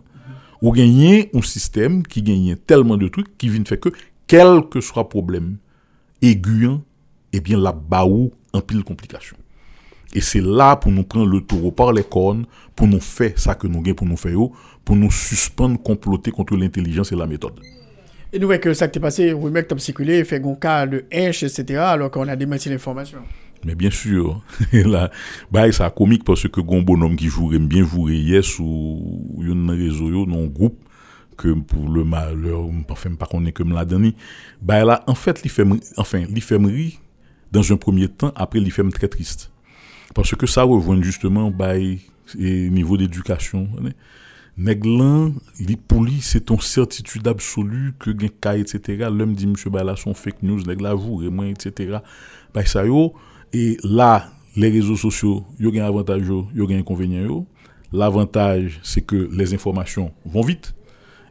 Ou 0.63 0.73
gagner 0.73 1.31
un 1.35 1.43
système 1.43 2.03
qui 2.03 2.23
gagne 2.23 2.57
tellement 2.57 2.97
de 2.97 3.09
trucs 3.09 3.37
qui 3.37 3.51
vient 3.51 3.65
faire 3.65 3.79
que, 3.79 3.91
quel 4.27 4.63
que 4.71 4.81
soit 4.81 5.07
problème, 5.09 5.59
aigu, 6.23 6.69
eh 7.33 7.41
bien, 7.41 7.59
la 7.59 7.73
baou 7.73 8.31
en 8.55 8.61
pile 8.63 8.85
complication. 8.85 9.37
Et 10.15 10.21
c'est 10.21 10.41
là 10.41 10.77
pour 10.77 10.91
nous 10.91 11.05
prendre 11.05 11.27
le 11.27 11.41
taureau 11.41 11.71
par 11.71 11.93
les 11.93 12.03
cornes, 12.03 12.45
pour 12.75 12.87
nous 12.87 13.01
faire 13.01 13.33
ça 13.37 13.55
que 13.55 13.67
nous 13.67 13.81
gagnons, 13.81 13.95
pour 13.95 14.07
nous 14.07 14.17
faire, 14.17 14.39
pour 14.85 14.97
nous 14.97 15.11
suspendre, 15.11 15.81
comploter 15.81 16.31
contre 16.31 16.57
l'intelligence 16.57 17.13
et 17.13 17.17
la 17.17 17.27
méthode. 17.27 17.61
Et 18.33 18.39
nous 18.39 18.47
voyons 18.47 18.61
que 18.61 18.75
ça 18.75 18.89
qui 18.89 18.99
est 18.99 19.03
passé, 19.03 19.33
oui, 19.33 19.51
mec, 19.51 19.69
t'as 19.69 19.79
circulé, 19.79 20.25
fait 20.25 20.45
un 20.45 20.55
cas 20.55 20.87
de 20.87 21.05
H, 21.11 21.45
etc., 21.45 21.81
alors 21.81 22.11
qu'on 22.11 22.29
a 22.29 22.37
démenti 22.37 22.69
l'information. 22.69 23.19
Mais 23.65 23.75
bien 23.75 23.91
sûr, 23.91 24.43
là, 24.73 25.11
bah, 25.51 25.71
ça 25.73 25.91
comique 25.91 26.25
parce 26.25 26.49
que 26.49 26.61
un 26.61 26.83
bonhomme 26.83 27.17
qui 27.17 27.27
jouerait 27.27 27.59
bien 27.59 27.85
jouer 27.85 28.17
hier 28.17 28.45
sur 28.45 28.65
un 28.65 29.71
réseau, 29.71 30.27
dans 30.27 30.39
un 30.39 30.47
groupe, 30.47 30.79
que 31.37 31.53
pour 31.53 31.89
le 31.89 32.05
malheur, 32.05 32.69
enfin, 32.89 33.15
pas 33.15 33.27
qu'on 33.27 33.45
est 33.47 33.53
comme 33.53 33.73
la 33.73 33.85
dernière, 33.85 34.13
bah, 34.63 34.85
là, 34.85 35.03
en 35.07 35.15
fait, 35.15 35.41
il 35.45 35.51
fait, 35.51 35.65
enfin, 35.97 36.25
rire 36.29 36.93
dans 37.51 37.73
un 37.73 37.77
premier 37.77 38.09
temps, 38.09 38.33
après, 38.37 38.61
il 38.61 38.71
fait 38.71 38.89
très 38.91 39.09
triste. 39.09 39.50
Parce 40.15 40.35
que 40.35 40.47
ça 40.47 40.63
rejoint 40.65 41.01
justement, 41.03 41.51
bah, 41.51 41.75
niveau 42.37 42.97
d'éducation. 42.97 43.69
Nèg 44.61 44.85
lan, 44.85 45.33
li 45.59 45.77
pour 45.77 46.05
lui, 46.05 46.21
c'est 46.21 46.43
ton 46.47 46.59
certitude 46.59 47.27
absolue 47.29 47.95
que 47.99 48.11
gen 48.11 48.29
cas 48.29 48.59
etc. 48.59 49.09
L'homme 49.11 49.33
dit 49.33 49.47
monsieur 49.47 49.71
bah 49.71 49.85
là 49.85 49.97
son 49.97 50.13
fake 50.13 50.43
news, 50.43 50.61
et 50.69 51.31
moi 51.31 51.47
etc. 51.47 51.99
Bah 52.53 52.67
ça 52.67 52.83
et 53.55 53.79
là 53.83 54.29
les 54.57 54.69
réseaux 54.69 54.97
sociaux, 54.97 55.47
yo 55.59 55.73
gen 55.73 55.83
avantage 55.83 56.27
yo 56.27 56.69
gen 56.69 56.79
inconvénient. 56.79 57.47
L'avantage 57.91 58.81
c'est 58.83 59.01
que 59.01 59.31
les 59.33 59.55
informations 59.55 60.13
vont 60.27 60.43
vite 60.43 60.75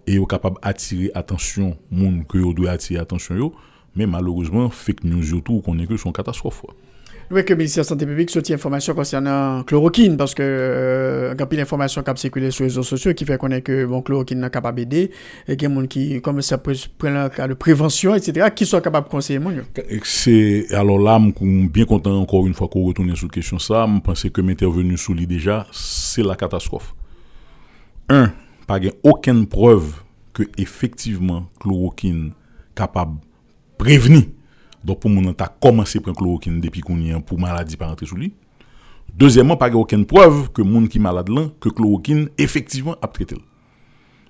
et 0.08 0.16
yo 0.16 0.26
capable 0.26 0.58
attirer 0.64 1.12
attention 1.14 1.78
monde 1.92 2.26
que 2.28 2.40
yo 2.40 2.52
doit 2.54 2.72
attirer 2.72 3.00
attention 3.00 3.52
mais 3.96 4.08
malheureusement 4.08 4.72
fake 4.72 5.04
news 5.04 5.30
yo 5.30 5.42
tout 5.42 5.62
qu'on 5.62 6.12
catastrophe. 6.12 6.64
Oui, 7.32 7.46
que 7.46 7.54
le 7.54 7.58
ministère 7.58 7.84
de 7.84 7.86
la 7.86 7.90
Santé 7.90 8.08
publique 8.08 8.32
soutient 8.32 8.56
information 8.56 8.96
concernant 8.96 9.62
chloroquine, 9.62 10.18
parce 10.18 10.34
que 10.34 10.42
euh, 10.42 11.36
quand 11.38 11.46
il 11.52 11.54
y 11.54 11.58
a 11.58 11.62
l'information 11.62 12.02
qui 12.02 12.10
a 12.10 12.16
circulé 12.16 12.50
sur 12.50 12.64
les 12.64 12.70
réseaux 12.70 12.82
sociaux 12.82 13.14
qui 13.14 13.24
fait 13.24 13.38
qu'on 13.38 13.52
est 13.52 13.62
que 13.62 13.86
bon, 13.86 14.02
chloroquine 14.02 14.40
n'est 14.40 14.50
capable 14.50 14.78
d'aider, 14.78 15.12
et 15.48 15.56
qu'il 15.56 15.70
y 15.70 15.72
a 15.72 15.76
des 15.76 15.82
gens 15.82 15.86
qui, 15.86 16.22
comme 16.22 16.42
ça 16.42 16.58
prend 16.58 16.74
un 17.04 17.30
cas 17.30 17.48
de 17.48 17.54
prévention, 17.54 18.16
etc., 18.16 18.48
qui 18.56 18.66
sont 18.66 18.82
capables 18.82 19.06
de 19.06 19.12
conseiller. 19.12 19.38
Moi, 19.38 19.52
c'est, 20.04 20.74
alors 20.74 20.98
là, 20.98 21.22
je 21.24 21.46
suis 21.46 21.68
bien 21.68 21.86
content 21.86 22.20
encore 22.20 22.48
une 22.48 22.56
fois 22.56 22.68
qu'on 22.68 22.84
retourne 22.84 23.16
sur 23.16 23.28
la 23.28 23.32
question 23.32 23.60
ça. 23.60 23.88
Je 23.88 24.00
pense 24.00 24.24
que 24.24 24.42
m'intervenu 24.42 24.98
sous 24.98 25.14
lui 25.14 25.28
déjà, 25.28 25.68
c'est 25.72 26.24
la 26.24 26.36
catastrophe. 26.36 26.96
Un, 28.10 28.32
pas 28.66 28.80
aucune 29.04 29.46
preuve 29.46 30.02
que 30.34 30.42
effectivement 30.58 31.48
chloroquine 31.60 32.32
capable 32.74 33.20
de 33.20 33.26
prévenir 33.78 34.24
donc, 34.84 35.00
pour 35.00 35.10
mon 35.10 35.34
ta 35.34 35.48
commencé 35.48 36.00
à 36.00 36.02
prendre 36.02 36.18
chloroquine 36.18 36.62
depuis 36.62 36.82
qu'on 36.82 37.00
y 37.00 37.14
pour 37.22 37.40
maladie 37.40 37.76
par 37.76 37.90
rentrer 37.90 38.06
sous 38.06 38.16
lui. 38.16 38.34
Deuxièmement, 39.16 39.58
pas 39.58 39.70
aucune 39.72 40.06
preuve 40.06 40.52
que 40.52 40.62
monde 40.62 40.88
qui 40.88 41.00
malade 41.00 41.30
là, 41.30 41.50
que 41.60 41.70
chloroquine 41.70 42.30
effectivement 42.38 42.96
a 43.02 43.08
traité. 43.08 43.36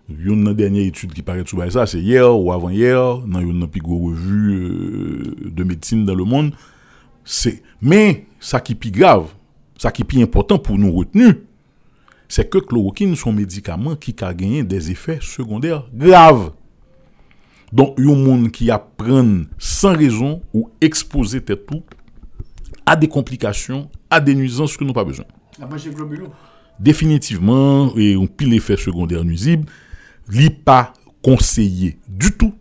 Une 0.10 0.54
dernière 0.54 0.86
étude 0.86 1.14
qui 1.14 1.22
paraît 1.22 1.43
sur 1.45 1.72
ça, 1.72 1.86
c'est 1.86 2.00
hier 2.00 2.36
ou 2.36 2.52
avant-hier, 2.52 3.20
dans 3.20 3.41
une 3.41 3.68
plus 3.68 3.82
revue 3.86 4.54
euh, 4.54 5.52
de 5.52 5.64
médecine 5.64 6.06
dans 6.06 6.16
le 6.16 6.24
monde. 6.24 6.54
C'est, 7.24 7.62
mais, 7.80 8.26
ça 8.39 8.60
qui 8.60 8.72
est 8.72 8.76
plus 8.76 8.89
grave, 8.89 9.28
ça 9.78 9.91
qui 9.91 10.02
est 10.02 10.06
plus 10.06 10.22
important 10.24 10.58
pour 10.58 10.80
nous 10.80 10.91
retenir, 10.91 11.36
c'est 12.28 12.50
que 12.50 12.58
chloroquine 12.58 13.16
sont 13.16 13.34
médicaments 13.34 13.95
qui 13.95 14.16
a 14.22 14.34
gagné 14.34 14.64
des 14.64 14.89
effets 14.89 15.20
secondaires 15.22 15.86
graves. 15.93 16.52
Donc, 17.72 17.95
il 17.97 18.05
y 18.05 18.07
a 18.07 18.11
un 18.11 18.17
monde 18.17 18.51
qui 18.51 18.72
apprend 18.72 19.43
sans 19.57 19.95
raison 19.95 20.41
ou 20.53 20.70
exposer 20.82 21.41
tête 21.41 21.65
tout 21.65 21.84
à 22.86 22.95
des 22.95 23.07
complications, 23.07 23.89
à 24.09 24.20
des 24.20 24.34
nuisances 24.34 24.76
que 24.76 24.84
nous 24.84 24.89
n'avons 24.91 25.05
pas 25.05 25.05
besoin. 25.05 25.26
La 25.59 25.67
globulo. 25.67 26.30
Définitivement, 26.80 27.95
et 27.95 28.15
un 28.15 28.26
pile 28.26 28.53
effet 28.53 28.78
secondaire 28.78 29.24
nuisible, 29.24 29.70
n'est 30.32 30.49
pas 30.49 30.93
conseillé 31.22 31.99
du 32.07 32.32
tout 32.32 32.53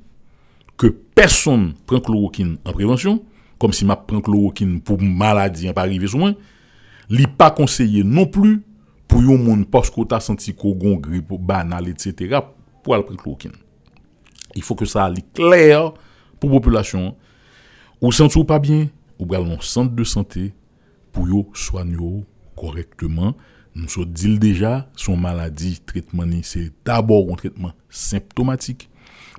que 0.76 0.88
personne 0.88 1.72
prenne 1.86 2.02
chloroquine 2.02 2.58
en 2.64 2.72
prévention, 2.72 3.24
comme 3.58 3.72
si 3.72 3.86
je 3.86 3.92
prends 4.06 4.20
chloroquine 4.20 4.80
pour 4.80 5.00
maladie, 5.00 5.72
pas 5.72 5.82
arriver 5.82 6.06
sur 6.06 6.18
moi. 6.18 6.34
n'est 7.08 7.26
pas 7.26 7.50
conseillé 7.50 8.04
non 8.04 8.26
plus 8.26 8.62
pour 9.06 9.20
un 9.20 9.38
monde 9.38 9.70
parce 9.70 9.88
qu'on 9.88 10.04
a 10.04 10.20
senti 10.20 10.54
qu'on 10.54 10.74
grippe 10.96 11.32
banale, 11.40 11.88
etc., 11.88 12.40
pour 12.82 12.94
aller 12.94 13.04
prendre 13.04 13.22
chloroquine 13.22 13.52
il 14.58 14.62
faut 14.62 14.74
que 14.74 14.84
ça 14.84 15.04
aille 15.04 15.24
clair 15.32 15.92
pour 16.40 16.50
la 16.50 16.56
population. 16.56 17.16
Ou 18.00 18.12
sentez 18.12 18.44
pas 18.44 18.58
bien, 18.58 18.88
ou 19.18 19.32
allons 19.34 19.54
un 19.54 19.60
centre 19.60 19.94
de 19.94 20.04
santé 20.04 20.52
pour 21.12 21.28
yo 21.28 21.48
soigner 21.54 22.24
correctement. 22.56 23.34
Nous 23.74 23.88
sommes 23.88 24.06
dit 24.06 24.38
déjà, 24.38 24.90
son 24.96 25.16
maladie, 25.16 25.80
traitement, 25.86 26.24
c'est 26.42 26.72
d'abord 26.84 27.26
un 27.30 27.36
traitement 27.36 27.72
symptomatique 27.88 28.90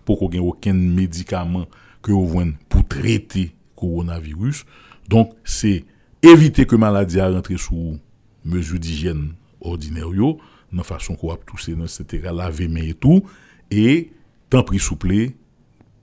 pour 0.05 0.19
qu'on 0.19 0.29
ait 0.29 0.39
aucun 0.39 0.73
médicament 0.73 1.65
que 2.01 2.13
vous 2.13 2.41
pour 2.69 2.87
traiter 2.87 3.53
coronavirus. 3.75 4.65
Donc, 5.09 5.33
c'est 5.43 5.83
éviter 6.23 6.65
que 6.65 6.75
la 6.75 6.79
maladie 6.79 7.19
a 7.19 7.29
rentré 7.29 7.57
sous 7.57 7.99
mesure 8.45 8.79
d'hygiène 8.79 9.33
ordinaire, 9.59 10.07
de 10.09 10.83
façon 10.83 11.15
qu'on 11.15 11.33
a 11.33 11.37
tousser, 11.37 11.73
etc., 11.73 12.29
laver 12.33 12.69
mains 12.69 12.83
et 12.83 12.93
tout, 12.93 13.23
et 13.69 14.11
tant 14.49 14.63
pris 14.63 14.79
souple, 14.79 15.31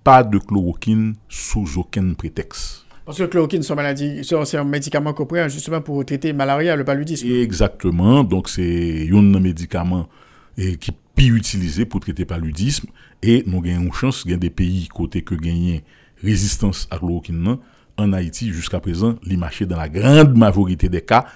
pas 0.05 0.23
de 0.23 0.39
chloroquine 0.39 1.15
sous 1.29 1.79
aucun 1.79 2.15
prétexte. 2.15 2.87
Parce 3.05 3.19
que 3.19 3.23
le 3.25 3.29
chloroquine, 3.29 3.63
c'est 3.63 4.57
un 4.57 4.65
médicament 4.65 5.13
qu'on 5.13 5.27
prend 5.27 5.49
justement 5.49 5.81
pour 5.81 6.05
traiter 6.05 6.33
malaria, 6.33 6.75
le 6.75 6.85
paludisme. 6.85 7.29
Exactement. 7.29 8.25
Donc, 8.25 8.49
c'est 8.49 9.09
un 9.13 9.41
médicament 9.41 10.09
qui 10.57 10.93
peut 11.15 11.23
utilisé 11.23 11.87
pour 11.87 12.01
traiter 12.01 12.23
le 12.23 12.27
paludisme. 12.27 12.89
Et 13.23 13.45
nous 13.47 13.59
avons 13.59 13.83
une 13.83 13.93
chance, 13.93 14.23
il 14.25 14.33
y 14.33 14.35
a 14.35 14.37
des 14.37 14.51
pays 14.51 14.89
côté 14.89 15.23
que 15.23 15.35
gagner 15.35 15.85
résistance 16.23 16.89
à 16.91 16.99
chloroquine. 16.99 17.59
En 17.97 18.13
Haïti, 18.13 18.53
jusqu'à 18.53 18.81
présent, 18.81 19.17
les 19.23 19.37
marchés 19.37 19.67
dans 19.67 19.77
la 19.77 19.89
grande 19.89 20.37
majorité 20.37 20.89
des 20.89 21.01
cas. 21.01 21.27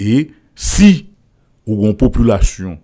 Et 0.00 0.32
si, 0.54 1.10
ou 1.66 1.86
une 1.86 1.96
population 1.96 2.78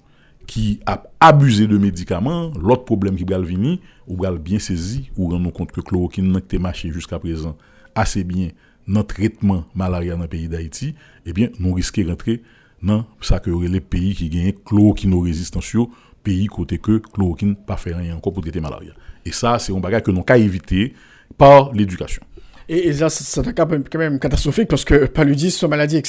qui 0.46 0.80
a 0.86 1.02
abusé 1.20 1.66
de 1.66 1.76
médicaments, 1.76 2.52
l'autre 2.60 2.84
problème 2.84 3.16
qui 3.16 3.24
va 3.24 3.38
venir, 3.38 3.78
ou 4.06 4.16
va 4.16 4.32
bien 4.32 4.58
saisi, 4.58 5.10
ou 5.16 5.28
rendre 5.28 5.52
compte 5.52 5.72
que 5.72 5.80
chloroquine 5.80 6.30
n'a 6.30 6.38
été 6.38 6.58
marché 6.58 6.90
jusqu'à 6.92 7.18
présent 7.18 7.56
assez 7.94 8.24
bien 8.24 8.50
dans 8.86 9.00
le 9.00 9.06
traitement 9.06 9.64
malaria 9.74 10.14
dans 10.14 10.22
le 10.22 10.28
pays 10.28 10.48
d'Haïti, 10.48 10.94
eh 11.24 11.32
bien, 11.32 11.48
nous 11.58 11.72
risquons 11.72 12.02
de 12.02 12.10
rentrer 12.10 12.42
dans 12.82 13.04
ça 13.20 13.40
que 13.40 13.50
les 13.50 13.80
pays 13.80 14.14
qui 14.14 14.28
gagnent 14.28 14.52
chloroquine 14.64 15.20
résistance, 15.22 15.76
pays 16.22 16.46
côté 16.46 16.78
que 16.78 16.98
chloroquine 16.98 17.56
pas 17.56 17.76
faire 17.76 17.98
rien 17.98 18.16
encore 18.16 18.32
pour 18.32 18.42
traiter 18.42 18.60
malaria. 18.60 18.92
Et 19.24 19.32
ça, 19.32 19.58
c'est 19.58 19.72
un 19.72 19.80
bagage 19.80 20.02
que 20.02 20.10
nous 20.10 20.24
avons 20.28 20.40
éviter 20.40 20.94
par 21.36 21.72
l'éducation. 21.72 22.22
Et, 22.68 22.92
là, 22.92 23.08
c'est 23.08 23.54
quand 23.54 23.94
même 23.96 24.18
catastrophique 24.18 24.68
parce 24.68 24.84
que 24.84 25.06
paludisme, 25.06 25.58
c'est 25.58 25.66
une 25.66 25.70
maladie 25.70 26.02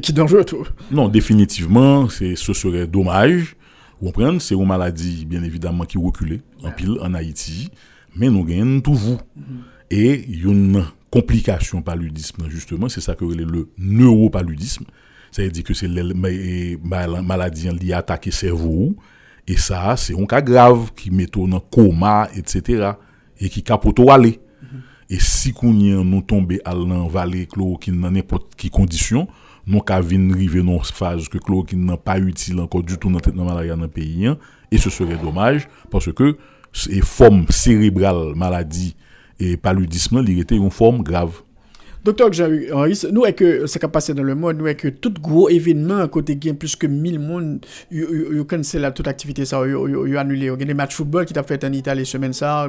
qui 0.00 0.12
est 0.12 0.14
dangereuse. 0.14 0.46
Tout. 0.46 0.66
Non, 0.90 1.08
définitivement, 1.08 2.08
ce 2.08 2.34
serait 2.34 2.86
dommage. 2.86 3.56
Vous 4.00 4.06
comprenez 4.06 4.38
C'est 4.40 4.54
une 4.54 4.66
maladie, 4.66 5.24
bien 5.26 5.42
évidemment, 5.42 5.84
qui 5.84 5.98
recule 5.98 6.40
en 6.62 6.70
pile 6.70 6.98
en 7.00 7.14
Haïti, 7.14 7.70
mais 8.14 8.28
nous 8.30 8.44
gagnons 8.44 8.80
tout 8.80 8.94
vous. 8.94 9.18
Mm-hmm. 9.38 9.42
Et 9.90 10.24
il 10.28 10.44
y 10.44 10.46
a 10.46 10.52
une 10.52 10.84
complication 11.10 11.82
paludisme, 11.82 12.48
justement, 12.48 12.88
c'est 12.88 13.00
ça 13.00 13.14
que 13.14 13.24
le 13.24 13.68
neuropaludisme. 13.78 14.84
Ça 15.30 15.42
veut 15.42 15.50
dire 15.50 15.64
que 15.64 15.74
c'est 15.74 15.88
la 15.88 17.22
maladie 17.22 17.68
liée 17.70 17.92
à 17.92 17.98
attaquer 17.98 18.30
le 18.30 18.34
cerveau. 18.34 18.94
Et 19.46 19.56
ça, 19.56 19.96
c'est 19.96 20.18
un 20.18 20.26
cas 20.26 20.42
grave 20.42 20.92
qui 20.94 21.10
met 21.10 21.26
en 21.36 21.60
coma, 21.60 22.28
etc. 22.36 22.92
Et 23.40 23.48
qui 23.48 23.62
capote 23.62 23.98
aller. 24.08 24.32
Mm-hmm. 24.32 25.10
Et 25.10 25.18
si 25.18 25.54
nous 25.62 26.22
tombons 26.22 26.58
à 26.64 26.74
l'envaler 26.74 27.46
chloroquine 27.46 28.00
dans 28.00 28.10
n'importe 28.10 28.54
quelle 28.56 28.70
condition, 29.68 30.18
nous 30.18 30.32
avons 30.32 30.34
arrivé 30.34 30.62
dans 30.62 30.82
phase 30.82 31.28
que 31.28 31.38
chloroquine 31.38 31.84
n'a 31.84 31.96
pas 31.96 32.18
utile 32.18 32.60
encore 32.60 32.82
du 32.82 32.96
tout 32.96 33.08
dans 33.08 33.16
le 33.16 33.20
traitement 33.20 33.44
malaria 33.44 33.76
dans 33.76 33.82
le 33.82 33.88
pays. 33.88 34.26
Hein. 34.26 34.38
et 34.70 34.78
ce 34.78 34.90
serait 34.90 35.16
dommage 35.16 35.68
parce 35.90 36.12
que 36.12 36.36
les 36.88 37.00
formes 37.00 37.46
cérébrales, 37.48 38.34
maladie 38.34 38.96
et 39.40 39.56
paludisme, 39.56 40.22
il 40.26 40.40
était 40.40 40.56
une 40.56 40.70
forme 40.70 41.02
grave. 41.02 41.42
Docteur 42.08 42.32
Jean-Henri, 42.32 43.02
nous, 43.12 43.22
que 43.36 43.66
ce 43.66 43.78
qui 43.78 43.86
passé 43.86 44.14
dans 44.14 44.22
le 44.22 44.34
monde, 44.34 44.56
nous, 44.56 44.74
que 44.74 44.88
tout 44.88 45.12
gros 45.20 45.50
événement, 45.50 45.98
à 45.98 46.08
côté 46.08 46.36
de 46.36 46.52
plus 46.52 46.74
que 46.74 46.86
1000 46.86 47.20
personnes, 47.20 47.60
ils 47.90 48.44
cancellent 48.48 48.90
toute 48.94 49.06
activité, 49.08 49.44
ça, 49.44 49.60
ils 49.66 50.16
annulé. 50.16 50.46
Il 50.46 50.46
y 50.46 50.48
a 50.48 50.56
des 50.56 50.72
matchs 50.72 50.92
de 50.92 50.94
football 50.94 51.26
qui 51.26 51.34
t'a 51.34 51.42
fait 51.42 51.62
en 51.64 51.72
Italie 51.74 52.06
semaine 52.06 52.32
ça, 52.32 52.66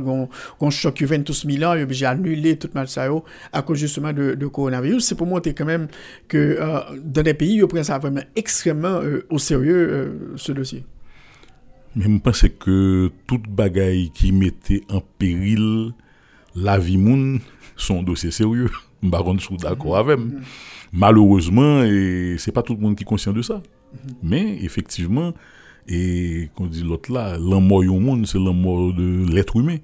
qu'on 0.59 0.69
choc 0.69 0.97
Juventus 0.97 1.45
Milan, 1.45 1.75
ils 1.75 1.79
ont 1.79 1.83
obligé 1.83 2.05
annuler 2.05 2.57
tout 2.57 2.69
match 2.75 2.89
ça, 2.89 3.07
à 3.53 3.61
cause 3.61 3.77
justement 3.77 4.11
de, 4.11 4.33
de 4.33 4.47
coronavirus. 4.47 5.05
C'est 5.05 5.15
pour 5.15 5.25
montrer 5.25 5.53
quand 5.53 5.63
même 5.63 5.87
que 6.27 6.57
euh, 6.59 6.79
dans 7.01 7.21
des 7.21 7.33
pays, 7.33 7.55
ils 7.55 7.67
prennent 7.67 7.85
ça 7.85 7.97
vraiment 7.97 8.23
extrêmement 8.35 8.99
euh, 9.01 9.25
au 9.29 9.39
sérieux, 9.39 9.89
euh, 9.89 10.33
ce 10.35 10.51
dossier. 10.51 10.83
Mais 11.95 12.03
je 12.03 12.17
pense 12.17 12.45
que 12.59 13.09
toute 13.25 13.47
bagaille 13.47 14.11
qui 14.13 14.33
mettait 14.33 14.81
en 14.89 14.99
péril 15.17 15.93
la 16.57 16.77
vie 16.77 16.97
monde 16.97 17.39
sont 17.77 18.03
dossier 18.03 18.31
sérieux. 18.31 18.69
Je 19.01 19.39
suis 19.39 19.57
d'accord 19.57 19.97
avec 19.97 20.19
Malheureusement, 20.91 21.83
et 21.83 22.35
c'est 22.37 22.51
pas 22.51 22.63
tout 22.63 22.73
le 22.73 22.79
monde 22.79 22.95
qui 22.95 23.03
est 23.03 23.05
conscient 23.05 23.33
de 23.33 23.41
ça. 23.41 23.61
Mais 24.23 24.57
effectivement, 24.63 25.33
et 25.87 26.49
qu'on 26.55 26.67
dit 26.67 26.83
l'autre 26.83 27.11
là, 27.11 27.37
l'amour 27.39 27.79
au 27.79 27.99
monde, 27.99 28.27
c'est 28.27 28.37
l'amour 28.37 28.93
de 28.93 29.25
l'être 29.31 29.55
humain. 29.57 29.77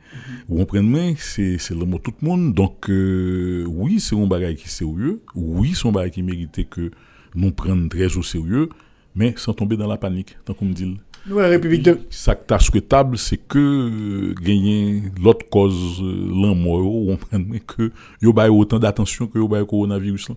Vous 0.48 0.58
comprenez, 0.58 1.16
c'est, 1.18 1.58
c'est 1.58 1.76
l'amour 1.76 2.02
tout 2.02 2.14
le 2.22 2.28
monde. 2.28 2.54
Donc, 2.54 2.90
euh, 2.90 3.66
oui, 3.68 4.00
c'est 4.00 4.16
un 4.16 4.28
bagage 4.28 4.56
qui 4.56 4.66
est 4.66 4.70
sérieux. 4.70 5.22
Oui, 5.34 5.74
c'est 5.74 5.88
un 5.88 5.92
bagage 5.92 6.12
qui 6.12 6.24
mérite 6.24 6.70
que 6.70 6.92
nous 7.34 7.52
prenions 7.52 7.88
très 7.88 8.18
au 8.18 8.24
sérieux, 8.24 8.70
mais 9.16 9.34
sans 9.38 9.54
tomber 9.54 9.78
dans 9.78 9.88
la 9.88 9.98
panique, 9.98 10.38
tant 10.46 10.54
qu'on 10.54 10.66
me 10.66 10.74
dit. 10.74 10.98
Nous, 11.28 11.40
la 11.40 11.48
République 11.48 11.82
de... 11.82 12.00
Ça 12.12 12.36
qui 12.36 12.54
est 12.54 12.60
souhaitable, 12.60 13.18
c'est 13.18 13.38
que 13.38 13.58
euh, 13.58 14.36
gagner 14.40 15.02
l'autre 15.20 15.50
cause, 15.50 16.00
euh, 16.04 16.30
l'amour, 16.30 17.08
on 17.10 17.18
prenne 17.18 17.60
que 17.66 17.92
y 18.22 18.28
ait 18.28 18.50
autant 18.50 18.78
d'attention 18.78 19.26
que 19.26 19.40
y 19.40 19.62
ait 19.62 19.66
coronavirus. 19.66 20.30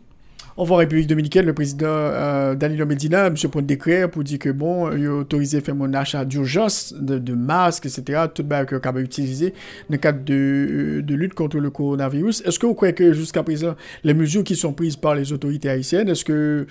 Voit 0.64 0.76
en 0.76 0.80
République 0.80 1.06
dominicaine, 1.06 1.46
le 1.46 1.54
président 1.54 1.86
euh, 1.86 2.56
Danilo 2.56 2.84
Medina, 2.84 3.30
monsieur 3.30 3.48
prend 3.48 3.62
décret 3.62 4.08
pour 4.10 4.24
dire 4.24 4.40
que 4.40 4.50
bon, 4.50 4.90
il 4.90 5.06
a 5.06 5.14
autorisé 5.14 5.60
faire 5.60 5.76
mon 5.76 5.94
achat 5.94 6.24
d'urgence 6.24 6.92
de, 6.98 7.32
masques, 7.32 7.86
etc., 7.86 8.22
tout 8.34 8.42
le 8.42 8.64
que 8.64 8.74
va 8.74 9.00
utiliser 9.00 9.50
dans 9.50 9.54
le 9.90 9.96
cadre 9.98 10.24
de, 10.24 11.00
de, 11.00 11.14
lutte 11.14 11.34
contre 11.34 11.58
le 11.58 11.70
coronavirus. 11.70 12.42
Est-ce 12.44 12.58
que 12.58 12.66
vous 12.66 12.74
croyez 12.74 12.92
que 12.92 13.12
jusqu'à 13.12 13.44
présent, 13.44 13.76
les 14.02 14.14
mesures 14.14 14.42
qui 14.42 14.56
sont 14.56 14.72
prises 14.72 14.96
par 14.96 15.14
les 15.14 15.32
autorités 15.32 15.70
haïtiennes, 15.70 16.08
est-ce 16.08 16.24
que, 16.24 16.66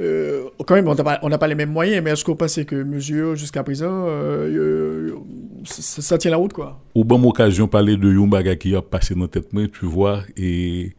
euh, 0.00 0.44
quand 0.64 0.76
même, 0.76 0.86
on 0.86 0.94
n'a 1.28 1.38
pas, 1.38 1.48
les 1.48 1.56
mêmes 1.56 1.72
moyens, 1.72 2.00
mais 2.04 2.10
est-ce 2.10 2.24
vous 2.24 2.36
pensez 2.36 2.64
que 2.64 2.76
mesures 2.76 3.34
jusqu'à 3.34 3.64
présent, 3.64 4.06
euh, 4.06 5.16
ça, 5.64 6.16
tient 6.16 6.30
la 6.30 6.36
route, 6.36 6.52
quoi? 6.52 6.80
Au 6.94 7.02
bon 7.02 7.20
occasion, 7.28 7.66
parler 7.66 7.96
de 7.96 8.08
Yumbaga 8.08 8.54
qui 8.54 8.76
a 8.76 8.82
passé 8.82 9.16
dans 9.16 9.26
tête, 9.26 9.48
tu 9.72 9.86
vois, 9.86 10.20
et 10.36 10.94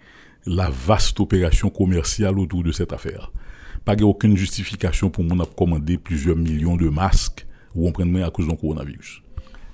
la 0.46 0.70
vaste 0.70 1.20
opération 1.20 1.70
commerciale 1.70 2.40
autour 2.40 2.64
de 2.64 2.72
cette 2.72 2.94
affaire. 2.94 3.32
Pas 3.86 3.96
aucune 4.02 4.38
justification 4.38 5.10
pour 5.10 5.24
mon 5.24 5.44
commander 5.46 5.98
plusieurs 5.98 6.38
millions 6.38 6.78
de 6.78 6.90
masques 6.90 7.46
ou 7.76 7.88
on 7.88 7.92
prenne 7.92 8.16
à 8.24 8.30
cause 8.30 8.48
du 8.48 8.56
coronavirus. 8.56 9.22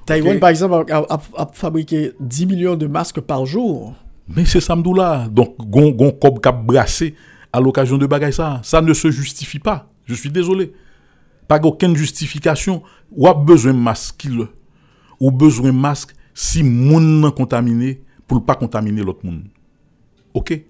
Taïwan, 0.06 0.40
par 0.40 0.50
exemple, 0.50 0.92
a, 0.92 1.48
fabriqué 1.54 2.14
10 2.20 2.46
millions 2.48 2.76
de 2.76 2.88
masques 2.88 3.22
par 3.22 3.46
jour. 3.46 3.94
Mais 4.28 4.46
c'est 4.46 4.62
samedi 4.62 4.92
là. 4.96 5.28
Donc, 5.30 5.56
gon, 5.60 5.92
gon 5.92 6.12
cob 6.12 6.40
cap 6.40 6.66
brassé 6.66 7.16
à 7.54 7.60
l'occasion 7.60 7.98
de 7.98 8.08
bagaille 8.08 8.34
ça. 8.34 8.60
Ça 8.64 8.82
ne 8.82 8.94
se 8.94 9.12
justifie 9.12 9.60
pas. 9.60 9.92
Je 10.06 10.16
suis 10.16 10.32
désolé. 10.32 10.74
Pas 11.48 11.60
aucune 11.62 11.96
justification. 11.96 12.82
Ou 13.12 13.28
a 13.28 13.34
besoin 13.34 13.74
de 13.74 13.80
masque 13.80 14.28
ou 15.20 15.32
besoin 15.32 15.68
de 15.68 15.78
masque 15.78 16.16
si 16.34 16.64
moun 16.64 17.32
contaminé 17.32 18.02
pour 18.28 18.44
pas 18.46 18.56
contaminer 18.56 19.04
l'autre 19.04 19.26
monde. 19.26 19.44
OK 20.40 20.62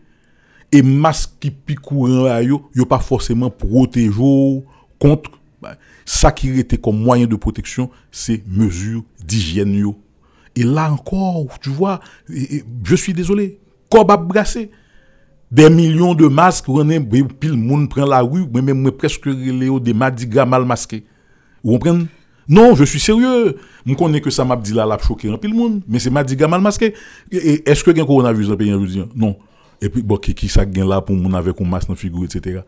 Et 0.72 0.82
masque 0.82 1.32
qui 1.40 1.52
pique 1.52 1.80
courant 1.80 2.40
yo, 2.40 2.70
yo 2.76 2.86
pas 2.86 3.00
forcément 3.00 3.50
protéger 3.50 4.64
contre 5.00 5.32
bah, 5.62 5.76
ça 6.06 6.32
qui 6.32 6.60
était 6.60 6.78
comme 6.78 7.00
moyen 7.00 7.28
de 7.28 7.36
protection, 7.36 7.90
c'est 8.12 8.44
mesures 8.48 9.04
d'hygiène 9.26 9.94
Et 10.56 10.64
là 10.64 10.92
encore, 10.92 11.60
tu 11.62 11.70
vois, 11.70 12.00
je 12.28 12.96
suis 12.96 13.14
désolé, 13.14 13.60
comme 13.90 14.10
a 14.10 14.18
brassé 14.18 14.72
des 15.52 15.70
millions 15.70 16.14
de 16.14 16.28
masques, 16.28 16.70
on 16.70 16.88
pile 17.40 17.58
monde 17.58 17.90
prend 17.90 18.06
la 18.06 18.22
rue, 18.22 18.46
mais 18.54 18.62
même 18.62 18.92
presque 18.92 19.26
les 19.26 19.80
des 19.80 19.94
madigas 19.94 20.46
mal 20.46 20.66
masqués. 20.66 21.06
Vous 21.64 21.74
comprenez? 21.74 22.06
Non, 22.48 22.76
je 22.76 22.84
suis 22.84 23.00
sérieux. 23.00 23.58
Je 23.86 23.94
connais 23.94 24.22
que 24.22 24.30
ça 24.30 24.44
m'a 24.44 24.56
dit 24.56 24.74
là, 24.74 24.86
la 24.86 24.98
choqué 24.98 25.32
mais 25.88 26.00
c'est 26.00 26.10
madigas 26.10 26.48
mal 26.48 26.62
masqué. 26.62 26.94
Est-ce 27.32 27.84
que 27.84 27.92
y 27.92 28.00
a 28.00 28.04
un 28.04 28.06
coronavirus 28.06 28.48
dans 28.48 28.54
le 28.54 28.58
pays 28.58 29.06
Non. 29.16 29.38
Et 29.82 29.90
puis, 29.90 30.02
bon, 30.02 30.18
qui, 30.18 30.34
qui 30.34 30.50
ça 30.50 30.66
gagne 30.66 30.88
là 30.88 31.02
pour 31.02 31.16
mon 31.16 31.34
avec 31.34 31.60
un 31.60 31.66
masque 31.66 31.88
dans 31.88 31.94
la 31.94 32.00
figure, 32.00 32.24
etc 32.24 32.62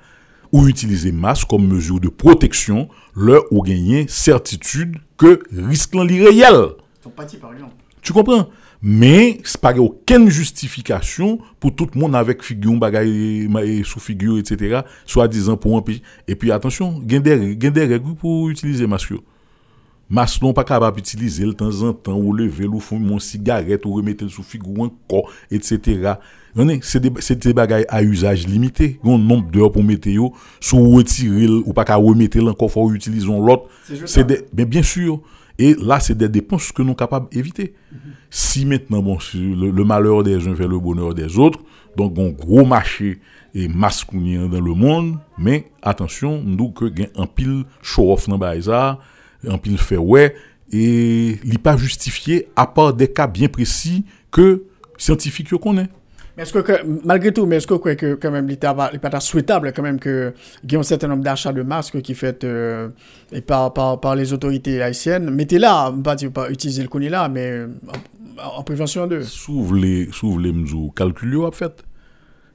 ou 0.51 0.67
utiliser 0.67 1.11
masque 1.11 1.47
comme 1.47 1.67
mesure 1.67 1.99
de 1.99 2.09
protection, 2.09 2.89
leur 3.15 3.43
ou 3.51 3.61
gagner 3.61 4.07
certitude 4.07 4.97
que 5.17 5.39
risque 5.55 5.95
l'en 5.95 6.05
réel. 6.05 6.71
par 7.39 7.53
exemple. 7.53 7.73
Tu 8.01 8.13
comprends? 8.13 8.49
Mais 8.83 9.39
c'est 9.43 9.61
pas 9.61 9.77
aucune 9.77 10.29
justification 10.29 11.39
pour 11.59 11.75
tout 11.75 11.87
le 11.93 11.99
monde 11.99 12.15
avec 12.15 12.41
figure, 12.41 12.73
bagaille, 12.73 13.83
sous 13.85 13.99
figure, 13.99 14.39
etc. 14.39 14.81
Soit 15.05 15.27
disant 15.27 15.55
pour 15.55 15.77
un 15.77 15.81
pays. 15.81 16.01
Et 16.27 16.35
puis 16.35 16.51
attention, 16.51 16.99
il 17.05 17.13
y 17.13 17.15
a 17.15 17.19
des 17.19 17.85
règles 17.85 18.15
pour 18.15 18.49
utiliser 18.49 18.87
masque. 18.87 19.13
Masque 20.11 20.41
non 20.41 20.51
pas 20.51 20.65
capable 20.65 20.97
d'utiliser 20.97 21.45
de 21.45 21.53
temps 21.53 21.83
en 21.83 21.93
temps, 21.93 22.17
ou 22.17 22.33
lever, 22.33 22.67
ou 22.67 22.81
fumer 22.81 23.07
mon 23.07 23.17
cigarette, 23.17 23.85
ou 23.85 23.93
remettre 23.93 24.27
sous 24.27 24.43
figure 24.43 24.81
encore, 24.81 25.31
etc. 25.49 26.15
C'est 26.81 26.99
des, 26.99 27.35
des 27.35 27.53
bagages 27.53 27.85
à 27.87 28.03
usage 28.03 28.45
limité. 28.45 28.99
Un 29.05 29.17
nombre 29.17 29.49
d'heures 29.49 29.71
pour 29.71 29.85
mettre 29.85 30.09
sous 30.59 30.91
retirer 30.91 31.47
ou 31.47 31.71
pas 31.71 31.85
qu'à 31.85 31.95
remettre 31.95 32.45
encore, 32.45 32.69
faut 32.69 32.91
utiliser 32.91 33.25
l'autre. 33.25 33.69
Mais 34.53 34.65
bien 34.65 34.83
sûr. 34.83 35.21
Et 35.57 35.75
là, 35.75 35.99
c'est 35.99 36.17
des 36.17 36.27
dépenses 36.27 36.71
que 36.71 36.81
nous 36.81 36.89
sommes 36.89 36.95
capables 36.95 37.29
d'éviter. 37.29 37.73
Si 38.29 38.65
maintenant, 38.65 39.01
bon, 39.01 39.17
le, 39.33 39.83
malheur 39.85 40.23
des 40.23 40.45
uns 40.47 40.55
fait 40.55 40.67
le 40.67 40.79
bonheur 40.79 41.13
des 41.13 41.37
autres, 41.37 41.59
donc 41.95 42.17
un 42.19 42.29
gros 42.31 42.65
marché 42.65 43.19
et 43.53 43.67
masque 43.69 44.13
dans 44.13 44.61
le 44.61 44.73
monde, 44.73 45.19
mais 45.37 45.71
attention, 45.81 46.41
nous 46.43 46.71
que 46.71 46.85
un 47.15 47.27
pile 47.27 47.63
show-off 47.81 48.27
dans 48.27 48.61
ça, 48.61 48.99
un 49.47 49.57
pile 49.57 49.77
fait 49.77 49.97
ouais, 49.97 50.35
et 50.71 51.39
il 51.43 51.49
n'est 51.49 51.57
pas 51.57 51.77
justifié 51.77 52.47
à 52.55 52.67
part 52.67 52.93
des 52.93 53.07
cas 53.07 53.27
bien 53.27 53.47
précis 53.47 54.05
que 54.31 54.63
scientifiques 54.97 55.49
connaissent. 55.57 55.87
Mais 56.37 56.43
est-ce 56.43 56.53
que, 56.53 57.05
malgré 57.05 57.33
tout, 57.33 57.45
mais 57.45 57.57
est-ce 57.57 57.67
que 57.67 57.93
que 57.93 58.15
quand 58.15 58.31
même 58.31 58.47
l'État 58.47 58.73
souhaitable 59.19 59.73
quand 59.73 59.81
même 59.81 59.99
qu'il 59.99 60.33
y 60.69 60.75
ait 60.75 60.77
un 60.77 60.83
certain 60.83 61.09
nombre 61.09 61.23
d'achats 61.23 61.51
de 61.51 61.61
masques 61.61 62.01
qui 62.01 62.15
fait 62.15 62.45
euh, 62.45 62.87
et 63.33 63.41
par, 63.41 63.73
par, 63.73 63.99
par, 63.99 64.15
les 64.15 64.31
autorités 64.31 64.81
haïtiennes? 64.81 65.29
Mettez 65.29 65.59
là, 65.59 65.93
pas 66.03 66.15
pas 66.33 66.49
utiliser 66.49 66.83
le 66.83 67.07
là, 67.09 67.27
mais 67.27 67.65
en, 68.41 68.63
prévention 68.63 69.07
de. 69.07 69.21
S'ouvre 69.21 69.75
les, 69.75 70.09
les 70.39 70.53
mesures, 70.53 70.91
calculez 70.95 71.43
à 71.45 71.51
fait. 71.51 71.83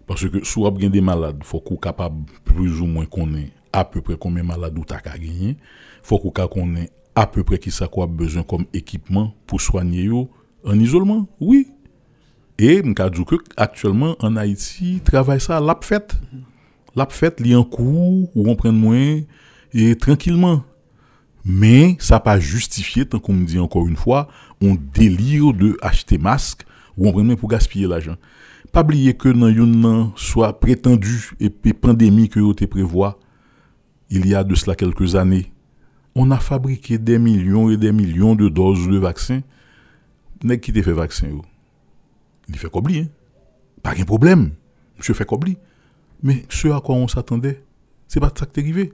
Parce 0.06 0.26
que 0.26 0.42
si 0.42 0.58
vous 0.58 0.66
avez 0.66 0.88
des 0.88 1.00
malades, 1.00 1.36
il 1.40 1.44
faut 1.44 1.60
qu'on 1.60 1.76
capable 1.76 2.24
plus 2.44 2.80
ou 2.80 2.86
moins 2.86 3.04
qu'on 3.06 3.34
ait 3.34 3.52
à 3.76 3.84
peu 3.84 4.00
près 4.00 4.16
combien 4.18 4.42
de 4.42 4.48
malades 4.48 4.74
vous 4.74 4.84
avez 4.88 5.02
gagné. 5.20 5.48
Il 5.50 5.56
faut 6.02 6.18
qu'on 6.18 6.76
ait 6.76 6.90
à 7.14 7.26
peu 7.26 7.44
près 7.44 7.58
qui 7.58 7.70
ça 7.70 7.88
quoi 7.88 8.06
besoin 8.06 8.42
comme 8.42 8.64
équipement 8.72 9.34
pour 9.46 9.60
soigner 9.60 10.08
en 10.64 10.80
isolement. 10.80 11.28
Oui, 11.40 11.68
et 12.58 12.82
je 12.82 13.36
actuellement 13.56 14.16
en 14.20 14.36
Haïti, 14.36 15.00
travaille 15.04 15.40
ça 15.40 15.60
l'a 15.60 15.78
fait. 15.82 16.16
L'a 16.94 17.06
fait, 17.10 17.38
li 17.40 17.54
en 17.54 17.64
cours, 17.64 18.30
ou 18.34 18.48
on 18.48 18.56
prend 18.56 18.72
moins, 18.72 19.20
et 19.74 19.94
tranquillement. 19.96 20.64
Mais 21.44 21.96
ça 21.98 22.18
pas 22.18 22.40
justifié, 22.40 23.04
tant 23.04 23.18
qu'on 23.18 23.34
me 23.34 23.44
dit 23.44 23.58
encore 23.58 23.86
une 23.86 23.96
fois, 23.96 24.28
on 24.62 24.74
délire 24.74 25.52
de 25.52 25.76
acheter 25.82 26.16
masque, 26.16 26.64
ou 26.96 27.06
on 27.06 27.12
prend 27.12 27.36
pour 27.36 27.50
gaspiller 27.50 27.86
l'argent. 27.86 28.16
Pas 28.72 28.80
oublier 28.80 29.12
que 29.12 29.28
dans 29.28 29.48
une 29.48 30.10
soit 30.16 30.58
prétendu 30.58 31.32
et 31.38 31.50
pandémie 31.50 32.30
que 32.30 32.40
vous 32.40 32.54
prévoit, 32.54 33.18
il 34.10 34.26
y 34.26 34.34
a 34.34 34.44
de 34.44 34.54
cela 34.54 34.74
quelques 34.74 35.16
années, 35.16 35.52
on 36.14 36.30
a 36.30 36.38
fabriqué 36.38 36.98
des 36.98 37.18
millions 37.18 37.70
et 37.70 37.76
des 37.76 37.92
millions 37.92 38.34
de 38.34 38.48
doses 38.48 38.88
de 38.88 38.98
vaccins. 38.98 39.40
N'est 40.42 40.60
qui 40.60 40.72
te 40.72 40.82
fait 40.82 40.92
vaccin 40.92 41.28
il 42.48 42.58
fait 42.58 42.70
comme 42.70 42.86
hein? 42.86 43.06
Pas 43.82 43.94
de 43.94 44.04
problème. 44.04 44.52
Monsieur 44.96 45.14
fait 45.14 45.24
comme 45.24 45.40
Mais 46.22 46.44
ce 46.48 46.68
à 46.68 46.80
quoi 46.80 46.94
on 46.94 47.08
s'attendait, 47.08 47.62
c'est 48.08 48.20
pas 48.20 48.32
ça 48.36 48.46
qui 48.46 48.60
est 48.60 48.62
arrivé. 48.62 48.92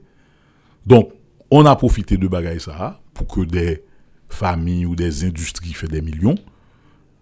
Donc, 0.86 1.12
on 1.50 1.64
a 1.66 1.76
profité 1.76 2.16
de 2.16 2.26
bagaille 2.26 2.60
ça 2.60 3.00
pour 3.14 3.26
que 3.26 3.42
des 3.42 3.82
familles 4.28 4.86
ou 4.86 4.96
des 4.96 5.24
industries 5.24 5.74
fassent 5.74 5.90
des 5.90 6.02
millions. 6.02 6.34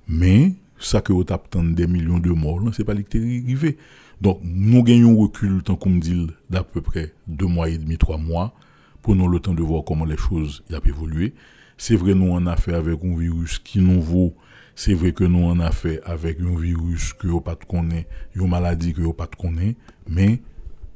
Mais 0.08 0.54
ça 0.78 1.00
que 1.00 1.12
vous 1.12 1.24
attendez 1.28 1.74
des 1.74 1.86
millions 1.86 2.18
de 2.18 2.30
morts, 2.30 2.62
c'est 2.72 2.84
pas 2.84 2.94
ce 2.94 3.00
qui 3.00 3.16
est 3.18 3.42
arrivé. 3.44 3.76
Donc, 4.20 4.40
nous 4.42 4.82
gagnons 4.82 5.12
un 5.12 5.22
recul, 5.22 5.62
tant 5.62 5.76
qu'on 5.76 5.96
dit, 5.96 6.28
d'à 6.50 6.62
peu 6.62 6.80
près 6.80 7.14
deux 7.26 7.46
mois 7.46 7.68
et 7.68 7.78
demi, 7.78 7.96
trois 7.96 8.18
mois. 8.18 8.54
Prenons 9.02 9.28
le 9.28 9.40
temps 9.40 9.54
de 9.54 9.62
voir 9.62 9.84
comment 9.84 10.04
les 10.04 10.16
choses 10.16 10.62
ont 10.70 10.78
évolué. 10.78 11.34
C'est 11.78 11.96
vrai, 11.96 12.14
nous, 12.14 12.26
on 12.30 12.46
a 12.46 12.56
fait 12.56 12.74
avec 12.74 13.02
un 13.02 13.16
virus 13.16 13.58
qui 13.58 13.80
nous 13.80 14.02
vaut 14.02 14.34
c'est 14.82 14.94
vrai 14.94 15.12
que 15.12 15.24
nous 15.24 15.44
en 15.44 15.60
a 15.60 15.72
fait 15.72 16.00
avec 16.04 16.40
un 16.40 16.58
virus 16.58 17.12
que 17.12 17.26
vous 17.26 17.42
pas 17.42 17.54
connaît, 17.54 18.06
une 18.34 18.48
maladie 18.48 18.94
que 18.94 19.02
vous 19.02 19.12
pas 19.12 19.26
connaît, 19.26 19.76
mais 20.08 20.40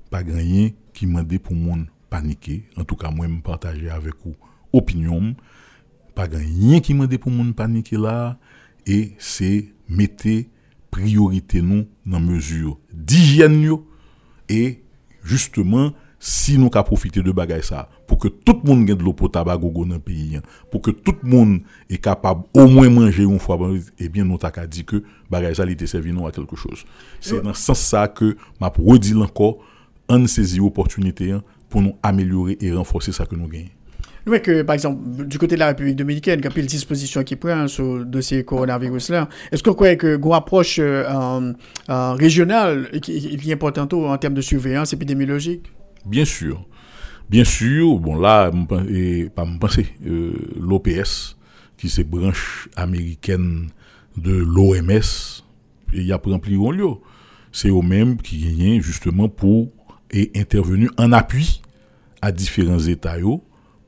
pas 0.08 0.22
rien 0.26 0.70
qui 0.94 1.06
m'a 1.06 1.22
dit 1.22 1.38
pour 1.38 1.54
monde 1.54 1.84
paniquer. 2.08 2.64
En 2.78 2.84
tout 2.84 2.96
cas, 2.96 3.10
moi, 3.10 3.28
me 3.28 3.42
partager 3.42 3.90
avec 3.90 4.14
vous 4.24 4.36
opinion. 4.72 5.34
Pas 6.14 6.28
rien 6.32 6.80
qui 6.80 6.94
m'a 6.94 7.06
dit 7.06 7.18
pour 7.18 7.30
monde 7.30 7.54
paniquer 7.54 7.98
là. 7.98 8.38
Et 8.86 9.12
c'est 9.18 9.66
mettre 9.86 10.28
priorité 10.94 11.60
nous 11.60 11.86
dans 12.06 12.20
mesure 12.20 12.78
d'hygiène 12.92 13.68
et 14.48 14.80
justement 15.24 15.92
si 16.20 16.56
nous 16.56 16.70
avons 16.72 16.84
profité 16.84 17.20
de 17.20 17.32
bagay 17.32 17.62
ça, 17.62 17.88
pour 18.06 18.18
que 18.18 18.28
tout 18.28 18.60
le 18.62 18.70
monde 18.70 18.88
ait 18.88 18.94
de 18.94 19.02
l'eau 19.02 19.12
potable 19.12 19.50
à 19.50 19.56
gogo 19.56 19.84
dans 19.84 19.94
le 19.94 20.00
pays, 20.00 20.38
pour 20.70 20.80
que 20.80 20.92
tout 20.92 21.16
le 21.20 21.28
monde 21.28 21.62
est 21.90 21.98
capable 21.98 22.44
au 22.54 22.68
moins 22.68 22.88
manger 22.88 23.24
une 23.24 23.40
fois, 23.40 23.58
eh 23.98 24.08
bien, 24.08 24.24
nous 24.24 24.38
avons 24.40 24.66
dit 24.68 24.84
que 24.84 25.02
bagay 25.28 25.52
ça, 25.52 25.68
était 25.68 25.88
servi 25.88 26.12
nous 26.12 26.28
à 26.28 26.30
quelque 26.30 26.54
chose. 26.54 26.84
C'est 27.20 27.42
dans 27.42 27.52
ce 27.52 27.62
sens 27.62 27.80
ça 27.80 28.06
que 28.06 28.36
m'a 28.60 28.72
redit 28.78 29.14
encore, 29.16 29.58
on 30.08 30.26
saisit 30.28 30.58
l'opportunité 30.58 31.32
hein, 31.32 31.42
pour 31.68 31.82
nous 31.82 31.96
améliorer 32.04 32.56
et 32.60 32.72
renforcer 32.72 33.10
ça 33.10 33.26
que 33.26 33.34
nous 33.34 33.48
gagnons. 33.48 33.68
Oui, 34.26 34.40
que 34.40 34.62
par 34.62 34.74
exemple, 34.74 35.26
du 35.26 35.38
côté 35.38 35.54
de 35.54 35.60
la 35.60 35.68
République 35.68 35.96
dominicaine, 35.96 36.40
il 36.40 36.44
y 36.44 36.48
a 36.48 36.50
disposition 36.62 37.22
qui 37.22 37.36
prend 37.36 37.68
sur 37.68 37.98
le 37.98 38.04
dossier 38.06 38.42
coronavirus-là. 38.42 39.28
Est-ce 39.52 39.62
que 39.62 39.68
vous 39.68 39.76
croyez 39.76 39.98
que 39.98 40.16
une 40.16 40.32
approche 40.32 40.78
euh, 40.78 41.52
euh, 41.90 42.12
régionale 42.12 42.88
est 42.92 43.52
importante 43.52 43.92
en 43.92 44.16
termes 44.16 44.34
de 44.34 44.40
surveillance 44.40 44.92
épidémiologique? 44.94 45.70
Bien 46.06 46.24
sûr. 46.24 46.66
Bien 47.28 47.44
sûr, 47.44 47.98
bon 47.98 48.16
là, 48.16 48.50
et 48.88 49.30
pas 49.34 49.44
me 49.44 49.58
euh, 50.06 50.32
l'OPS, 50.60 51.36
qui 51.76 51.88
c'est 51.88 52.04
branche 52.04 52.68
américaine 52.76 53.68
de 54.16 54.32
l'OMS, 54.32 55.42
il 55.92 56.02
y 56.02 56.12
a 56.12 56.16
rempli 56.22 56.54
un 56.54 56.70
lieu. 56.70 56.88
C'est 57.52 57.68
eux-mêmes 57.68 58.18
qui 58.18 58.38
gagnent 58.40 58.82
justement 58.82 59.28
pour 59.28 59.70
et 60.10 60.30
intervenu 60.36 60.90
en 60.98 61.12
appui 61.12 61.62
à 62.20 62.30
différents 62.30 62.78
États 62.78 63.18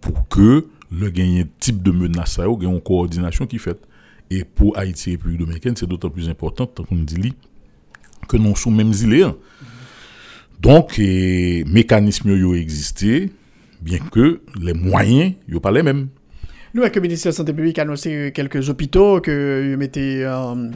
pour 0.01 0.29
que 0.29 0.67
le 0.91 1.11
gagné 1.11 1.47
type 1.59 1.83
de 1.83 1.91
menace 1.91 2.39
ait 2.39 2.45
une 2.45 2.81
coordination 2.81 3.47
qui 3.47 3.59
fait. 3.59 3.79
Et 4.31 4.45
pour 4.45 4.77
Haïti 4.77 5.11
et 5.11 5.13
République 5.13 5.39
dominicaine, 5.39 5.77
c'est 5.77 5.87
d'autant 5.87 6.11
plus 6.11 6.29
important, 6.29 6.67
qu'on 6.67 6.97
dit, 6.97 7.35
que 8.29 8.37
nous 8.37 8.57
sommes 8.57 8.77
mêmes 8.77 8.93
îles. 8.93 9.23
Hein. 9.23 9.37
Donc, 10.61 10.97
les 10.97 11.65
mécanismes 11.65 12.31
ont 12.31 12.55
existé, 12.55 13.31
bien 13.81 13.99
que 13.99 14.41
les 14.61 14.75
moyens 14.75 15.35
ne 15.49 15.59
pas 15.59 15.71
les 15.71 15.83
mêmes. 15.83 16.09
Nous, 16.75 16.83
avec 16.83 16.97
le 16.97 17.03
ministère 17.03 17.31
de 17.31 17.35
la 17.35 17.37
Santé 17.37 17.53
publique, 17.53 17.79
a 17.79 17.83
annoncé 17.83 18.33
quelques 18.35 18.69
hôpitaux 18.69 19.21
que 19.21 19.77
mettait 19.77 20.27
en, 20.27 20.71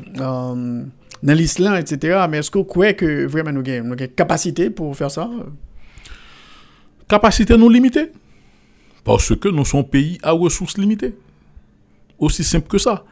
dans 1.22 1.34
l'islam, 1.34 1.76
etc. 1.76 2.24
Mais 2.30 2.38
est-ce 2.38 2.50
que 2.50 2.58
vous 2.58 2.64
croyez 2.64 2.94
que 2.94 3.26
vraiment 3.26 3.52
nous 3.52 3.68
avons 3.68 3.94
une 3.94 4.08
capacité 4.08 4.70
pour 4.70 4.96
faire 4.96 5.10
ça? 5.10 5.28
Capacité 7.08 7.56
non 7.56 7.68
limitée. 7.68 8.12
Parce 9.04 9.34
que 9.36 9.48
nous 9.48 9.64
sommes 9.64 9.80
un 9.80 9.84
pays 9.84 10.18
à 10.22 10.32
ressources 10.32 10.78
limitées. 10.78 11.14
Aussi 12.18 12.44
simple 12.44 12.68
que 12.68 12.78
ça. 12.78 13.04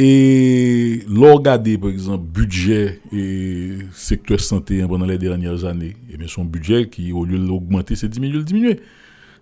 Et 0.00 1.00
regarder, 1.08 1.76
par 1.76 1.90
exemple, 1.90 2.24
budget 2.24 3.00
et 3.12 3.78
secteur 3.92 4.38
santé 4.38 4.84
pendant 4.86 5.06
les 5.06 5.18
dernières 5.18 5.64
années, 5.64 5.96
et 6.08 6.12
eh 6.14 6.16
bien 6.16 6.28
son 6.28 6.44
budget 6.44 6.88
qui, 6.88 7.10
au 7.10 7.24
lieu 7.24 7.36
de 7.36 7.44
l'augmenter, 7.44 7.96
c'est 7.96 8.08
diminué, 8.08 8.42
diminuer. 8.44 8.80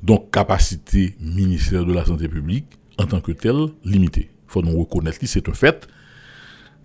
Donc, 0.03 0.31
capacité 0.31 1.15
ministère 1.21 1.85
de 1.85 1.93
la 1.93 2.07
Santé 2.07 2.27
publique, 2.29 2.65
en 2.97 3.05
tant 3.05 3.21
que 3.21 3.33
telle, 3.33 3.67
limitée. 3.85 4.31
Il 4.49 4.51
faut 4.51 4.63
nous 4.63 4.79
reconnaître 4.79 5.19
que 5.19 5.27
c'est 5.27 5.47
un 5.47 5.53
fait. 5.53 5.87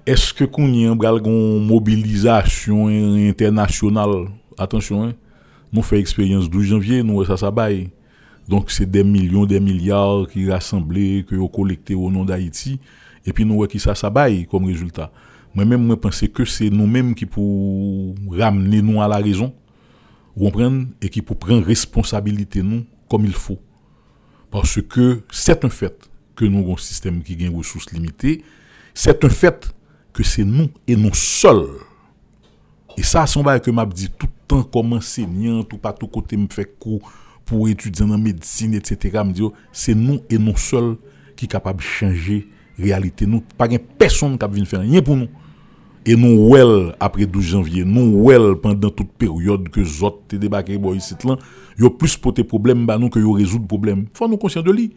Est-ce 0.05 0.33
que 0.33 0.43
qu'on 0.43 0.67
y 0.73 0.85
a 0.85 0.91
une 0.91 1.65
mobilisation 1.65 2.87
internationale? 2.87 4.27
Attention, 4.57 5.03
hein, 5.05 5.13
nous 5.71 5.81
faisons 5.81 6.01
expérience 6.01 6.49
12 6.49 6.65
janvier, 6.65 7.03
nous, 7.03 7.23
ça, 7.23 7.37
ça 7.37 7.51
baille. 7.51 7.89
Donc, 8.51 8.69
c'est 8.69 8.85
des 8.85 9.05
millions, 9.05 9.45
des 9.45 9.61
milliards 9.61 10.27
qui 10.27 10.51
rassemblés, 10.51 11.25
qui 11.25 11.35
ont 11.35 11.47
collecté 11.47 11.95
au 11.95 12.11
nom 12.11 12.25
d'Haïti. 12.25 12.81
Et 13.25 13.31
puis 13.31 13.45
nous 13.45 13.55
voyons 13.55 13.69
qui 13.69 13.79
ça, 13.79 13.95
ça 13.95 14.09
baille 14.09 14.45
comme 14.45 14.65
résultat. 14.65 15.09
Moi-même, 15.55 15.87
je 15.89 15.95
pense 15.95 16.21
que 16.27 16.43
c'est 16.43 16.69
nous-mêmes 16.69 17.15
qui 17.15 17.25
pour 17.25 18.13
ramener 18.29 18.81
nous 18.81 19.01
à 19.01 19.07
la 19.07 19.15
raison, 19.15 19.53
et 21.01 21.07
qui 21.07 21.21
pour 21.21 21.37
prendre 21.37 21.65
responsabilité 21.65 22.61
nous 22.61 22.83
comme 23.09 23.23
il 23.23 23.31
faut. 23.31 23.57
Parce 24.49 24.81
que 24.81 25.21
c'est 25.31 25.63
un 25.63 25.69
fait 25.69 26.09
que 26.35 26.43
nous 26.43 26.59
avons 26.59 26.73
un 26.73 26.77
système 26.77 27.23
qui 27.23 27.35
a 27.35 27.35
des 27.37 27.47
ressources 27.47 27.89
limitées. 27.93 28.43
C'est 28.93 29.23
un 29.23 29.29
fait 29.29 29.73
que 30.11 30.23
c'est 30.23 30.43
nous 30.43 30.67
et 30.89 30.97
nous 30.97 31.13
seuls. 31.13 31.69
Et 32.97 33.03
ça, 33.03 33.25
c'est 33.25 33.39
un 33.39 33.59
que 33.59 33.71
m'a 33.71 33.85
dit 33.85 34.09
tout 34.09 34.27
le 34.27 34.45
temps 34.45 34.63
comme 34.63 34.91
enseignant, 34.91 35.63
tout 35.63 35.77
pas 35.77 35.93
tout 35.93 36.07
côté 36.07 36.35
me 36.35 36.47
fait 36.49 36.77
cours 36.77 37.09
pour 37.45 37.67
étudier 37.67 38.05
en 38.05 38.17
médecine, 38.17 38.73
etc. 38.73 39.21
c'est 39.71 39.95
nous 39.95 40.21
et 40.29 40.37
nous 40.37 40.57
seuls 40.57 40.95
qui 41.35 41.45
sommes 41.45 41.49
capables 41.49 41.79
de 41.79 41.83
changer 41.83 42.47
réalité. 42.77 43.25
Nous, 43.25 43.41
pas 43.57 43.67
personne 43.97 44.37
qui 44.37 44.45
vient 44.51 44.65
faire 44.65 44.81
rien 44.81 45.01
pour 45.01 45.15
nous. 45.15 45.27
Et 46.03 46.15
nous, 46.15 46.49
well, 46.49 46.95
après 46.99 47.27
12 47.27 47.43
janvier, 47.43 47.85
nous, 47.85 48.23
well, 48.23 48.55
pendant 48.55 48.89
toute 48.89 49.11
période 49.11 49.69
que 49.69 49.83
Zot 49.83 50.23
te 50.27 50.35
débarqué 50.35 50.79
ici, 50.95 51.15
là, 51.23 51.37
y 51.79 51.85
a 51.85 51.89
plus 51.91 52.17
pour 52.17 52.33
tes 52.33 52.43
problèmes, 52.43 52.87
bah, 52.87 52.97
nous, 52.97 53.09
que 53.09 53.19
y 53.19 53.33
résoudre 53.33 53.67
problème. 53.67 54.05
Faut 54.13 54.27
nous 54.27 54.37
conscient 54.37 54.63
de 54.63 54.71
lui. 54.71 54.95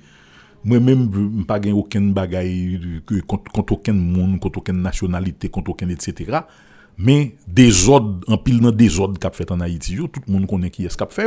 Moi-même, 0.65 1.45
pas 1.47 1.61
aucun 1.75 2.01
bagaille 2.01 3.03
contre, 3.27 3.73
aucun 3.73 3.93
monde, 3.93 4.41
contre 4.41 4.59
aucune 4.59 4.81
nationalité, 4.81 5.51
contre 5.51 5.73
aucun, 5.73 5.91
etc. 5.91 6.39
Mais 6.97 7.35
des 7.47 7.87
ordres, 7.91 8.21
en 8.27 8.39
pile 8.39 8.61
dans 8.61 8.71
des 8.71 8.99
ordres 8.99 9.19
qu'a 9.19 9.31
fait 9.31 9.51
en 9.51 9.61
Haïti, 9.61 9.97
tout 9.97 10.21
le 10.27 10.33
monde 10.33 10.47
connaît 10.47 10.71
qui 10.71 10.87
est 10.87 10.89
ce 10.89 10.97
qu'a 10.97 11.07
fait. 11.07 11.27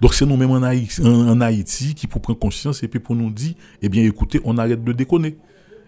Donc 0.00 0.14
c'est 0.14 0.24
nous-mêmes 0.24 0.50
en 0.50 1.40
Haïti, 1.40 1.94
qui 1.94 2.06
pour 2.06 2.22
prendre 2.22 2.38
conscience 2.38 2.82
et 2.82 2.88
puis 2.88 3.00
pour 3.00 3.14
nous 3.14 3.30
dire, 3.30 3.54
eh 3.82 3.88
bien 3.88 4.02
écoutez, 4.04 4.40
on 4.44 4.56
arrête 4.56 4.82
de 4.82 4.92
déconner. 4.92 5.36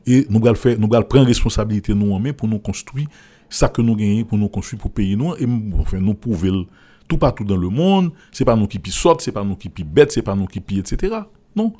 Et 0.06 0.26
nous 0.28 0.44
allons 0.46 0.54
faire, 0.54 0.78
nous 0.78 0.88
prendre 0.88 1.26
responsabilité 1.26 1.94
nous 1.94 2.12
en 2.12 2.18
main 2.18 2.32
pour 2.32 2.48
nous 2.48 2.58
construire 2.58 3.06
ça 3.48 3.68
que 3.68 3.80
nous 3.82 3.94
gagnons, 3.94 4.24
pour 4.24 4.38
nous 4.38 4.48
construire 4.48 4.80
pour 4.80 4.90
payer 4.90 5.14
nous 5.14 5.34
et 5.36 5.46
enfin, 5.78 6.00
nous 6.00 6.14
prouver 6.14 6.50
tout 7.06 7.18
partout 7.18 7.44
dans 7.44 7.56
le 7.56 7.68
monde. 7.68 8.12
C'est 8.32 8.44
pas 8.44 8.56
nous 8.56 8.66
qui 8.66 8.80
ce 8.90 9.08
c'est 9.18 9.32
pas 9.32 9.44
nous 9.44 9.56
qui 9.56 9.68
pi 9.68 9.84
bête, 9.84 10.12
c'est 10.12 10.22
pas 10.22 10.34
nous 10.34 10.46
qui 10.46 10.60
pi 10.60 10.78
etc. 10.78 11.14
Non. 11.54 11.72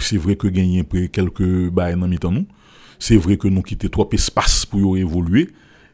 C'est 0.00 0.16
vrai 0.16 0.36
que 0.36 0.48
gagner 0.48 0.82
quelques 1.12 1.70
bails 1.70 1.98
dans 1.98 2.08
mi-temps 2.08 2.32
nous. 2.32 2.46
C'est 2.98 3.16
vrai 3.16 3.36
que 3.36 3.48
nous 3.48 3.60
quittons 3.60 3.88
trop 3.88 4.08
espace 4.12 4.64
pour 4.64 4.96
évoluer, 4.96 5.50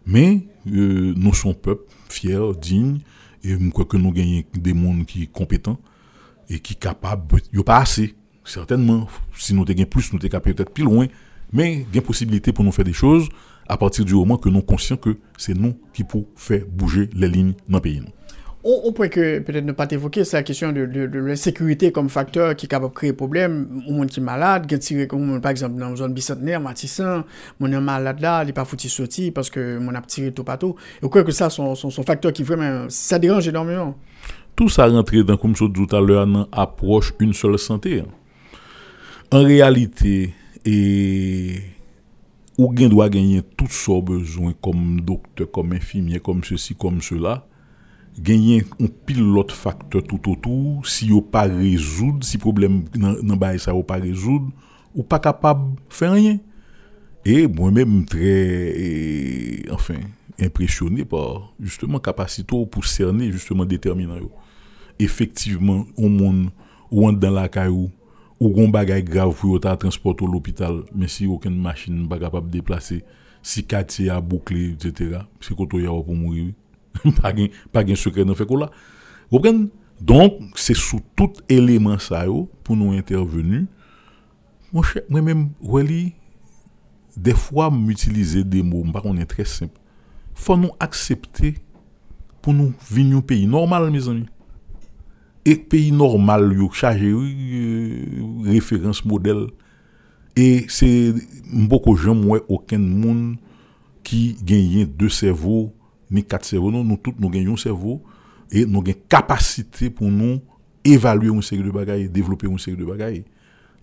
mais 0.06 0.46
euh, 0.68 1.12
nous 1.16 1.34
sommes 1.34 1.54
peuple 1.54 1.82
fier, 2.08 2.54
digne 2.54 2.98
et 3.42 3.50
je 3.50 3.70
crois 3.70 3.84
que 3.84 3.96
nous 3.96 4.12
gagnons 4.12 4.42
des 4.54 4.72
mondes 4.72 5.06
qui 5.06 5.24
sont 5.24 5.30
compétents 5.32 5.78
et 6.48 6.58
qui 6.58 6.74
sont 6.74 6.78
capables, 6.80 7.40
il 7.52 7.62
pas 7.62 7.78
assez, 7.78 8.14
certainement. 8.44 9.08
Si 9.36 9.54
nous 9.54 9.62
avons 9.62 9.84
plus, 9.84 10.12
nous 10.12 10.20
sommes 10.20 10.40
peut-être 10.40 10.70
plus 10.70 10.84
loin. 10.84 11.06
Mais 11.52 11.86
il 11.90 11.96
y 11.96 11.98
a 11.98 12.02
possibilité 12.02 12.52
pour 12.52 12.64
nous 12.64 12.72
faire 12.72 12.84
des 12.84 12.92
choses 12.92 13.28
à 13.68 13.76
partir 13.76 14.04
du 14.04 14.14
moment 14.14 14.36
que 14.36 14.48
nous 14.48 14.56
sommes 14.56 14.66
conscients 14.66 14.96
que 14.96 15.16
c'est 15.36 15.54
nous 15.54 15.74
qui 15.92 16.04
pouvons 16.04 16.26
faire 16.36 16.64
bouger 16.66 17.08
les 17.14 17.28
lignes 17.28 17.54
dans 17.68 17.78
le 17.78 17.82
pays. 17.82 18.02
On, 18.62 18.92
pourrait 18.92 19.08
que 19.08 19.38
peut-être 19.38 19.64
ne 19.64 19.72
pas 19.72 19.86
évoquer, 19.90 20.22
c'est 20.22 20.36
la 20.36 20.42
question 20.42 20.70
de, 20.70 20.84
de, 20.84 21.18
l'insécurité 21.18 21.92
comme 21.92 22.10
facteur 22.10 22.54
qui 22.54 22.66
est 22.66 22.68
capable 22.68 22.92
de 22.92 22.98
créer 22.98 23.14
problème. 23.14 23.82
Au 23.88 23.92
monde 23.92 24.08
qui 24.08 24.20
est 24.20 24.22
malade, 24.22 24.66
par 25.40 25.50
exemple 25.50 25.80
dans 25.80 25.88
une 25.88 25.96
zone 25.96 26.12
bicentenaire, 26.12 26.60
Matissan, 26.60 27.24
mon 27.58 27.72
est 27.72 27.80
malade 27.80 28.20
là, 28.20 28.42
il 28.42 28.48
n'est 28.48 28.52
pas 28.52 28.66
foutu 28.66 28.90
sortir 28.90 29.32
parce 29.34 29.48
que 29.48 29.78
mon 29.78 29.94
a 29.94 30.02
tiré 30.02 30.32
tout 30.32 30.44
partout. 30.44 30.76
Et 31.02 31.08
crois 31.08 31.24
que 31.24 31.32
ça, 31.32 31.48
sont 31.48 31.74
son, 31.74 32.02
facteur 32.02 32.34
qui 32.34 32.42
vraiment, 32.42 32.84
ça 32.90 33.18
dérange 33.18 33.48
énormément. 33.48 33.96
Tout 34.54 34.68
ça 34.68 34.86
rentre 34.88 35.22
dans, 35.22 35.36
comme 35.38 35.56
je 35.56 35.64
disais 35.64 35.86
tout 35.86 35.96
à 35.96 36.00
l'heure, 36.02 36.26
dans 36.26 36.46
approche 36.52 37.14
une 37.18 37.32
seule 37.32 37.58
santé. 37.58 38.04
En 39.30 39.42
réalité, 39.42 40.34
et 40.66 41.62
ou 42.58 42.74
doit 42.74 43.08
gagner 43.08 43.40
tout 43.56 43.68
son 43.70 44.00
besoin 44.00 44.52
comme 44.60 45.00
docteur, 45.00 45.50
comme 45.50 45.72
infirmier, 45.72 46.20
comme 46.20 46.44
ceci, 46.44 46.74
comme 46.74 47.00
cela 47.00 47.46
gagner 48.18 48.64
un 48.80 48.86
pilote 48.86 49.52
facteur 49.52 50.02
tout 50.02 50.30
autour. 50.30 50.86
Si 50.86 51.08
vous 51.08 51.22
pas 51.22 51.42
résoudre 51.42 52.24
si 52.24 52.38
problème 52.38 52.84
dans 52.94 53.36
bail 53.36 53.58
ça 53.58 53.74
ou 53.74 53.82
pas 53.82 53.96
résoudre 53.96 54.50
ou 54.94 55.02
pas 55.02 55.18
capable 55.18 55.76
faire 55.88 56.12
rien. 56.12 56.38
Et 57.24 57.46
moi-même 57.46 58.04
très 58.06 59.62
enfin 59.70 60.00
impressionné 60.40 61.04
par 61.04 61.52
justement 61.60 61.98
capacité 61.98 62.66
pour 62.70 62.84
cerner 62.86 63.30
justement 63.30 63.64
déterminant 63.64 64.16
effectivement 64.98 65.86
au 65.96 66.08
monde 66.08 66.50
ou 66.90 67.10
dans 67.12 67.30
la 67.30 67.48
caillou 67.48 67.90
ou 68.38 68.62
un 68.62 68.68
bagage 68.68 69.04
grave 69.04 69.34
pour 69.34 69.60
transporter 69.60 70.24
à 70.24 70.28
l'hôpital 70.28 70.82
mais 70.94 71.08
si 71.08 71.26
aucune 71.26 71.60
machine 71.60 72.08
pas 72.08 72.18
capable 72.18 72.46
de 72.48 72.52
déplacer 72.52 73.04
si 73.42 73.64
quartier 73.64 74.08
a 74.08 74.20
bouclé 74.20 74.70
etc 74.70 75.18
c'est 75.40 75.54
quand 75.54 75.68
il 75.74 75.82
y 75.82 75.86
a 75.86 75.92
pas 77.22 77.32
de 77.32 77.48
pas 77.72 77.96
secret 77.96 78.24
dans 78.24 78.34
fait 78.34 78.46
là. 78.50 78.70
Donc 80.00 80.32
c'est 80.54 80.76
sous 80.76 81.00
tout 81.14 81.32
élément 81.48 81.98
ça 81.98 82.24
pour 82.64 82.76
nous 82.76 82.92
intervenir. 82.92 83.64
Moi 84.72 84.84
même 85.10 85.50
des 87.16 87.34
fois 87.34 87.70
m'utiliser 87.70 88.44
des 88.44 88.62
mots 88.62 88.84
pas 88.92 89.02
on 89.04 89.16
est 89.16 89.26
très 89.26 89.44
simple. 89.44 89.78
Faut 90.34 90.56
nous 90.56 90.70
accepter 90.80 91.54
pour 92.40 92.54
nous 92.54 92.72
vivre 92.90 93.18
un 93.18 93.20
pays 93.20 93.46
normal 93.46 93.90
mes 93.90 94.08
amis. 94.08 94.26
Et 95.44 95.56
pays 95.56 95.92
normal 95.92 96.52
yo 96.52 96.70
chargé 96.70 97.10
euh, 97.10 98.04
référence 98.44 99.04
modèle 99.04 99.46
et 100.36 100.66
c'est 100.68 101.14
beaucoup 101.52 101.96
gens 101.96 102.14
moi 102.14 102.40
aucun 102.48 102.78
monde 102.78 103.36
qui 104.02 104.36
gagne 104.42 104.86
deux 104.86 105.08
cerveaux 105.08 105.74
ni 106.10 106.24
quatre 106.24 106.44
cerveaux, 106.44 106.70
nous, 106.70 106.84
nous 106.84 106.96
tous 106.96 107.14
nous 107.18 107.30
gagnons 107.30 107.54
un 107.54 107.56
cerveau 107.56 108.02
et 108.50 108.66
nous 108.66 108.80
avons 108.80 108.88
une 108.88 108.94
capacité 109.08 109.90
pour 109.90 110.10
nous 110.10 110.40
évaluer 110.84 111.28
une 111.28 111.42
série 111.42 111.62
de 111.62 111.70
bagailles, 111.70 112.08
développer 112.08 112.46
une 112.46 112.58
série 112.58 112.76
de 112.76 112.84
bagailles. 112.84 113.24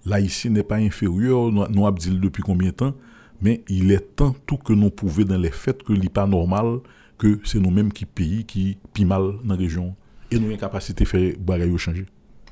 Là, 0.05 0.19
ici, 0.19 0.49
n'est 0.49 0.63
pas 0.63 0.75
inférieur, 0.77 1.51
nous, 1.51 1.63
avons 1.63 1.91
dit 1.91 2.09
depuis 2.11 2.43
combien 2.43 2.69
de 2.69 2.75
temps, 2.75 2.93
mais 3.41 3.61
il 3.67 3.91
est 3.91 4.15
temps 4.15 4.35
tout 4.45 4.57
que 4.57 4.73
nous 4.73 4.89
pouvons 4.89 5.23
dans 5.23 5.37
les 5.37 5.51
faits 5.51 5.83
que 5.83 5.93
n'est 5.93 6.09
pas 6.09 6.27
normal, 6.27 6.79
que 7.17 7.39
c'est 7.43 7.59
nous-mêmes 7.59 7.91
qui 7.91 8.05
payons, 8.05 8.43
qui 8.45 8.77
payons 8.93 9.07
mal 9.07 9.21
dans 9.43 9.53
la 9.53 9.59
région. 9.59 9.95
Et 10.31 10.35
nous 10.35 10.43
avons 10.43 10.53
une 10.53 10.59
capacité 10.59 11.03
de 11.03 11.09
faire 11.09 11.33
bagailles 11.39 11.77
changer. 11.77 12.05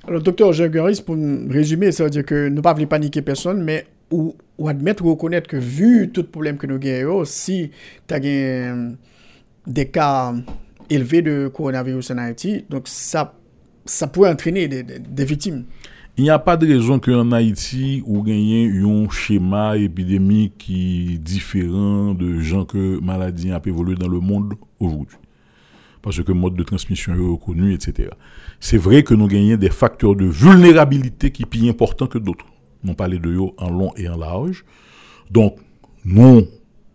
Alors, 0.08 0.22
docteur 0.22 0.54
Jean 0.54 0.70
pour 1.06 1.16
résumer, 1.50 1.92
ça 1.92 2.04
veut 2.04 2.10
dire 2.10 2.26
que 2.26 2.48
nous 2.48 2.58
ne 2.58 2.62
pas 2.62 2.76
paniquer 2.76 3.22
personne, 3.22 3.64
mais 3.64 3.88
ou, 4.12 4.36
admettre 4.68 5.04
ou 5.04 5.10
reconnaître 5.10 5.50
que 5.50 5.58
vu 5.58 6.12
tout 6.12 6.22
le 6.22 6.28
problème 6.28 6.58
que 6.58 6.68
nous 6.68 6.76
avons, 6.76 7.26
si 7.26 7.72
tu 8.08 8.14
as 8.14 8.20
des 9.68 9.88
cas 9.88 10.34
élevés 10.90 11.22
de 11.22 11.48
coronavirus 11.48 12.12
en 12.12 12.18
Haïti. 12.18 12.66
Donc 12.70 12.88
ça, 12.88 13.34
ça 13.86 14.08
pourrait 14.08 14.32
entraîner 14.32 14.68
des, 14.68 15.26
victimes. 15.26 15.66
Il 16.18 16.24
n'y 16.24 16.30
a 16.30 16.40
pas 16.40 16.56
de 16.56 16.66
raison 16.66 17.00
qu'en 17.00 17.32
Haïti, 17.32 18.02
ou 18.06 18.24
gagne 18.24 18.84
un 18.86 19.10
schéma 19.10 19.78
épidémique 19.78 20.72
différent 21.22 22.14
de 22.14 22.40
gens 22.40 22.66
que 22.66 23.00
maladie 23.02 23.52
a 23.52 23.62
évolué 23.66 23.96
dans 23.96 24.08
le 24.08 24.20
monde 24.20 24.54
aujourd'hui. 24.80 25.18
Parce 26.02 26.22
que 26.22 26.32
le 26.32 26.38
mode 26.38 26.56
de 26.56 26.64
transmission 26.64 27.14
est 27.14 27.18
reconnu, 27.18 27.74
etc. 27.74 28.10
C'est 28.60 28.78
vrai 28.78 29.04
que 29.04 29.14
nous 29.14 29.28
gagnons 29.28 29.58
des 29.58 29.72
facteurs 29.72 30.16
de 30.16 30.26
vulnérabilité 30.26 31.32
qui 31.32 31.42
sont 31.42 31.50
plus 31.50 31.68
importants 31.68 32.08
que 32.08 32.20
d'autres. 32.20 32.46
Nous 32.84 32.94
parlons 32.94 33.18
de 33.18 33.30
eux 33.30 33.42
en 33.58 33.70
long 33.72 33.92
et 33.98 34.08
en 34.08 34.16
large. 34.16 34.64
Donc, 35.32 35.58
nous 36.06 36.44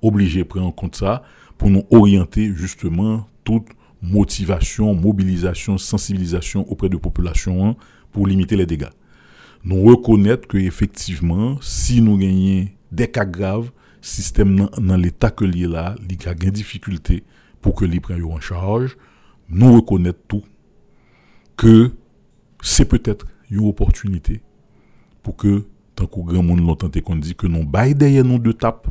obligés 0.01 0.45
de 0.45 0.45
prendre 0.45 0.69
en 0.69 0.73
compte 0.73 0.97
ça 0.97 1.23
pour 1.61 1.69
nous 1.69 1.85
orienter 1.91 2.55
justement 2.57 3.29
toute 3.45 3.67
motivation, 4.01 4.95
mobilisation, 4.95 5.77
sensibilisation 5.77 6.67
auprès 6.73 6.89
de 6.89 6.95
la 6.95 7.01
population 7.01 7.69
hein, 7.69 7.77
pour 8.13 8.27
limiter 8.27 8.57
les 8.57 8.65
dégâts. 8.65 8.89
Nous 9.63 9.83
reconnaître 9.83 10.49
que 10.49 10.57
effectivement, 10.57 11.59
si 11.61 12.01
nous 12.01 12.17
gagnons 12.17 12.67
des 12.91 13.09
cas 13.09 13.27
graves, 13.27 13.73
système 14.01 14.71
dans 14.79 14.97
l'état 14.97 15.31
que 15.31 15.45
est 15.45 15.69
là, 15.69 15.97
il 16.09 16.27
a 16.27 16.33
des 16.33 16.51
difficultés 16.51 17.25
pour 17.61 17.75
que 17.75 17.85
les 17.85 18.01
prenne 18.01 18.25
en 18.25 18.41
charge. 18.41 18.97
Nous 19.51 19.71
reconnaître 19.71 20.21
tout 20.27 20.45
que 21.59 21.93
c'est 22.63 22.87
peut-être 22.87 23.27
une 23.51 23.69
opportunité 23.69 24.41
pour 25.23 25.37
que, 25.37 25.67
tant 25.95 26.07
qu'au 26.07 26.23
grand 26.23 26.43
monde 26.43 26.61
longtemps 26.67 26.89
qu'on 27.05 27.17
dit 27.17 27.35
que 27.35 27.47
nous 27.47 27.67
baillons 27.67 27.99
derrière 27.99 28.25
nous 28.25 28.39
de 28.39 28.53
tape 28.53 28.89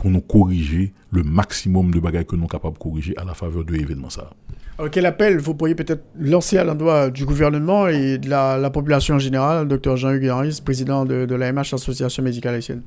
pour 0.00 0.10
nous 0.10 0.22
corriger 0.22 0.94
le 1.12 1.22
maximum 1.22 1.90
de 1.90 2.00
bagages 2.00 2.24
que 2.24 2.34
nous 2.34 2.42
sommes 2.42 2.48
capables 2.48 2.72
de 2.72 2.78
corriger 2.78 3.14
à 3.18 3.24
la 3.24 3.34
faveur 3.34 3.64
de 3.64 3.72
l'événement 3.74 4.08
ça. 4.08 4.30
Alors, 4.78 4.90
quel 4.90 5.04
appel 5.04 5.36
vous 5.36 5.54
pourriez 5.54 5.74
peut-être 5.74 6.04
lancer 6.18 6.56
à 6.56 6.64
l'endroit 6.64 7.10
du 7.10 7.26
gouvernement 7.26 7.86
et 7.86 8.16
de 8.16 8.30
la, 8.30 8.70
population 8.70 9.16
en 9.16 9.18
général, 9.18 9.68
docteur 9.68 9.98
Jean-Hugues 9.98 10.30
Henry, 10.30 10.58
président 10.64 11.04
de, 11.04 11.26
de 11.26 11.34
l'AMH, 11.34 11.74
Association 11.74 12.22
médicale 12.22 12.54
haïtienne? 12.54 12.80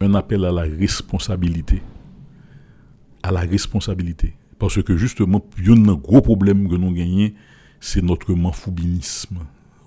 Un 0.00 0.14
appel 0.14 0.44
à 0.44 0.52
la 0.52 0.62
responsabilité. 0.62 1.82
À 3.24 3.32
la 3.32 3.40
responsabilité. 3.40 4.36
Parce 4.60 4.80
que 4.84 4.96
justement, 4.96 5.44
il 5.58 5.66
y 5.66 5.70
a 5.70 5.72
un 5.72 5.94
gros 5.94 6.20
problème 6.20 6.68
que 6.68 6.76
nous 6.76 6.92
gagnons, 6.92 7.32
c'est 7.80 8.04
notre 8.04 8.32
manfoubinisme. 8.34 9.38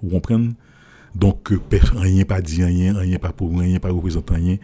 Vous 0.04 0.10
comprenez? 0.10 0.50
Donc, 1.16 1.54
rien 1.72 2.26
pas 2.26 2.42
dit 2.42 2.66
rien, 2.66 2.98
rien 2.98 3.18
pas 3.18 3.32
pour 3.32 3.58
rien, 3.58 3.80
pas 3.80 3.92
représentant 3.92 4.36
rien. 4.36 4.58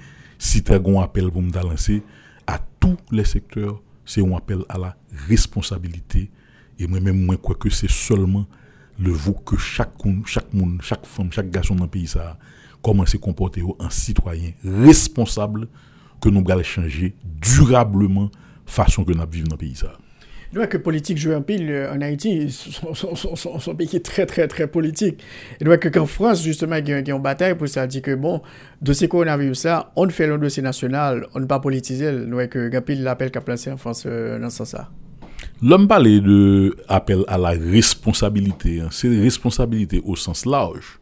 Si 0.44 0.64
tu 0.64 0.74
as 0.74 0.78
un 0.78 1.02
appel 1.04 1.30
pour 1.30 1.44
me 1.44 1.54
lancer, 1.54 2.02
à 2.48 2.58
tous 2.80 2.98
les 3.12 3.26
secteurs, 3.26 3.80
c'est 4.04 4.26
un 4.26 4.36
appel 4.36 4.66
à 4.70 4.80
la 4.80 4.98
responsabilité. 5.30 6.32
Et 6.80 6.88
moi-même, 6.88 7.24
moi, 7.24 7.38
crois 7.38 7.54
que 7.54 7.70
c'est 7.70 7.92
seulement 7.92 8.48
le 8.98 9.12
vous 9.12 9.34
que 9.34 9.56
chaque, 9.56 9.94
chaque 10.26 10.48
chaque 10.82 11.06
femme, 11.06 11.32
chaque 11.32 11.52
garçon 11.52 11.76
dans 11.76 11.84
le 11.84 11.90
pays, 11.92 12.08
ça 12.08 12.40
commence 12.82 13.10
à 13.10 13.12
se 13.12 13.18
comporter 13.18 13.62
en 13.62 13.90
citoyen 13.92 14.54
responsable 14.64 15.68
que 16.20 16.30
nous 16.30 16.44
allons 16.50 16.64
changer 16.64 17.16
durablement 17.24 18.32
façon 18.66 19.04
que 19.04 19.12
nous 19.12 19.24
vivons 19.30 19.46
dans 19.46 19.54
le 19.54 19.60
pays. 19.60 19.76
Il 20.54 20.68
que 20.68 20.78
politique 20.78 21.18
joue 21.18 21.32
un 21.32 21.42
pile 21.42 21.72
euh, 21.72 21.94
en 21.94 22.02
Haïti, 22.02 22.52
son, 22.52 22.94
son, 22.94 23.36
son, 23.36 23.76
pays 23.76 23.90
est 23.94 24.06
très, 24.06 24.26
très, 24.26 24.50
très 24.50 24.68
politique. 24.68 25.24
Il 25.62 25.66
doit 25.66 25.78
que 25.78 25.88
qu'en 25.88 26.06
France, 26.06 26.44
justement, 26.44 26.76
il 26.76 26.90
y 26.90 26.94
a 26.94 27.00
une 27.00 27.22
bataille 27.22 27.56
pour 27.56 27.70
ça, 27.70 27.88
dit 27.88 28.02
que 28.02 28.16
bon, 28.16 28.42
dossier 28.82 29.08
coronavirus, 29.08 29.60
ça, 29.60 29.94
on 29.96 30.10
fait 30.10 30.28
le 30.28 30.38
dossier 30.38 30.62
national, 30.62 31.28
on 31.34 31.40
ne 31.40 31.46
pas 31.46 31.60
politiser. 31.60 32.12
Il 32.12 32.30
doit 32.30 32.48
que 32.48 32.68
Gapil 32.68 33.02
l'appel 33.02 33.32
qu'a 33.32 33.40
placé 33.40 33.72
en 33.72 33.78
France 33.78 34.04
euh, 34.06 34.40
dans 34.40 34.50
ce 34.50 34.58
sens-là. 34.58 34.90
L'homme 35.64 35.88
parlait 35.88 36.20
de 36.20 36.76
appel 36.90 37.24
à 37.28 37.38
la 37.38 37.52
responsabilité. 37.52 38.82
Hein. 38.82 38.90
C'est 38.92 39.08
responsabilité 39.08 40.02
au 40.04 40.18
sens 40.18 40.46
large. 40.46 41.00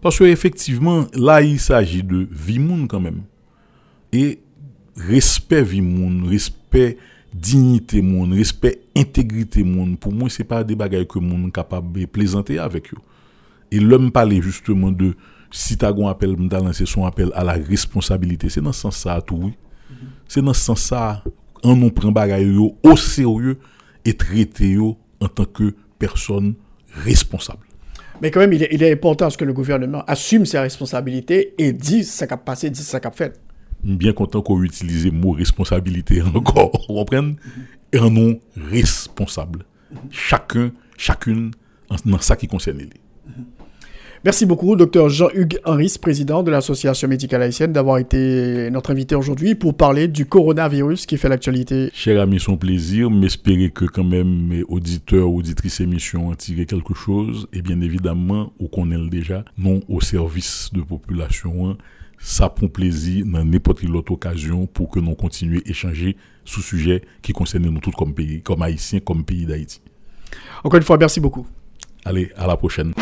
Parce 0.00 0.18
qu'effectivement, 0.18 1.06
là, 1.14 1.40
il 1.40 1.60
s'agit 1.60 2.02
de 2.02 2.26
vie 2.32 2.60
quand 2.88 3.00
même. 3.00 3.22
Et 4.12 4.40
respect 4.96 5.62
vie 5.62 5.82
respect 6.26 6.98
dignité 7.34 8.02
respect 8.32 8.82
intégrité 8.96 9.64
pour 9.98 10.12
moi, 10.12 10.28
c'est 10.28 10.44
pas 10.44 10.64
des 10.64 10.74
bagages 10.74 11.06
que 11.06 11.18
monde 11.18 11.52
capable 11.52 11.98
de 11.98 12.06
plaisanter 12.06 12.58
avec 12.58 12.92
eux. 12.92 12.98
Et 13.70 13.80
l'homme 13.80 14.10
parlait 14.12 14.42
justement 14.42 14.90
de 14.90 15.14
si 15.50 15.76
tu 15.76 15.84
as 15.84 15.88
un 15.88 16.06
appel 16.08 16.36
c'est 16.72 16.86
son 16.86 17.04
appel 17.04 17.30
à 17.34 17.44
la 17.44 17.52
responsabilité. 17.52 18.48
C'est 18.48 18.60
dans 18.60 18.72
ce 18.72 18.80
sens 18.80 18.96
ça 18.98 19.20
tout 19.20 19.38
oui. 19.40 19.52
C'est 20.28 20.42
dans 20.42 20.52
ce 20.52 20.60
sens 20.60 20.80
ça 20.82 21.22
on 21.64 21.76
nous 21.76 21.90
prend 21.90 22.10
bagaille 22.10 22.56
au 22.56 22.96
sérieux 22.96 23.56
et 24.04 24.14
traiter 24.14 24.76
en 24.78 25.28
tant 25.28 25.44
que 25.44 25.74
personne 25.98 26.54
responsable. 27.04 27.66
Mais 28.20 28.30
quand 28.30 28.40
même, 28.40 28.52
il 28.52 28.62
est, 28.62 28.68
il 28.72 28.82
est 28.82 28.92
important 28.92 29.28
que 29.30 29.44
le 29.44 29.52
gouvernement 29.52 30.04
assume 30.06 30.46
ses 30.46 30.58
responsabilités 30.58 31.54
et 31.58 31.72
dise 31.72 32.12
ce 32.12 32.24
qu'a 32.24 32.36
passé, 32.36 32.70
dise 32.70 32.86
ce 32.86 32.96
qu'a 32.96 33.10
fait 33.10 33.40
bien 33.84 34.12
content 34.12 34.42
qu'on 34.42 34.62
utilise 34.62 35.06
le 35.06 35.12
mot 35.12 35.32
responsabilité 35.32 36.22
encore, 36.22 36.70
vous 36.88 36.94
comprenez? 36.94 37.36
Et 37.92 37.98
un 37.98 38.10
nom 38.10 38.38
responsable. 38.56 39.64
Chacun, 40.10 40.72
chacune, 40.96 41.50
dans 42.06 42.20
ça 42.20 42.36
qui 42.36 42.46
concerne 42.46 42.78
les. 42.78 42.88
Merci 44.24 44.46
beaucoup, 44.46 44.76
docteur 44.76 45.08
Jean-Hugues 45.08 45.58
Henris, 45.64 45.96
président 46.00 46.44
de 46.44 46.50
l'Association 46.52 47.08
médicale 47.08 47.42
haïtienne, 47.42 47.72
d'avoir 47.72 47.98
été 47.98 48.70
notre 48.70 48.92
invité 48.92 49.16
aujourd'hui 49.16 49.56
pour 49.56 49.76
parler 49.76 50.06
du 50.06 50.26
coronavirus 50.26 51.06
qui 51.06 51.16
fait 51.16 51.28
l'actualité. 51.28 51.90
Cher 51.92 52.20
ami, 52.20 52.38
son 52.38 52.56
plaisir. 52.56 53.10
M'espérer 53.10 53.70
que 53.70 53.84
quand 53.84 54.04
même 54.04 54.46
mes 54.46 54.62
auditeurs, 54.68 55.28
auditrices 55.28 55.80
émissions 55.80 56.28
ont 56.28 56.34
tiré 56.36 56.66
quelque 56.66 56.94
chose. 56.94 57.48
Et 57.52 57.62
bien 57.62 57.80
évidemment, 57.80 58.52
on 58.60 58.68
connaît 58.68 59.08
déjà, 59.08 59.44
non 59.58 59.80
au 59.88 60.00
service 60.00 60.70
de 60.72 60.82
population 60.82 61.76
ça 62.22 62.48
prend 62.48 62.68
plaisir 62.68 63.26
dans 63.26 63.44
n'importe 63.44 63.80
quelle 63.80 63.96
autre 63.96 64.12
occasion 64.12 64.66
pour 64.66 64.88
que 64.88 65.00
nous 65.00 65.14
continuions 65.14 65.60
à 65.66 65.68
échanger 65.68 66.16
sur 66.44 66.62
sujet 66.62 67.02
qui 67.20 67.32
concerne 67.32 67.64
nous 67.64 67.80
tous 67.80 67.90
comme 67.90 68.14
pays, 68.14 68.42
comme 68.42 68.62
haïtiens, 68.62 69.00
comme 69.00 69.24
pays 69.24 69.44
d'Haïti. 69.44 69.80
Encore 70.62 70.78
une 70.78 70.84
fois, 70.84 70.96
merci 70.96 71.20
beaucoup. 71.20 71.46
Allez, 72.04 72.30
à 72.36 72.46
la 72.46 72.56
prochaine. 72.56 72.94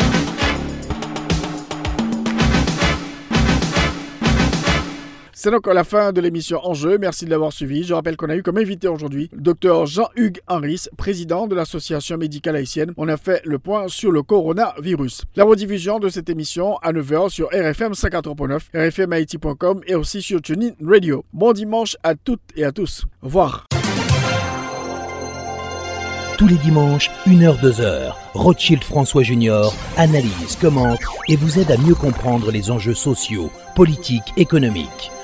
C'est 5.43 5.49
donc 5.49 5.65
la 5.65 5.83
fin 5.83 6.11
de 6.11 6.21
l'émission 6.21 6.59
Enjeu. 6.63 6.99
Merci 6.99 7.25
de 7.25 7.31
l'avoir 7.31 7.51
suivi. 7.51 7.83
Je 7.83 7.95
rappelle 7.95 8.15
qu'on 8.15 8.29
a 8.29 8.35
eu 8.35 8.43
comme 8.43 8.59
invité 8.59 8.87
aujourd'hui 8.87 9.27
le 9.33 9.41
docteur 9.41 9.87
Jean-Hugues 9.87 10.39
Henris, 10.45 10.87
président 10.97 11.47
de 11.47 11.55
l'Association 11.55 12.19
médicale 12.19 12.57
haïtienne. 12.57 12.93
On 12.95 13.07
a 13.07 13.17
fait 13.17 13.41
le 13.43 13.57
point 13.57 13.87
sur 13.87 14.11
le 14.11 14.21
coronavirus. 14.21 15.23
La 15.35 15.43
rediffusion 15.43 15.97
de 15.97 16.09
cette 16.09 16.29
émission 16.29 16.77
à 16.83 16.93
9h 16.93 17.29
sur 17.29 17.47
RFM 17.47 17.93
54.9, 17.93 18.89
rfmhaïti.com 18.89 19.81
et 19.87 19.95
aussi 19.95 20.21
sur 20.21 20.43
TuneIn 20.43 20.73
Radio. 20.79 21.25
Bon 21.33 21.53
dimanche 21.53 21.97
à 22.03 22.13
toutes 22.13 22.41
et 22.55 22.63
à 22.63 22.71
tous. 22.71 23.05
Au 23.23 23.25
revoir. 23.25 23.65
Tous 26.37 26.47
les 26.47 26.57
dimanches, 26.57 27.09
1h-2h, 27.25 28.13
Rothschild 28.35 28.83
François 28.83 29.23
Junior 29.23 29.73
analyse, 29.97 30.55
commente 30.61 30.99
et 31.27 31.35
vous 31.35 31.57
aide 31.57 31.71
à 31.71 31.77
mieux 31.77 31.95
comprendre 31.95 32.51
les 32.51 32.69
enjeux 32.69 32.93
sociaux, 32.93 33.49
politiques, 33.75 34.33
économiques. 34.37 35.11